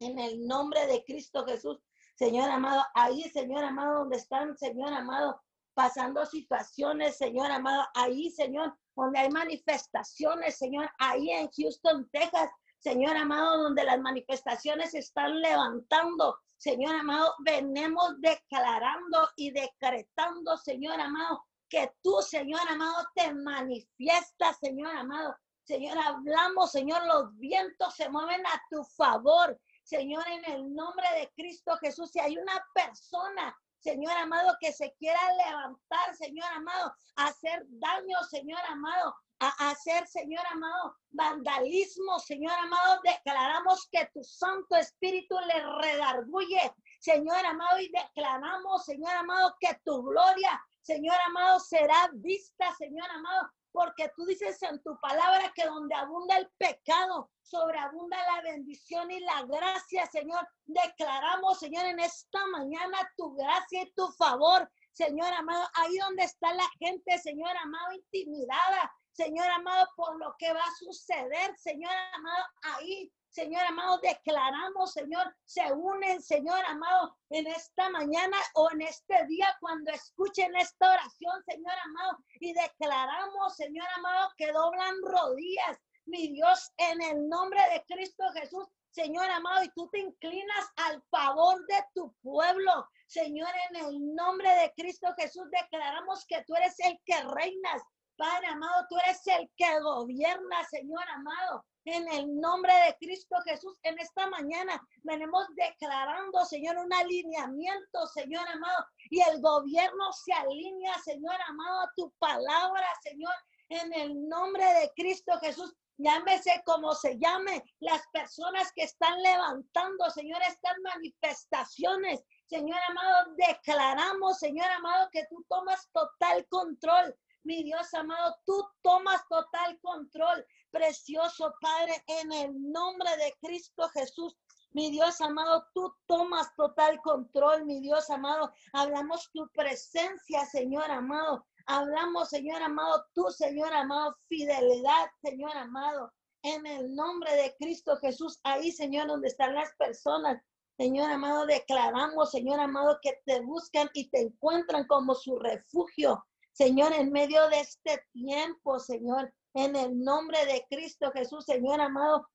En 0.00 0.18
el 0.18 0.46
nombre 0.46 0.86
de 0.86 1.02
Cristo 1.04 1.46
Jesús, 1.46 1.80
Señor 2.16 2.50
amado, 2.50 2.84
ahí, 2.94 3.22
Señor 3.30 3.64
amado, 3.64 4.00
donde 4.00 4.18
están, 4.18 4.56
Señor 4.58 4.92
amado, 4.92 5.40
pasando 5.72 6.26
situaciones, 6.26 7.16
Señor 7.16 7.50
amado, 7.50 7.86
ahí, 7.94 8.30
Señor, 8.30 8.76
donde 8.94 9.20
hay 9.20 9.30
manifestaciones, 9.30 10.58
Señor, 10.58 10.90
ahí 10.98 11.30
en 11.30 11.48
Houston, 11.50 12.08
Texas, 12.12 12.50
Señor 12.84 13.16
amado, 13.16 13.62
donde 13.62 13.82
las 13.82 13.98
manifestaciones 13.98 14.90
se 14.90 14.98
están 14.98 15.40
levantando. 15.40 16.38
Señor 16.58 16.94
amado, 16.94 17.34
venimos 17.38 18.20
declarando 18.20 19.30
y 19.36 19.52
decretando, 19.52 20.58
Señor 20.58 21.00
amado, 21.00 21.46
que 21.66 21.94
tú, 22.02 22.20
Señor 22.20 22.60
amado, 22.68 23.08
te 23.14 23.32
manifiestas, 23.32 24.58
Señor 24.58 24.94
amado. 24.94 25.34
Señor, 25.62 25.96
hablamos, 25.96 26.72
Señor, 26.72 27.06
los 27.06 27.34
vientos 27.38 27.94
se 27.94 28.10
mueven 28.10 28.44
a 28.46 28.62
tu 28.70 28.84
favor. 28.84 29.58
Señor, 29.82 30.22
en 30.28 30.52
el 30.52 30.74
nombre 30.74 31.06
de 31.18 31.32
Cristo 31.34 31.78
Jesús, 31.78 32.10
si 32.10 32.20
hay 32.20 32.36
una 32.36 32.62
persona 32.74 33.56
Señor 33.84 34.16
amado, 34.16 34.56
que 34.60 34.72
se 34.72 34.94
quiera 34.94 35.20
levantar, 35.46 36.16
Señor 36.16 36.50
amado, 36.54 36.94
hacer 37.16 37.64
daño, 37.68 38.16
Señor 38.30 38.60
amado, 38.66 39.14
a 39.40 39.70
hacer, 39.70 40.06
Señor 40.06 40.42
amado, 40.50 40.96
vandalismo, 41.10 42.18
Señor 42.18 42.54
amado, 42.54 43.02
declaramos 43.04 43.86
que 43.92 44.08
tu 44.14 44.24
Santo 44.24 44.74
Espíritu 44.76 45.36
le 45.38 45.60
redarguye, 45.82 46.72
Señor 46.98 47.44
amado, 47.44 47.78
y 47.78 47.90
declaramos, 47.90 48.86
Señor 48.86 49.12
amado, 49.16 49.54
que 49.60 49.78
tu 49.84 50.02
gloria, 50.02 50.64
Señor 50.80 51.16
amado, 51.26 51.60
será 51.60 52.08
vista, 52.14 52.74
Señor 52.76 53.10
amado, 53.10 53.50
porque 53.74 54.08
tú 54.14 54.24
dices 54.24 54.62
en 54.62 54.80
tu 54.84 54.96
palabra 55.00 55.52
que 55.52 55.66
donde 55.66 55.96
abunda 55.96 56.36
el 56.36 56.48
pecado, 56.58 57.32
sobreabunda 57.42 58.16
la 58.32 58.42
bendición 58.42 59.10
y 59.10 59.18
la 59.18 59.42
gracia, 59.42 60.06
Señor. 60.06 60.46
Declaramos, 60.64 61.58
Señor, 61.58 61.84
en 61.86 61.98
esta 61.98 62.46
mañana 62.52 62.96
tu 63.16 63.34
gracia 63.34 63.82
y 63.82 63.92
tu 63.94 64.06
favor, 64.12 64.70
Señor 64.92 65.26
amado, 65.34 65.68
ahí 65.74 65.96
donde 65.98 66.22
está 66.22 66.54
la 66.54 66.70
gente, 66.78 67.18
Señor 67.18 67.50
amado, 67.56 67.94
intimidada, 67.94 68.94
Señor 69.10 69.48
amado, 69.48 69.88
por 69.96 70.16
lo 70.20 70.36
que 70.38 70.52
va 70.52 70.62
a 70.62 70.76
suceder, 70.78 71.58
Señor 71.58 71.92
amado, 72.12 72.44
ahí 72.76 73.12
Señor 73.34 73.64
amado, 73.66 73.98
declaramos, 73.98 74.92
Señor, 74.92 75.34
se 75.44 75.72
unen, 75.72 76.22
Señor 76.22 76.64
amado, 76.66 77.16
en 77.30 77.48
esta 77.48 77.90
mañana 77.90 78.36
o 78.54 78.70
en 78.70 78.82
este 78.82 79.26
día 79.26 79.56
cuando 79.60 79.90
escuchen 79.90 80.54
esta 80.54 80.92
oración, 80.92 81.42
Señor 81.44 81.74
amado, 81.84 82.18
y 82.38 82.52
declaramos, 82.52 83.56
Señor 83.56 83.88
amado, 83.96 84.30
que 84.36 84.52
doblan 84.52 84.94
rodillas, 85.02 85.80
mi 86.04 86.28
Dios, 86.28 86.70
en 86.76 87.02
el 87.02 87.28
nombre 87.28 87.60
de 87.72 87.84
Cristo 87.92 88.22
Jesús, 88.34 88.68
Señor 88.90 89.28
amado, 89.28 89.64
y 89.64 89.70
tú 89.70 89.88
te 89.90 89.98
inclinas 89.98 90.70
al 90.76 91.02
favor 91.10 91.66
de 91.66 91.84
tu 91.92 92.14
pueblo. 92.22 92.88
Señor, 93.08 93.50
en 93.70 93.84
el 93.84 94.14
nombre 94.14 94.48
de 94.48 94.72
Cristo 94.76 95.12
Jesús 95.18 95.50
declaramos 95.50 96.24
que 96.28 96.44
tú 96.44 96.54
eres 96.54 96.78
el 96.78 96.96
que 97.04 97.20
reinas. 97.20 97.82
Padre 98.16 98.46
amado, 98.46 98.86
tú 98.88 98.96
eres 98.98 99.26
el 99.26 99.50
que 99.56 99.80
gobierna, 99.80 100.62
Señor 100.70 101.02
amado 101.08 101.64
en 101.84 102.08
el 102.12 102.40
nombre 102.40 102.72
de 102.86 102.96
Cristo 102.98 103.36
Jesús 103.44 103.76
en 103.82 103.98
esta 103.98 104.28
mañana. 104.28 104.80
Venimos 105.02 105.46
declarando, 105.54 106.44
Señor, 106.44 106.76
un 106.78 106.92
alineamiento, 106.92 108.06
Señor 108.06 108.46
amado, 108.48 108.86
y 109.10 109.20
el 109.20 109.40
gobierno 109.40 110.12
se 110.12 110.32
alinea, 110.32 110.98
Señor 111.04 111.36
amado, 111.46 111.80
a 111.80 111.92
tu 111.94 112.10
palabra, 112.18 112.86
Señor, 113.02 113.34
en 113.68 113.92
el 113.92 114.28
nombre 114.28 114.64
de 114.64 114.92
Cristo 114.96 115.38
Jesús. 115.40 115.74
Llámese 115.96 116.60
como 116.66 116.92
se 116.94 117.18
llame, 117.18 117.62
las 117.78 118.02
personas 118.12 118.72
que 118.74 118.82
están 118.82 119.22
levantando, 119.22 120.10
Señor, 120.10 120.42
estas 120.42 120.74
manifestaciones. 120.82 122.24
Señor 122.46 122.78
amado, 122.88 123.34
declaramos, 123.36 124.38
Señor 124.38 124.66
amado, 124.70 125.08
que 125.12 125.24
tú 125.30 125.44
tomas 125.48 125.88
total 125.92 126.46
control. 126.48 127.16
Mi 127.44 127.62
Dios 127.62 127.92
amado, 127.94 128.36
tú 128.44 128.66
tomas 128.82 129.22
total 129.28 129.78
control. 129.80 130.44
Precioso 130.74 131.54
Padre, 131.60 132.02
en 132.08 132.32
el 132.32 132.72
nombre 132.72 133.08
de 133.16 133.32
Cristo 133.40 133.88
Jesús. 133.90 134.36
Mi 134.72 134.90
Dios 134.90 135.20
amado, 135.20 135.64
tú 135.72 135.94
tomas 136.06 136.52
total 136.56 137.00
control, 137.00 137.64
mi 137.64 137.78
Dios 137.78 138.10
amado. 138.10 138.52
Hablamos 138.72 139.30
tu 139.32 139.48
presencia, 139.50 140.44
Señor 140.46 140.90
amado. 140.90 141.46
Hablamos, 141.66 142.28
Señor 142.30 142.60
amado, 142.60 143.06
tú, 143.14 143.30
Señor 143.30 143.72
amado, 143.72 144.16
fidelidad, 144.28 145.06
Señor 145.22 145.56
amado. 145.56 146.12
En 146.42 146.66
el 146.66 146.92
nombre 146.96 147.32
de 147.36 147.54
Cristo 147.60 147.96
Jesús, 147.98 148.40
ahí, 148.42 148.72
Señor, 148.72 149.06
donde 149.06 149.28
están 149.28 149.54
las 149.54 149.72
personas. 149.76 150.42
Señor 150.76 151.08
amado, 151.08 151.46
declaramos, 151.46 152.32
Señor 152.32 152.58
amado, 152.58 152.98
que 153.00 153.12
te 153.24 153.42
buscan 153.42 153.88
y 153.94 154.10
te 154.10 154.22
encuentran 154.22 154.88
como 154.88 155.14
su 155.14 155.38
refugio. 155.38 156.26
Señor, 156.52 156.92
en 156.94 157.12
medio 157.12 157.48
de 157.48 157.60
este 157.60 158.04
tiempo, 158.12 158.80
Señor, 158.80 159.32
en 159.54 159.76
el 159.76 160.02
nombre 160.02 160.44
de 160.46 160.66
Cristo 160.68 161.10
Jesús, 161.12 161.44
Señor 161.44 161.80
amado, 161.80 162.28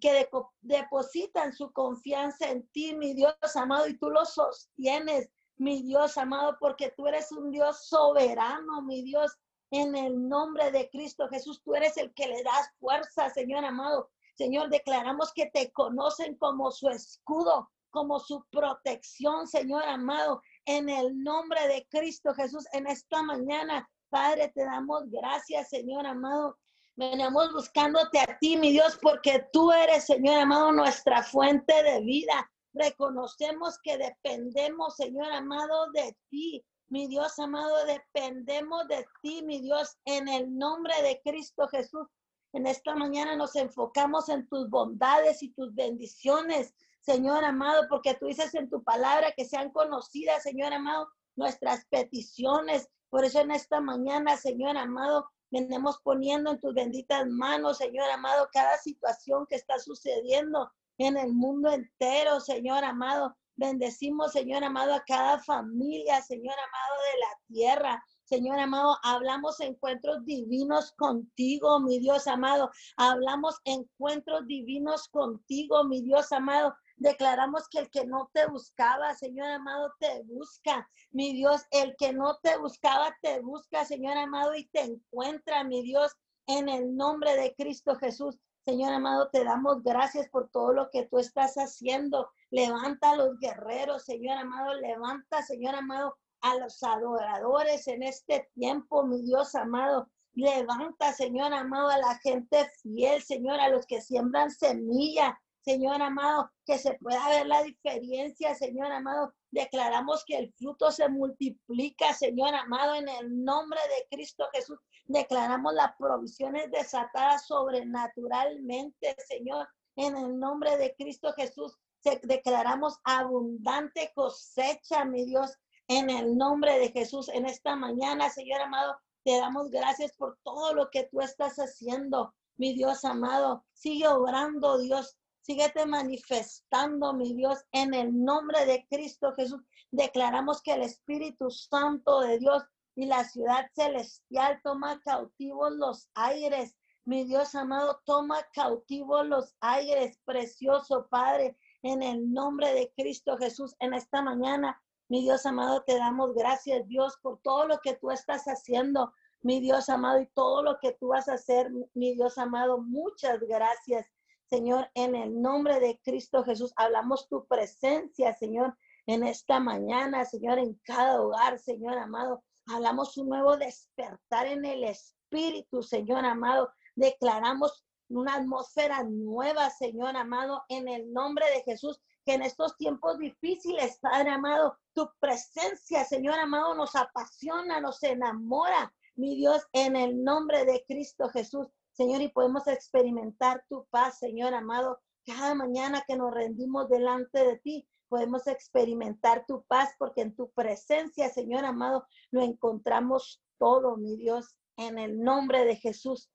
que 0.00 0.28
depositan 0.60 1.52
su 1.52 1.72
confianza 1.72 2.50
en 2.50 2.66
ti, 2.68 2.94
mi 2.94 3.14
Dios 3.14 3.36
amado, 3.54 3.86
y 3.86 3.96
tú 3.96 4.10
lo 4.10 4.24
sostienes, 4.24 5.30
mi 5.56 5.82
Dios 5.82 6.18
amado, 6.18 6.56
porque 6.58 6.92
tú 6.96 7.06
eres 7.06 7.30
un 7.30 7.52
Dios 7.52 7.86
soberano, 7.86 8.82
mi 8.82 9.02
Dios, 9.02 9.32
en 9.70 9.94
el 9.94 10.28
nombre 10.28 10.70
de 10.72 10.90
Cristo 10.90 11.28
Jesús, 11.28 11.62
tú 11.62 11.74
eres 11.74 11.96
el 11.96 12.12
que 12.14 12.26
le 12.26 12.42
das 12.42 12.70
fuerza, 12.78 13.30
Señor 13.30 13.64
amado. 13.64 14.10
Señor, 14.36 14.68
declaramos 14.68 15.32
que 15.32 15.46
te 15.46 15.72
conocen 15.72 16.36
como 16.36 16.72
su 16.72 16.88
escudo, 16.88 17.70
como 17.90 18.18
su 18.18 18.44
protección, 18.50 19.46
Señor 19.46 19.84
amado, 19.84 20.42
en 20.64 20.88
el 20.88 21.22
nombre 21.22 21.68
de 21.68 21.86
Cristo 21.88 22.34
Jesús, 22.34 22.66
en 22.72 22.88
esta 22.88 23.22
mañana. 23.22 23.88
Padre, 24.10 24.50
te 24.54 24.64
damos 24.64 25.08
gracias, 25.10 25.70
Señor 25.70 26.06
amado, 26.06 26.56
Venimos 26.96 27.52
buscándote 27.52 28.20
a 28.20 28.38
ti, 28.38 28.56
mi 28.56 28.70
Dios, 28.70 28.96
porque 29.02 29.48
tú 29.52 29.72
eres, 29.72 30.04
Señor 30.04 30.38
amado, 30.38 30.70
nuestra 30.70 31.24
fuente 31.24 31.82
de 31.82 32.00
vida. 32.02 32.48
Reconocemos 32.72 33.78
que 33.82 33.98
dependemos, 33.98 34.94
Señor 34.94 35.32
amado, 35.32 35.90
de 35.90 36.16
ti. 36.30 36.64
Mi 36.88 37.08
Dios 37.08 37.36
amado, 37.40 37.84
dependemos 37.86 38.86
de 38.86 39.04
ti, 39.22 39.42
mi 39.42 39.60
Dios, 39.60 39.96
en 40.04 40.28
el 40.28 40.56
nombre 40.56 40.94
de 41.02 41.20
Cristo 41.24 41.66
Jesús. 41.66 42.06
En 42.52 42.68
esta 42.68 42.94
mañana 42.94 43.34
nos 43.34 43.56
enfocamos 43.56 44.28
en 44.28 44.46
tus 44.48 44.70
bondades 44.70 45.42
y 45.42 45.52
tus 45.52 45.74
bendiciones, 45.74 46.72
Señor 47.00 47.44
amado, 47.44 47.88
porque 47.88 48.14
tú 48.14 48.26
dices 48.26 48.54
en 48.54 48.70
tu 48.70 48.84
palabra 48.84 49.32
que 49.36 49.44
sean 49.44 49.72
conocidas, 49.72 50.44
Señor 50.44 50.72
amado, 50.72 51.08
nuestras 51.34 51.84
peticiones. 51.86 52.88
Por 53.10 53.24
eso 53.24 53.40
en 53.40 53.50
esta 53.50 53.80
mañana, 53.80 54.36
Señor 54.36 54.76
amado, 54.76 55.28
Venimos 55.54 56.00
poniendo 56.02 56.50
en 56.50 56.58
tus 56.58 56.74
benditas 56.74 57.28
manos, 57.28 57.78
Señor 57.78 58.10
amado, 58.10 58.48
cada 58.52 58.76
situación 58.78 59.46
que 59.46 59.54
está 59.54 59.78
sucediendo 59.78 60.68
en 60.98 61.16
el 61.16 61.32
mundo 61.32 61.70
entero, 61.70 62.40
Señor 62.40 62.82
amado. 62.82 63.36
Bendecimos, 63.54 64.32
Señor 64.32 64.64
amado, 64.64 64.92
a 64.94 65.04
cada 65.04 65.38
familia, 65.38 66.20
Señor 66.22 66.56
amado 66.58 66.94
de 67.04 67.20
la 67.20 67.54
tierra. 67.54 68.04
Señor 68.24 68.58
amado, 68.58 68.98
hablamos 69.04 69.60
encuentros 69.60 70.24
divinos 70.24 70.90
contigo, 70.98 71.78
mi 71.78 72.00
Dios 72.00 72.26
amado. 72.26 72.72
Hablamos 72.96 73.60
encuentros 73.64 74.48
divinos 74.48 75.06
contigo, 75.08 75.84
mi 75.84 76.00
Dios 76.00 76.32
amado. 76.32 76.74
Declaramos 76.96 77.68
que 77.68 77.80
el 77.80 77.90
que 77.90 78.06
no 78.06 78.30
te 78.32 78.46
buscaba, 78.46 79.14
Señor 79.14 79.48
amado, 79.48 79.92
te 79.98 80.22
busca. 80.24 80.88
Mi 81.10 81.32
Dios, 81.32 81.62
el 81.70 81.96
que 81.96 82.12
no 82.12 82.38
te 82.42 82.56
buscaba, 82.56 83.16
te 83.20 83.40
busca, 83.40 83.84
Señor 83.84 84.16
amado, 84.16 84.54
y 84.54 84.66
te 84.66 84.82
encuentra, 84.82 85.64
mi 85.64 85.82
Dios, 85.82 86.12
en 86.46 86.68
el 86.68 86.96
nombre 86.96 87.36
de 87.36 87.54
Cristo 87.54 87.96
Jesús. 87.96 88.38
Señor 88.64 88.94
amado, 88.94 89.28
te 89.30 89.44
damos 89.44 89.82
gracias 89.82 90.28
por 90.30 90.48
todo 90.48 90.72
lo 90.72 90.88
que 90.90 91.06
tú 91.06 91.18
estás 91.18 91.56
haciendo. 91.56 92.30
Levanta 92.50 93.10
a 93.10 93.16
los 93.16 93.38
guerreros, 93.38 94.04
Señor 94.04 94.38
amado, 94.38 94.72
levanta, 94.74 95.42
Señor 95.42 95.74
amado, 95.74 96.16
a 96.40 96.56
los 96.56 96.82
adoradores 96.82 97.86
en 97.88 98.02
este 98.02 98.48
tiempo, 98.54 99.04
mi 99.04 99.22
Dios 99.22 99.54
amado. 99.54 100.08
Levanta, 100.32 101.12
Señor 101.12 101.52
amado, 101.52 101.88
a 101.88 101.98
la 101.98 102.18
gente 102.18 102.70
fiel, 102.82 103.22
Señor, 103.22 103.60
a 103.60 103.68
los 103.68 103.84
que 103.86 104.00
siembran 104.00 104.50
semilla, 104.50 105.38
Señor 105.64 106.02
amado, 106.02 106.50
que 106.66 106.76
se 106.78 106.92
pueda 106.94 107.26
ver 107.30 107.46
la 107.46 107.62
diferencia, 107.62 108.54
Señor 108.54 108.92
amado. 108.92 109.32
Declaramos 109.50 110.22
que 110.26 110.36
el 110.36 110.52
fruto 110.52 110.92
se 110.92 111.08
multiplica, 111.08 112.12
Señor 112.12 112.54
amado, 112.54 112.94
en 112.94 113.08
el 113.08 113.42
nombre 113.42 113.80
de 113.80 114.14
Cristo 114.14 114.46
Jesús. 114.52 114.78
Declaramos 115.06 115.72
las 115.72 115.96
provisiones 115.96 116.70
desatadas 116.70 117.46
sobrenaturalmente, 117.46 119.16
Señor, 119.26 119.66
en 119.96 120.16
el 120.18 120.38
nombre 120.38 120.76
de 120.76 120.94
Cristo 120.96 121.32
Jesús. 121.32 121.78
Declaramos 122.22 122.98
abundante 123.02 124.12
cosecha, 124.14 125.06
mi 125.06 125.24
Dios, 125.24 125.56
en 125.88 126.10
el 126.10 126.36
nombre 126.36 126.78
de 126.78 126.90
Jesús. 126.90 127.30
En 127.30 127.46
esta 127.46 127.74
mañana, 127.74 128.28
Señor 128.28 128.60
amado, 128.60 128.98
te 129.24 129.38
damos 129.38 129.70
gracias 129.70 130.12
por 130.12 130.38
todo 130.42 130.74
lo 130.74 130.90
que 130.90 131.04
tú 131.04 131.22
estás 131.22 131.56
haciendo, 131.56 132.34
mi 132.56 132.74
Dios 132.74 133.02
amado. 133.06 133.64
Sigue 133.72 134.06
obrando, 134.08 134.78
Dios. 134.78 135.16
Síguete 135.46 135.84
manifestando, 135.84 137.12
mi 137.12 137.34
Dios, 137.34 137.66
en 137.72 137.92
el 137.92 138.24
nombre 138.24 138.64
de 138.64 138.86
Cristo 138.88 139.30
Jesús. 139.34 139.60
Declaramos 139.90 140.62
que 140.62 140.72
el 140.72 140.80
Espíritu 140.80 141.50
Santo 141.50 142.20
de 142.20 142.38
Dios 142.38 142.62
y 142.94 143.04
la 143.04 143.24
ciudad 143.24 143.66
celestial 143.74 144.58
toma 144.64 145.02
cautivos 145.02 145.70
los 145.72 146.08
aires. 146.14 146.74
Mi 147.04 147.24
Dios 147.24 147.54
amado, 147.54 148.00
toma 148.06 148.42
cautivos 148.54 149.26
los 149.26 149.54
aires, 149.60 150.18
precioso 150.24 151.08
Padre, 151.10 151.58
en 151.82 152.02
el 152.02 152.32
nombre 152.32 152.72
de 152.72 152.90
Cristo 152.96 153.36
Jesús. 153.36 153.76
En 153.80 153.92
esta 153.92 154.22
mañana, 154.22 154.80
mi 155.10 155.20
Dios 155.24 155.44
amado, 155.44 155.82
te 155.82 155.98
damos 155.98 156.32
gracias, 156.32 156.88
Dios, 156.88 157.18
por 157.20 157.38
todo 157.42 157.66
lo 157.66 157.80
que 157.80 157.96
tú 157.96 158.10
estás 158.10 158.44
haciendo, 158.46 159.12
mi 159.42 159.60
Dios 159.60 159.90
amado, 159.90 160.22
y 160.22 160.26
todo 160.28 160.62
lo 160.62 160.78
que 160.80 160.92
tú 160.92 161.08
vas 161.08 161.28
a 161.28 161.34
hacer, 161.34 161.70
mi 161.92 162.14
Dios 162.14 162.38
amado. 162.38 162.78
Muchas 162.78 163.40
gracias. 163.40 164.06
Señor, 164.54 164.88
en 164.94 165.16
el 165.16 165.42
nombre 165.42 165.80
de 165.80 166.00
Cristo 166.04 166.44
Jesús, 166.44 166.72
hablamos 166.76 167.28
tu 167.28 167.44
presencia, 167.48 168.32
Señor, 168.34 168.78
en 169.04 169.24
esta 169.24 169.58
mañana, 169.58 170.24
Señor, 170.24 170.60
en 170.60 170.80
cada 170.84 171.20
hogar, 171.20 171.58
Señor 171.58 171.98
amado. 171.98 172.44
Hablamos 172.68 173.16
un 173.16 173.30
nuevo 173.30 173.56
despertar 173.56 174.46
en 174.46 174.64
el 174.64 174.84
Espíritu, 174.84 175.82
Señor 175.82 176.24
amado. 176.24 176.72
Declaramos 176.94 177.84
una 178.08 178.36
atmósfera 178.36 179.02
nueva, 179.02 179.70
Señor 179.70 180.16
amado, 180.16 180.62
en 180.68 180.86
el 180.86 181.12
nombre 181.12 181.46
de 181.50 181.62
Jesús, 181.64 182.00
que 182.24 182.34
en 182.34 182.42
estos 182.42 182.76
tiempos 182.76 183.18
difíciles, 183.18 183.98
Padre 183.98 184.30
amado, 184.30 184.78
tu 184.92 185.10
presencia, 185.18 186.04
Señor 186.04 186.38
amado, 186.38 186.76
nos 186.76 186.94
apasiona, 186.94 187.80
nos 187.80 188.00
enamora, 188.04 188.94
mi 189.16 189.34
Dios, 189.34 189.66
en 189.72 189.96
el 189.96 190.22
nombre 190.22 190.64
de 190.64 190.84
Cristo 190.86 191.28
Jesús. 191.30 191.66
Señor, 191.94 192.22
y 192.22 192.28
podemos 192.28 192.66
experimentar 192.66 193.64
tu 193.68 193.86
paz, 193.86 194.18
Señor 194.18 194.52
amado. 194.52 195.00
Cada 195.24 195.54
mañana 195.54 196.02
que 196.06 196.16
nos 196.16 196.34
rendimos 196.34 196.88
delante 196.88 197.38
de 197.38 197.58
ti, 197.58 197.88
podemos 198.08 198.48
experimentar 198.48 199.46
tu 199.46 199.62
paz 199.64 199.94
porque 199.96 200.22
en 200.22 200.34
tu 200.34 200.50
presencia, 200.50 201.28
Señor 201.28 201.64
amado, 201.64 202.04
lo 202.32 202.42
encontramos 202.42 203.40
todo, 203.58 203.96
mi 203.96 204.16
Dios, 204.16 204.56
en 204.76 204.98
el 204.98 205.20
nombre 205.20 205.64
de 205.64 205.76
Jesús. 205.76 206.30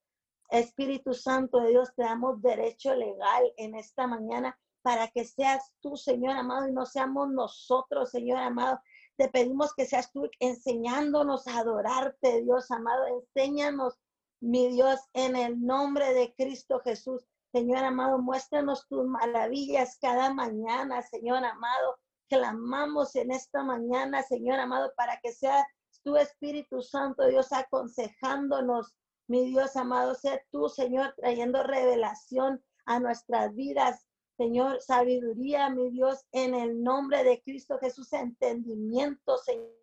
Espíritu 0.50 1.14
Santo 1.14 1.60
de 1.60 1.72
Dios, 1.72 1.94
te 1.94 2.04
damos 2.04 2.42
derecho 2.42 2.96
legal 2.96 3.54
en 3.58 3.76
esta 3.76 4.08
mañana 4.08 4.58
para 4.82 5.10
que 5.10 5.26
seas 5.26 5.74
tú, 5.82 5.98
Señor 5.98 6.38
amado, 6.38 6.70
y 6.70 6.72
no 6.72 6.86
seamos 6.86 7.30
nosotros, 7.30 8.12
Señor 8.12 8.40
amado. 8.40 8.80
Te 9.18 9.28
pedimos 9.28 9.74
que 9.74 9.86
seas 9.86 10.10
tú 10.14 10.30
enseñándonos 10.40 11.46
a 11.48 11.60
adorarte, 11.60 12.44
Dios 12.44 12.72
amado. 12.72 13.06
Enséñanos 13.08 14.00
mi 14.42 14.70
Dios, 14.70 15.00
en 15.14 15.36
el 15.36 15.62
nombre 15.62 16.14
de 16.14 16.34
Cristo 16.36 16.80
Jesús. 16.80 17.26
Señor 17.52 17.84
amado, 17.84 18.20
muéstranos 18.20 18.88
tus 18.88 19.06
maravillas 19.06 19.98
cada 20.00 20.34
mañana, 20.34 21.02
Señor 21.02 21.44
amado. 21.44 21.98
Clamamos 22.30 23.16
en 23.16 23.32
esta 23.32 23.64
mañana, 23.64 24.22
Señor 24.24 24.60
amado, 24.60 24.94
para 24.96 25.20
que 25.22 25.32
sea 25.32 25.68
tu 26.04 26.16
Espíritu 26.16 26.82
Santo, 26.82 27.28
Dios, 27.28 27.52
aconsejándonos, 27.52 28.96
mi 29.28 29.46
Dios 29.46 29.76
amado, 29.76 30.16
sea 30.16 30.42
tú, 30.52 30.70
Señor, 30.70 31.14
trayendo 31.18 31.64
revelación 31.64 32.64
a 32.86 33.00
nuestras 33.00 33.54
vidas, 33.56 34.06
Señor, 34.38 34.82
sabiduría, 34.82 35.70
mi 35.70 35.90
Dios, 35.90 36.26
en 36.32 36.56
el 36.56 36.82
nombre 36.82 37.24
de 37.24 37.42
Cristo 37.42 37.78
Jesús, 37.80 38.14
entendimiento, 38.14 39.38
Señor. 39.38 39.80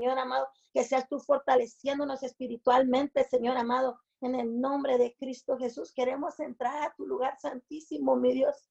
Señor 0.00 0.18
amado, 0.18 0.48
que 0.72 0.82
seas 0.82 1.06
tú 1.10 1.20
fortaleciéndonos 1.20 2.22
espiritualmente, 2.22 3.22
Señor 3.24 3.58
amado, 3.58 4.00
en 4.22 4.34
el 4.34 4.58
nombre 4.58 4.96
de 4.96 5.14
Cristo 5.14 5.58
Jesús. 5.58 5.92
Queremos 5.92 6.40
entrar 6.40 6.82
a 6.82 6.94
tu 6.94 7.06
lugar 7.06 7.38
santísimo, 7.38 8.16
mi 8.16 8.32
Dios. 8.32 8.70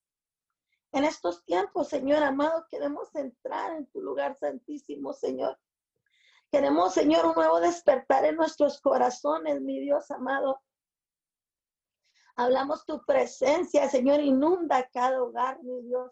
En 0.90 1.04
estos 1.04 1.44
tiempos, 1.44 1.86
Señor 1.86 2.24
amado, 2.24 2.66
queremos 2.68 3.14
entrar 3.14 3.76
en 3.76 3.86
tu 3.92 4.00
lugar 4.00 4.36
santísimo, 4.40 5.12
Señor. 5.12 5.56
Queremos, 6.50 6.94
Señor, 6.94 7.24
un 7.26 7.34
nuevo 7.34 7.60
despertar 7.60 8.24
en 8.24 8.34
nuestros 8.34 8.80
corazones, 8.80 9.60
mi 9.60 9.78
Dios 9.78 10.10
amado. 10.10 10.60
Hablamos 12.34 12.84
tu 12.86 13.04
presencia, 13.04 13.88
Señor, 13.88 14.18
inunda 14.18 14.90
cada 14.92 15.22
hogar, 15.22 15.62
mi 15.62 15.80
Dios. 15.82 16.10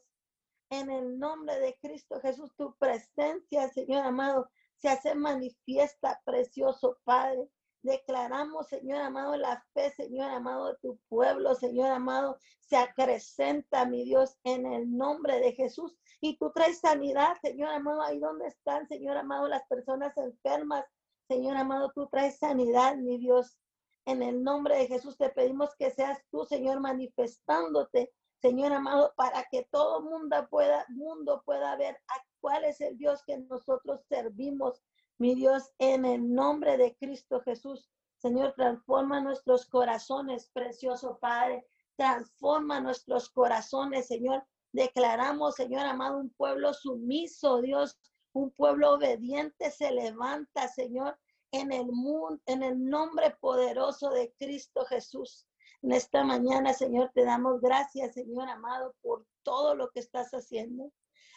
En 0.70 0.90
el 0.90 1.18
nombre 1.18 1.58
de 1.58 1.76
Cristo 1.80 2.20
Jesús, 2.20 2.54
tu 2.54 2.76
presencia, 2.76 3.68
Señor 3.70 4.04
amado, 4.04 4.48
se 4.78 4.88
hace 4.88 5.14
manifiesta, 5.14 6.20
precioso 6.24 6.98
Padre. 7.04 7.48
Declaramos, 7.82 8.68
Señor 8.68 9.00
amado, 9.00 9.36
la 9.36 9.64
fe, 9.72 9.90
Señor 9.90 10.30
amado, 10.30 10.68
de 10.68 10.78
tu 10.82 10.98
pueblo, 11.08 11.54
Señor 11.54 11.90
amado, 11.90 12.38
se 12.60 12.76
acrecenta, 12.76 13.86
mi 13.86 14.04
Dios, 14.04 14.36
en 14.44 14.66
el 14.66 14.96
nombre 14.96 15.40
de 15.40 15.52
Jesús. 15.52 15.96
Y 16.20 16.36
tú 16.38 16.50
traes 16.52 16.80
sanidad, 16.80 17.36
Señor 17.40 17.70
amado, 17.70 18.02
ahí 18.02 18.18
donde 18.18 18.48
están, 18.48 18.88
Señor 18.88 19.16
amado, 19.16 19.46
las 19.48 19.64
personas 19.68 20.16
enfermas. 20.16 20.84
Señor 21.28 21.56
amado, 21.56 21.92
tú 21.94 22.08
traes 22.08 22.38
sanidad, 22.38 22.96
mi 22.96 23.18
Dios. 23.18 23.58
En 24.06 24.22
el 24.22 24.42
nombre 24.42 24.76
de 24.78 24.86
Jesús 24.86 25.16
te 25.16 25.28
pedimos 25.28 25.76
que 25.76 25.90
seas 25.90 26.18
tú, 26.30 26.44
Señor, 26.46 26.80
manifestándote, 26.80 28.12
Señor 28.40 28.72
amado, 28.72 29.12
para 29.16 29.44
que 29.50 29.64
todo 29.64 30.00
mundo 30.00 30.46
pueda, 30.48 30.86
mundo 30.90 31.42
pueda 31.44 31.74
ver 31.76 31.98
cuál 32.40 32.64
es 32.64 32.80
el 32.80 32.96
Dios 32.96 33.22
que 33.26 33.36
nosotros 33.38 34.00
servimos, 34.08 34.80
mi 35.18 35.34
Dios, 35.34 35.72
en 35.78 36.04
el 36.04 36.32
nombre 36.32 36.76
de 36.76 36.96
Cristo 36.96 37.40
Jesús. 37.40 37.90
Señor, 38.18 38.54
transforma 38.54 39.20
nuestros 39.20 39.66
corazones, 39.66 40.50
precioso 40.52 41.18
Padre. 41.18 41.66
Transforma 41.96 42.80
nuestros 42.80 43.28
corazones, 43.28 44.06
Señor. 44.06 44.44
Declaramos, 44.70 45.56
Señor 45.56 45.86
amado, 45.86 46.18
un 46.18 46.30
pueblo 46.30 46.72
sumiso, 46.74 47.60
Dios, 47.60 47.98
un 48.32 48.52
pueblo 48.52 48.94
obediente 48.94 49.72
se 49.72 49.90
levanta, 49.90 50.68
Señor, 50.68 51.18
en 51.50 51.72
el 51.72 51.86
mundo, 51.86 52.40
en 52.46 52.62
el 52.62 52.84
nombre 52.84 53.36
poderoso 53.40 54.10
de 54.10 54.32
Cristo 54.38 54.84
Jesús. 54.84 55.47
En 55.82 55.92
esta 55.92 56.24
mañana, 56.24 56.74
Señor, 56.74 57.10
te 57.14 57.24
damos 57.24 57.60
gracias, 57.60 58.14
Señor 58.14 58.48
amado, 58.48 58.94
por 59.00 59.24
todo 59.44 59.74
lo 59.74 59.90
que 59.90 60.00
estás 60.00 60.30
haciendo. 60.32 60.92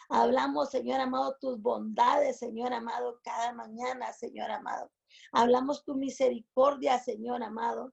Hablamos, 0.08 0.70
Señor 0.70 1.00
amado, 1.00 1.36
tus 1.40 1.60
bondades, 1.62 2.38
Señor 2.38 2.72
amado, 2.72 3.20
cada 3.22 3.52
mañana, 3.52 4.12
Señor 4.12 4.50
amado. 4.50 4.90
Hablamos 5.32 5.84
tu 5.84 5.94
misericordia, 5.94 6.98
Señor 6.98 7.42
amado. 7.42 7.92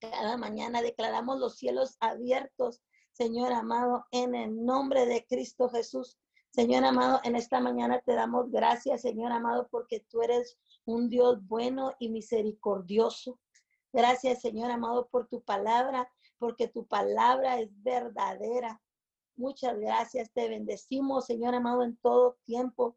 Cada 0.00 0.36
mañana 0.36 0.82
declaramos 0.82 1.38
los 1.38 1.56
cielos 1.56 1.96
abiertos, 2.00 2.82
Señor 3.12 3.52
amado, 3.52 4.04
en 4.10 4.34
el 4.34 4.64
nombre 4.64 5.06
de 5.06 5.24
Cristo 5.26 5.68
Jesús. 5.68 6.18
Señor 6.50 6.84
amado, 6.84 7.20
en 7.22 7.36
esta 7.36 7.60
mañana 7.60 8.02
te 8.04 8.14
damos 8.14 8.50
gracias, 8.50 9.02
Señor 9.02 9.32
amado, 9.32 9.68
porque 9.70 10.00
tú 10.10 10.22
eres 10.22 10.58
un 10.84 11.08
Dios 11.08 11.46
bueno 11.46 11.94
y 12.00 12.10
misericordioso. 12.10 13.38
Gracias, 13.92 14.40
Señor 14.40 14.70
amado, 14.70 15.08
por 15.08 15.28
tu 15.28 15.42
palabra, 15.42 16.10
porque 16.38 16.66
tu 16.66 16.86
palabra 16.86 17.60
es 17.60 17.70
verdadera. 17.82 18.80
Muchas 19.36 19.78
gracias, 19.78 20.30
te 20.32 20.48
bendecimos, 20.48 21.26
Señor 21.26 21.54
amado, 21.54 21.82
en 21.82 21.96
todo 21.98 22.38
tiempo. 22.44 22.96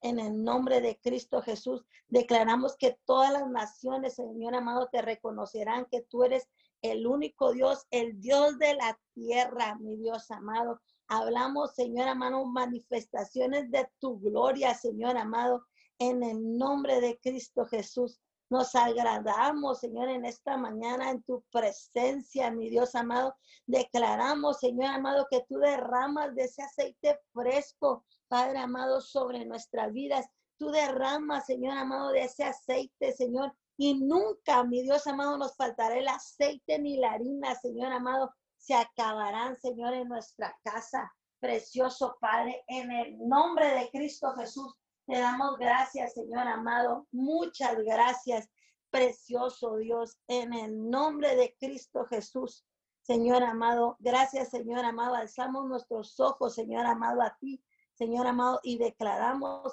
En 0.00 0.20
el 0.20 0.44
nombre 0.44 0.80
de 0.80 0.98
Cristo 1.00 1.42
Jesús, 1.42 1.84
declaramos 2.06 2.76
que 2.76 2.98
todas 3.04 3.32
las 3.32 3.48
naciones, 3.48 4.14
Señor 4.14 4.54
amado, 4.54 4.88
te 4.92 5.02
reconocerán 5.02 5.86
que 5.90 6.02
tú 6.02 6.22
eres 6.22 6.48
el 6.82 7.06
único 7.06 7.52
Dios, 7.52 7.86
el 7.90 8.20
Dios 8.20 8.58
de 8.58 8.74
la 8.74 8.98
tierra, 9.14 9.76
mi 9.80 9.96
Dios 9.96 10.30
amado. 10.30 10.80
Hablamos, 11.08 11.74
Señor 11.74 12.06
amado, 12.06 12.44
manifestaciones 12.44 13.70
de 13.72 13.88
tu 13.98 14.20
gloria, 14.20 14.74
Señor 14.74 15.16
amado, 15.16 15.66
en 15.98 16.22
el 16.22 16.56
nombre 16.56 17.00
de 17.00 17.18
Cristo 17.18 17.66
Jesús. 17.66 18.20
Nos 18.50 18.74
agradamos, 18.74 19.80
Señor, 19.80 20.08
en 20.08 20.24
esta 20.24 20.56
mañana 20.56 21.10
en 21.10 21.22
tu 21.22 21.42
presencia, 21.52 22.50
mi 22.50 22.70
Dios 22.70 22.94
amado. 22.94 23.36
Declaramos, 23.66 24.60
Señor 24.60 24.86
amado, 24.86 25.26
que 25.30 25.44
tú 25.46 25.58
derramas 25.58 26.34
de 26.34 26.44
ese 26.44 26.62
aceite 26.62 27.20
fresco, 27.34 28.06
Padre 28.26 28.58
amado, 28.58 29.02
sobre 29.02 29.44
nuestras 29.44 29.92
vidas. 29.92 30.26
Tú 30.56 30.70
derramas, 30.70 31.44
Señor 31.44 31.76
amado, 31.76 32.10
de 32.10 32.22
ese 32.22 32.44
aceite, 32.44 33.12
Señor. 33.12 33.54
Y 33.76 34.00
nunca, 34.00 34.64
mi 34.64 34.82
Dios 34.82 35.06
amado, 35.06 35.36
nos 35.36 35.54
faltará 35.54 35.98
el 35.98 36.08
aceite 36.08 36.78
ni 36.78 36.96
la 36.96 37.12
harina, 37.12 37.54
Señor 37.54 37.92
amado. 37.92 38.34
Se 38.56 38.74
acabarán, 38.74 39.58
Señor, 39.58 39.92
en 39.92 40.08
nuestra 40.08 40.58
casa. 40.64 41.12
Precioso 41.38 42.16
Padre, 42.18 42.64
en 42.66 42.90
el 42.90 43.28
nombre 43.28 43.68
de 43.74 43.90
Cristo 43.90 44.32
Jesús. 44.34 44.74
Te 45.08 45.18
damos 45.18 45.56
gracias, 45.56 46.12
Señor 46.12 46.46
amado. 46.46 47.06
Muchas 47.12 47.78
gracias, 47.78 48.50
precioso 48.90 49.76
Dios, 49.76 50.18
en 50.28 50.52
el 50.52 50.90
nombre 50.90 51.34
de 51.34 51.56
Cristo 51.58 52.04
Jesús. 52.04 52.66
Señor 53.00 53.42
amado, 53.42 53.96
gracias, 54.00 54.50
Señor 54.50 54.84
amado. 54.84 55.14
Alzamos 55.14 55.66
nuestros 55.66 56.20
ojos, 56.20 56.54
Señor 56.54 56.84
amado, 56.84 57.22
a 57.22 57.34
ti, 57.40 57.64
Señor 57.94 58.26
amado, 58.26 58.60
y 58.62 58.76
declaramos, 58.76 59.72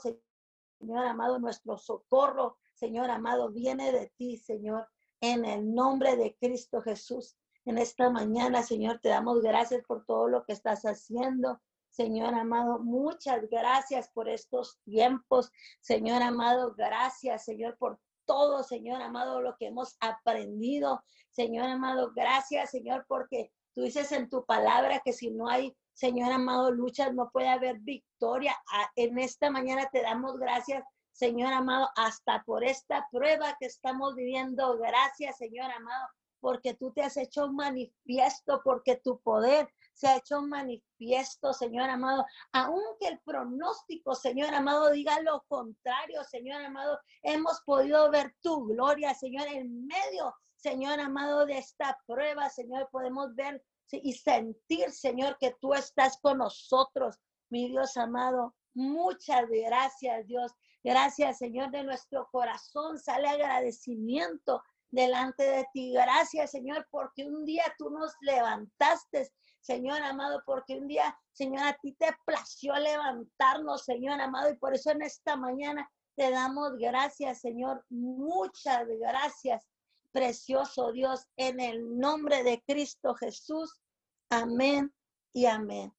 Señor 0.80 1.06
amado, 1.06 1.38
nuestro 1.38 1.78
socorro, 1.78 2.58
Señor 2.74 3.10
amado, 3.10 3.52
viene 3.52 3.92
de 3.92 4.14
ti, 4.16 4.38
Señor, 4.38 4.88
en 5.20 5.44
el 5.44 5.76
nombre 5.76 6.16
de 6.16 6.38
Cristo 6.38 6.82
Jesús. 6.82 7.36
En 7.66 7.78
esta 7.78 8.10
mañana, 8.10 8.64
Señor, 8.64 9.00
te 9.02 9.10
damos 9.10 9.42
gracias 9.42 9.84
por 9.86 10.06
todo 10.06 10.30
lo 10.30 10.46
que 10.46 10.54
estás 10.54 10.84
haciendo. 10.84 11.60
Señor 11.96 12.34
amado, 12.34 12.80
muchas 12.80 13.50
gracias 13.50 14.10
por 14.10 14.28
estos 14.28 14.82
tiempos. 14.84 15.50
Señor 15.80 16.22
amado, 16.24 16.76
gracias, 16.76 17.46
Señor, 17.46 17.78
por 17.78 18.02
todo, 18.26 18.64
Señor 18.64 19.02
amado, 19.02 19.42
lo 19.42 19.56
que 19.56 19.68
hemos 19.68 19.96
aprendido. 20.02 21.02
Señor 21.30 21.70
amado, 21.70 22.12
gracias, 22.14 22.72
Señor, 22.72 23.06
porque 23.08 23.54
tú 23.74 23.84
dices 23.84 24.12
en 24.12 24.30
tu 24.30 24.44
palabra 24.46 25.02
que 25.06 25.14
si 25.14 25.32
no 25.32 25.48
hay, 25.48 25.74
Señor 25.94 26.34
amado, 26.34 26.70
luchas, 26.70 27.14
no 27.14 27.30
puede 27.32 27.48
haber 27.48 27.80
victoria. 27.80 28.54
Ah, 28.74 28.92
en 28.98 29.18
esta 29.18 29.50
mañana 29.50 29.88
te 29.90 30.02
damos 30.02 30.38
gracias, 30.38 30.84
Señor 31.14 31.54
amado, 31.54 31.88
hasta 31.96 32.44
por 32.44 32.66
esta 32.66 33.08
prueba 33.10 33.56
que 33.58 33.68
estamos 33.68 34.16
viviendo. 34.16 34.78
Gracias, 34.80 35.38
Señor 35.38 35.72
amado, 35.72 36.10
porque 36.42 36.74
tú 36.74 36.92
te 36.92 37.04
has 37.04 37.16
hecho 37.16 37.54
manifiesto, 37.54 38.60
porque 38.66 38.98
tu 38.98 39.22
poder 39.22 39.70
se 39.96 40.08
ha 40.08 40.18
hecho 40.18 40.42
manifiesto, 40.42 41.54
Señor 41.54 41.90
amado. 41.90 42.26
Aunque 42.52 43.08
el 43.08 43.20
pronóstico, 43.22 44.14
Señor 44.14 44.54
amado, 44.54 44.92
diga 44.92 45.22
lo 45.22 45.44
contrario, 45.48 46.24
Señor 46.26 46.62
amado, 46.62 47.00
hemos 47.24 47.62
podido 47.62 48.12
ver 48.12 48.36
tu 48.42 48.66
gloria, 48.66 49.14
Señor, 49.14 49.48
en 49.48 49.88
medio, 49.88 50.36
Señor 50.58 51.00
amado, 51.00 51.46
de 51.46 51.58
esta 51.58 51.98
prueba, 52.06 52.50
Señor, 52.50 52.90
podemos 52.92 53.34
ver 53.36 53.64
y 53.92 54.14
sentir, 54.14 54.92
Señor, 54.92 55.38
que 55.40 55.56
tú 55.62 55.74
estás 55.74 56.18
con 56.18 56.40
nosotros, 56.40 57.18
mi 57.50 57.70
Dios 57.70 57.96
amado. 57.96 58.54
Muchas 58.74 59.48
gracias, 59.50 60.28
Dios. 60.28 60.52
Gracias, 60.84 61.38
Señor, 61.38 61.72
de 61.72 61.84
nuestro 61.84 62.28
corazón 62.32 63.00
sale 63.00 63.30
agradecimiento 63.30 64.62
delante 64.90 65.44
de 65.44 65.66
ti. 65.74 65.94
Gracias, 65.94 66.52
Señor, 66.52 66.86
porque 66.92 67.26
un 67.26 67.46
día 67.46 67.64
tú 67.78 67.90
nos 67.90 68.14
levantaste 68.22 69.32
Señor 69.66 70.04
amado, 70.04 70.44
porque 70.46 70.78
un 70.78 70.88
día, 70.88 71.18
Señor, 71.32 71.64
a 71.64 71.74
ti 71.82 71.94
te 71.94 72.16
plació 72.24 72.76
levantarnos, 72.76 73.84
Señor 73.84 74.22
amado, 74.22 74.52
y 74.52 74.58
por 74.58 74.76
eso 74.76 74.92
en 74.92 75.02
esta 75.02 75.36
mañana 75.36 75.90
te 76.16 76.30
damos 76.30 76.78
gracias, 76.78 77.42
Señor. 77.42 77.84
Muchas 77.90 78.88
gracias, 78.88 79.66
precioso 80.12 80.92
Dios, 80.92 81.28
en 81.36 81.60
el 81.60 81.98
nombre 81.98 82.44
de 82.44 82.62
Cristo 82.68 83.16
Jesús. 83.16 83.82
Amén 84.30 84.94
y 85.34 85.48
amén. 85.48 85.92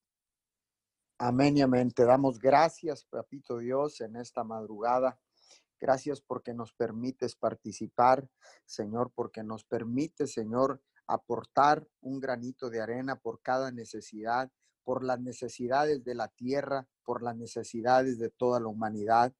Amén 1.19 1.57
y 1.57 1.63
amén. 1.63 1.91
Te 1.91 2.05
damos 2.05 2.39
gracias, 2.39 3.05
papito 3.05 3.59
Dios, 3.59 4.01
en 4.01 4.15
esta 4.15 4.45
madrugada. 4.45 5.19
Gracias 5.81 6.21
porque 6.21 6.55
nos 6.55 6.73
permites 6.73 7.35
participar, 7.35 8.29
Señor, 8.65 9.11
porque 9.13 9.43
nos 9.43 9.65
permite, 9.65 10.29
Señor, 10.29 10.81
aportar 11.07 11.87
un 12.01 12.21
granito 12.21 12.71
de 12.71 12.81
arena 12.81 13.17
por 13.17 13.41
cada 13.41 13.71
necesidad, 13.71 14.51
por 14.85 15.05
las 15.05 15.21
necesidades 15.21 16.05
de 16.05 16.15
la 16.15 16.29
tierra, 16.29 16.87
por 17.05 17.23
las 17.23 17.37
necesidades 17.37 18.19
de 18.19 18.31
toda 18.31 18.61
la 18.61 18.69
humanidad, 18.69 19.35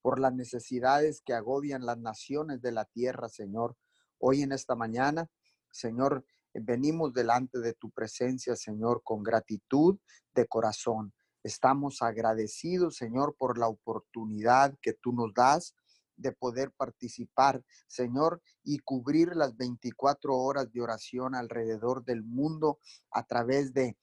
por 0.00 0.20
las 0.20 0.34
necesidades 0.34 1.22
que 1.22 1.34
agobian 1.34 1.86
las 1.86 1.98
naciones 1.98 2.60
de 2.62 2.72
la 2.72 2.84
tierra, 2.84 3.28
Señor. 3.28 3.76
Hoy 4.18 4.42
en 4.42 4.52
esta 4.52 4.74
mañana, 4.76 5.28
Señor, 5.70 6.24
venimos 6.54 7.12
delante 7.12 7.58
de 7.60 7.74
tu 7.74 7.90
presencia, 7.90 8.56
Señor, 8.56 9.02
con 9.02 9.22
gratitud 9.22 9.98
de 10.34 10.46
corazón. 10.46 11.12
Estamos 11.42 12.02
agradecidos, 12.02 12.96
Señor, 12.96 13.34
por 13.36 13.58
la 13.58 13.68
oportunidad 13.68 14.76
que 14.80 14.92
tú 14.92 15.12
nos 15.12 15.34
das 15.34 15.74
de 16.16 16.32
poder 16.32 16.72
participar, 16.72 17.62
Señor, 17.86 18.42
y 18.62 18.78
cubrir 18.78 19.34
las 19.36 19.56
24 19.56 20.36
horas 20.36 20.72
de 20.72 20.80
oración 20.80 21.34
alrededor 21.34 22.04
del 22.04 22.22
mundo 22.22 22.78
a 23.10 23.24
través 23.24 23.72
de, 23.72 23.96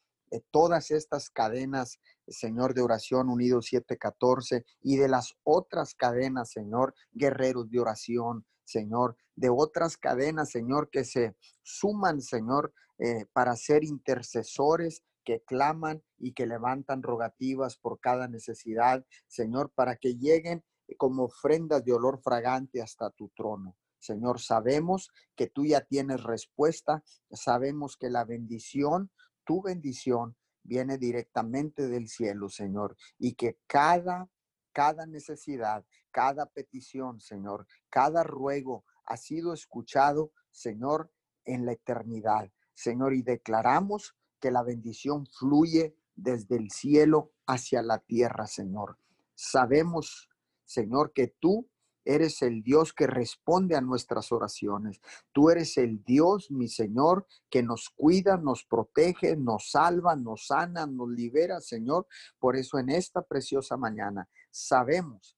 todas 0.52 0.92
estas 0.92 1.32
cadenas, 1.32 2.00
Señor, 2.28 2.76
de 2.76 2.84
oración 2.84 3.30
unido 3.30 3.64
714 3.64 4.64
y 4.84 4.98
de 4.98 5.08
las 5.08 5.34
otras 5.44 5.96
cadenas, 5.96 6.52
Señor, 6.52 6.94
guerreros 7.12 7.72
de 7.72 7.80
oración, 7.80 8.46
Señor, 8.64 9.18
de 9.36 9.50
otras 9.50 9.98
cadenas, 9.98 10.52
Señor, 10.52 10.92
que 10.92 11.04
se 11.04 11.36
suman, 11.64 12.22
Señor, 12.22 12.72
eh, 13.00 13.26
para 13.34 13.56
ser 13.56 13.84
intercesores 13.84 15.02
que 15.24 15.42
claman 15.42 16.04
y 16.18 16.34
que 16.34 16.46
levantan 16.46 17.04
rogativas 17.04 17.78
por 17.78 18.00
cada 18.00 18.28
necesidad, 18.28 19.06
Señor, 19.28 19.72
para 19.74 19.96
que 19.96 20.16
lleguen 20.16 20.64
como 20.98 21.26
ofrendas 21.26 21.84
de 21.84 21.94
olor 21.94 22.22
fragante 22.22 22.82
hasta 22.82 23.10
tu 23.12 23.30
trono. 23.30 23.76
Señor, 24.00 24.40
sabemos 24.40 25.12
que 25.36 25.48
tú 25.48 25.66
ya 25.66 25.82
tienes 25.82 26.24
respuesta, 26.24 27.04
sabemos 27.32 27.98
que 27.98 28.10
la 28.10 28.24
bendición, 28.24 29.12
tu 29.44 29.62
bendición, 29.62 30.36
viene 30.64 30.98
directamente 30.98 31.88
del 31.88 32.08
cielo, 32.08 32.50
Señor, 32.50 32.96
y 33.18 33.34
que 33.34 33.60
cada, 33.68 34.30
cada 34.72 35.06
necesidad, 35.06 35.86
cada 36.12 36.46
petición, 36.46 37.20
Señor, 37.20 37.68
cada 37.90 38.24
ruego 38.24 38.86
ha 39.06 39.18
sido 39.18 39.54
escuchado, 39.54 40.32
Señor, 40.52 41.12
en 41.46 41.66
la 41.66 41.74
eternidad. 41.74 42.52
Señor, 42.74 43.14
y 43.14 43.24
declaramos 43.24 44.16
que 44.40 44.52
la 44.52 44.64
bendición 44.64 45.26
fluye 45.26 45.96
desde 46.16 46.56
el 46.56 46.72
cielo 46.72 47.34
hacia 47.48 47.82
la 47.82 48.00
tierra, 48.00 48.48
Señor. 48.48 48.98
Sabemos 49.36 50.29
Señor, 50.70 51.14
que 51.14 51.34
tú 51.40 51.68
eres 52.06 52.44
el 52.44 52.62
Dios 52.62 52.94
que 52.94 53.08
responde 53.08 53.76
a 53.76 53.82
nuestras 53.82 54.32
oraciones. 54.32 55.02
Tú 55.32 55.50
eres 55.50 55.78
el 55.78 56.04
Dios, 56.04 56.52
mi 56.52 56.68
Señor, 56.68 57.26
que 57.50 57.64
nos 57.64 57.90
cuida, 57.90 58.38
nos 58.38 58.66
protege, 58.66 59.36
nos 59.36 59.72
salva, 59.72 60.16
nos 60.16 60.46
sana, 60.46 60.86
nos 60.86 61.10
libera, 61.10 61.60
Señor. 61.60 62.08
Por 62.38 62.56
eso 62.56 62.78
en 62.78 62.90
esta 62.90 63.24
preciosa 63.24 63.78
mañana 63.78 64.30
sabemos 64.52 65.36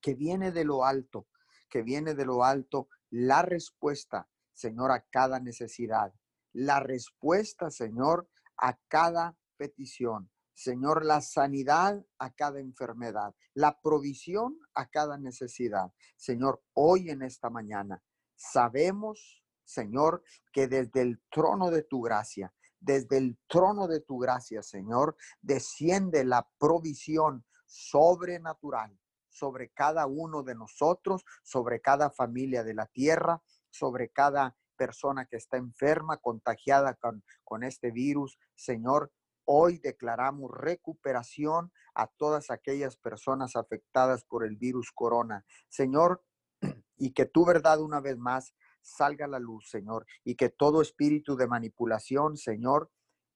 que 0.00 0.14
viene 0.14 0.50
de 0.50 0.64
lo 0.64 0.84
alto, 0.84 1.26
que 1.68 1.82
viene 1.82 2.14
de 2.14 2.24
lo 2.24 2.42
alto 2.42 2.88
la 3.10 3.42
respuesta, 3.42 4.28
Señor, 4.54 4.92
a 4.92 5.04
cada 5.10 5.40
necesidad. 5.40 6.12
La 6.54 6.80
respuesta, 6.80 7.70
Señor, 7.70 8.28
a 8.56 8.78
cada 8.88 9.36
petición. 9.58 10.30
Señor, 10.58 11.04
la 11.04 11.20
sanidad 11.20 12.04
a 12.18 12.32
cada 12.32 12.58
enfermedad, 12.58 13.32
la 13.54 13.80
provisión 13.80 14.58
a 14.74 14.88
cada 14.88 15.16
necesidad. 15.16 15.92
Señor, 16.16 16.64
hoy 16.72 17.10
en 17.10 17.22
esta 17.22 17.48
mañana 17.48 18.02
sabemos, 18.34 19.44
Señor, 19.62 20.24
que 20.52 20.66
desde 20.66 21.02
el 21.02 21.22
trono 21.30 21.70
de 21.70 21.84
tu 21.84 22.00
gracia, 22.00 22.52
desde 22.80 23.18
el 23.18 23.38
trono 23.46 23.86
de 23.86 24.00
tu 24.00 24.18
gracia, 24.18 24.64
Señor, 24.64 25.16
desciende 25.40 26.24
la 26.24 26.50
provisión 26.58 27.46
sobrenatural 27.64 28.98
sobre 29.28 29.70
cada 29.70 30.06
uno 30.06 30.42
de 30.42 30.56
nosotros, 30.56 31.24
sobre 31.44 31.80
cada 31.80 32.10
familia 32.10 32.64
de 32.64 32.74
la 32.74 32.86
tierra, 32.86 33.40
sobre 33.70 34.10
cada 34.10 34.56
persona 34.76 35.24
que 35.26 35.36
está 35.36 35.56
enferma, 35.56 36.16
contagiada 36.16 36.94
con, 36.94 37.22
con 37.44 37.62
este 37.62 37.92
virus. 37.92 38.40
Señor, 38.56 39.12
Hoy 39.50 39.78
declaramos 39.78 40.50
recuperación 40.50 41.72
a 41.94 42.06
todas 42.06 42.50
aquellas 42.50 42.98
personas 42.98 43.56
afectadas 43.56 44.22
por 44.24 44.44
el 44.44 44.56
virus 44.56 44.92
corona. 44.92 45.46
Señor, 45.70 46.22
y 46.98 47.14
que 47.14 47.24
tu 47.24 47.46
verdad 47.46 47.80
una 47.80 48.00
vez 48.00 48.18
más 48.18 48.52
salga 48.82 49.24
a 49.24 49.28
la 49.28 49.38
luz, 49.38 49.70
Señor, 49.70 50.04
y 50.22 50.34
que 50.34 50.50
todo 50.50 50.82
espíritu 50.82 51.34
de 51.34 51.46
manipulación, 51.46 52.36
Señor, 52.36 52.90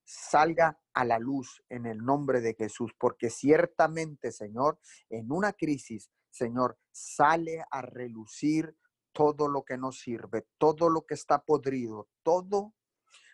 salga 0.04 0.78
a 0.92 1.06
la 1.06 1.18
luz 1.18 1.64
en 1.70 1.86
el 1.86 2.04
nombre 2.04 2.42
de 2.42 2.52
Jesús, 2.56 2.92
porque 2.98 3.30
ciertamente, 3.30 4.32
Señor, 4.32 4.78
en 5.08 5.32
una 5.32 5.54
crisis, 5.54 6.10
Señor, 6.28 6.76
sale 6.90 7.64
a 7.70 7.80
relucir 7.80 8.76
todo 9.12 9.48
lo 9.48 9.64
que 9.64 9.78
no 9.78 9.92
sirve, 9.92 10.46
todo 10.58 10.90
lo 10.90 11.06
que 11.06 11.14
está 11.14 11.42
podrido, 11.42 12.10
todo 12.22 12.74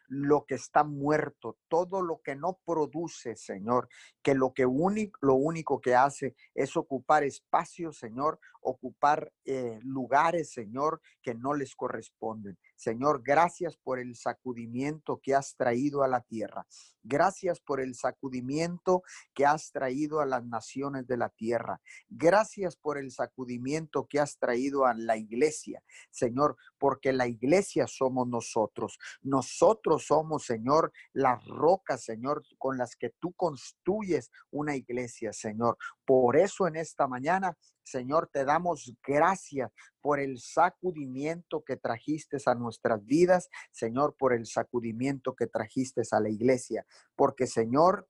lo 0.09 0.45
que 0.47 0.55
está 0.55 0.85
muerto, 0.85 1.59
todo 1.69 2.03
lo 2.03 2.21
que 2.23 2.35
no 2.35 2.59
produce, 2.65 3.37
Señor, 3.37 3.89
que 4.23 4.35
lo 4.35 4.53
que 4.53 4.67
único, 4.67 5.19
lo 5.23 5.35
único 5.35 5.81
que 5.81 5.95
hace 5.95 6.35
es 6.55 6.77
ocupar 6.77 7.25
espacios, 7.25 7.99
Señor, 7.99 8.41
ocupar 8.61 9.33
eh, 9.45 9.79
lugares, 9.83 10.51
Señor, 10.51 11.01
que 11.23 11.35
no 11.35 11.55
les 11.55 11.77
corresponden. 11.77 12.59
Señor, 12.79 13.23
gracias 13.25 13.77
por 13.77 13.99
el 13.99 14.15
sacudimiento 14.15 15.21
que 15.21 15.35
has 15.35 15.57
traído 15.57 16.05
a 16.05 16.09
la 16.09 16.21
tierra. 16.21 16.65
Gracias 17.03 17.59
por 17.59 17.81
el 17.81 17.97
sacudimiento 17.97 19.03
que 19.35 19.47
has 19.47 19.73
traído 19.73 20.21
a 20.21 20.27
las 20.27 20.45
naciones 20.45 21.09
de 21.09 21.17
la 21.17 21.29
tierra. 21.29 21.81
Gracias 22.09 22.77
por 22.77 22.97
el 22.97 23.11
sacudimiento 23.11 24.07
que 24.09 24.21
has 24.21 24.39
traído 24.39 24.87
a 24.87 24.95
la 24.95 25.17
iglesia, 25.17 25.83
Señor, 26.11 26.57
porque 26.79 27.13
la 27.13 27.27
iglesia 27.27 27.89
somos 27.89 28.29
nosotros. 28.29 28.97
Nosotros 29.23 30.07
somos, 30.07 30.45
Señor, 30.45 30.93
las 31.13 31.45
rocas, 31.47 32.05
Señor, 32.05 32.45
con 32.59 32.79
las 32.79 32.95
que 32.95 33.11
tú 33.19 33.33
construyes 33.33 34.31
una 34.53 34.77
iglesia, 34.77 35.33
Señor. 35.33 35.77
Por 36.05 36.37
eso 36.37 36.69
en 36.69 36.77
esta 36.77 37.09
mañana 37.09 37.57
Señor, 37.89 38.29
te 38.31 38.45
damos 38.45 38.95
gracias 39.03 39.73
por 40.03 40.21
el 40.21 40.39
sacudimiento 40.39 41.65
que 41.65 41.77
trajiste 41.77 42.37
a 42.45 42.55
nuestras 42.55 43.05
vidas, 43.05 43.49
Señor, 43.73 44.15
por 44.19 44.35
el 44.35 44.47
sacudimiento 44.47 45.35
que 45.35 45.47
trajiste 45.47 46.03
a 46.13 46.21
la 46.21 46.29
iglesia, 46.29 46.87
porque 47.17 47.47
Señor, 47.47 48.07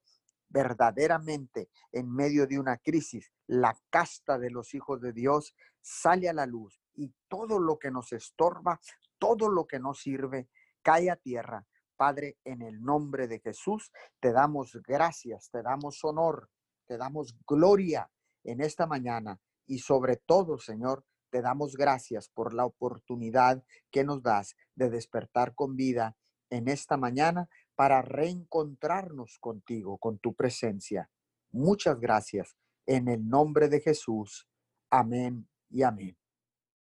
verdaderamente 0.48 1.70
en 1.92 2.12
medio 2.12 2.46
de 2.46 2.58
una 2.58 2.78
crisis, 2.78 3.30
la 3.46 3.78
casta 3.90 4.38
de 4.38 4.50
los 4.50 4.74
hijos 4.74 5.00
de 5.00 5.12
Dios 5.12 5.54
sale 5.80 6.28
a 6.28 6.32
la 6.32 6.46
luz 6.46 6.80
y 6.94 7.14
todo 7.28 7.60
lo 7.60 7.78
que 7.78 7.90
nos 7.90 8.12
estorba, 8.12 8.80
todo 9.18 9.48
lo 9.48 9.66
que 9.66 9.78
nos 9.78 10.00
sirve, 10.00 10.48
cae 10.82 11.10
a 11.10 11.16
tierra. 11.16 11.66
Padre, 11.96 12.38
en 12.44 12.62
el 12.62 12.82
nombre 12.82 13.28
de 13.28 13.40
Jesús, 13.40 13.92
te 14.20 14.32
damos 14.32 14.76
gracias, 14.82 15.50
te 15.50 15.62
damos 15.62 16.02
honor, 16.04 16.50
te 16.86 16.96
damos 16.96 17.36
gloria 17.46 18.10
en 18.44 18.60
esta 18.60 18.86
mañana 18.86 19.38
y 19.68 19.78
sobre 19.78 20.16
todo, 20.16 20.58
Señor, 20.58 21.04
te 21.30 21.42
damos 21.42 21.76
gracias 21.76 22.28
por 22.28 22.54
la 22.54 22.64
oportunidad 22.64 23.62
que 23.90 24.02
nos 24.02 24.22
das 24.22 24.56
de 24.74 24.90
despertar 24.90 25.54
con 25.54 25.76
vida 25.76 26.16
en 26.50 26.68
esta 26.68 26.96
mañana 26.96 27.48
para 27.74 28.02
reencontrarnos 28.02 29.38
contigo, 29.38 29.98
con 29.98 30.18
tu 30.18 30.34
presencia. 30.34 31.10
Muchas 31.50 32.00
gracias. 32.00 32.56
En 32.86 33.08
el 33.08 33.28
nombre 33.28 33.68
de 33.68 33.80
Jesús. 33.80 34.48
Amén 34.90 35.46
y 35.68 35.82
amén. 35.82 36.16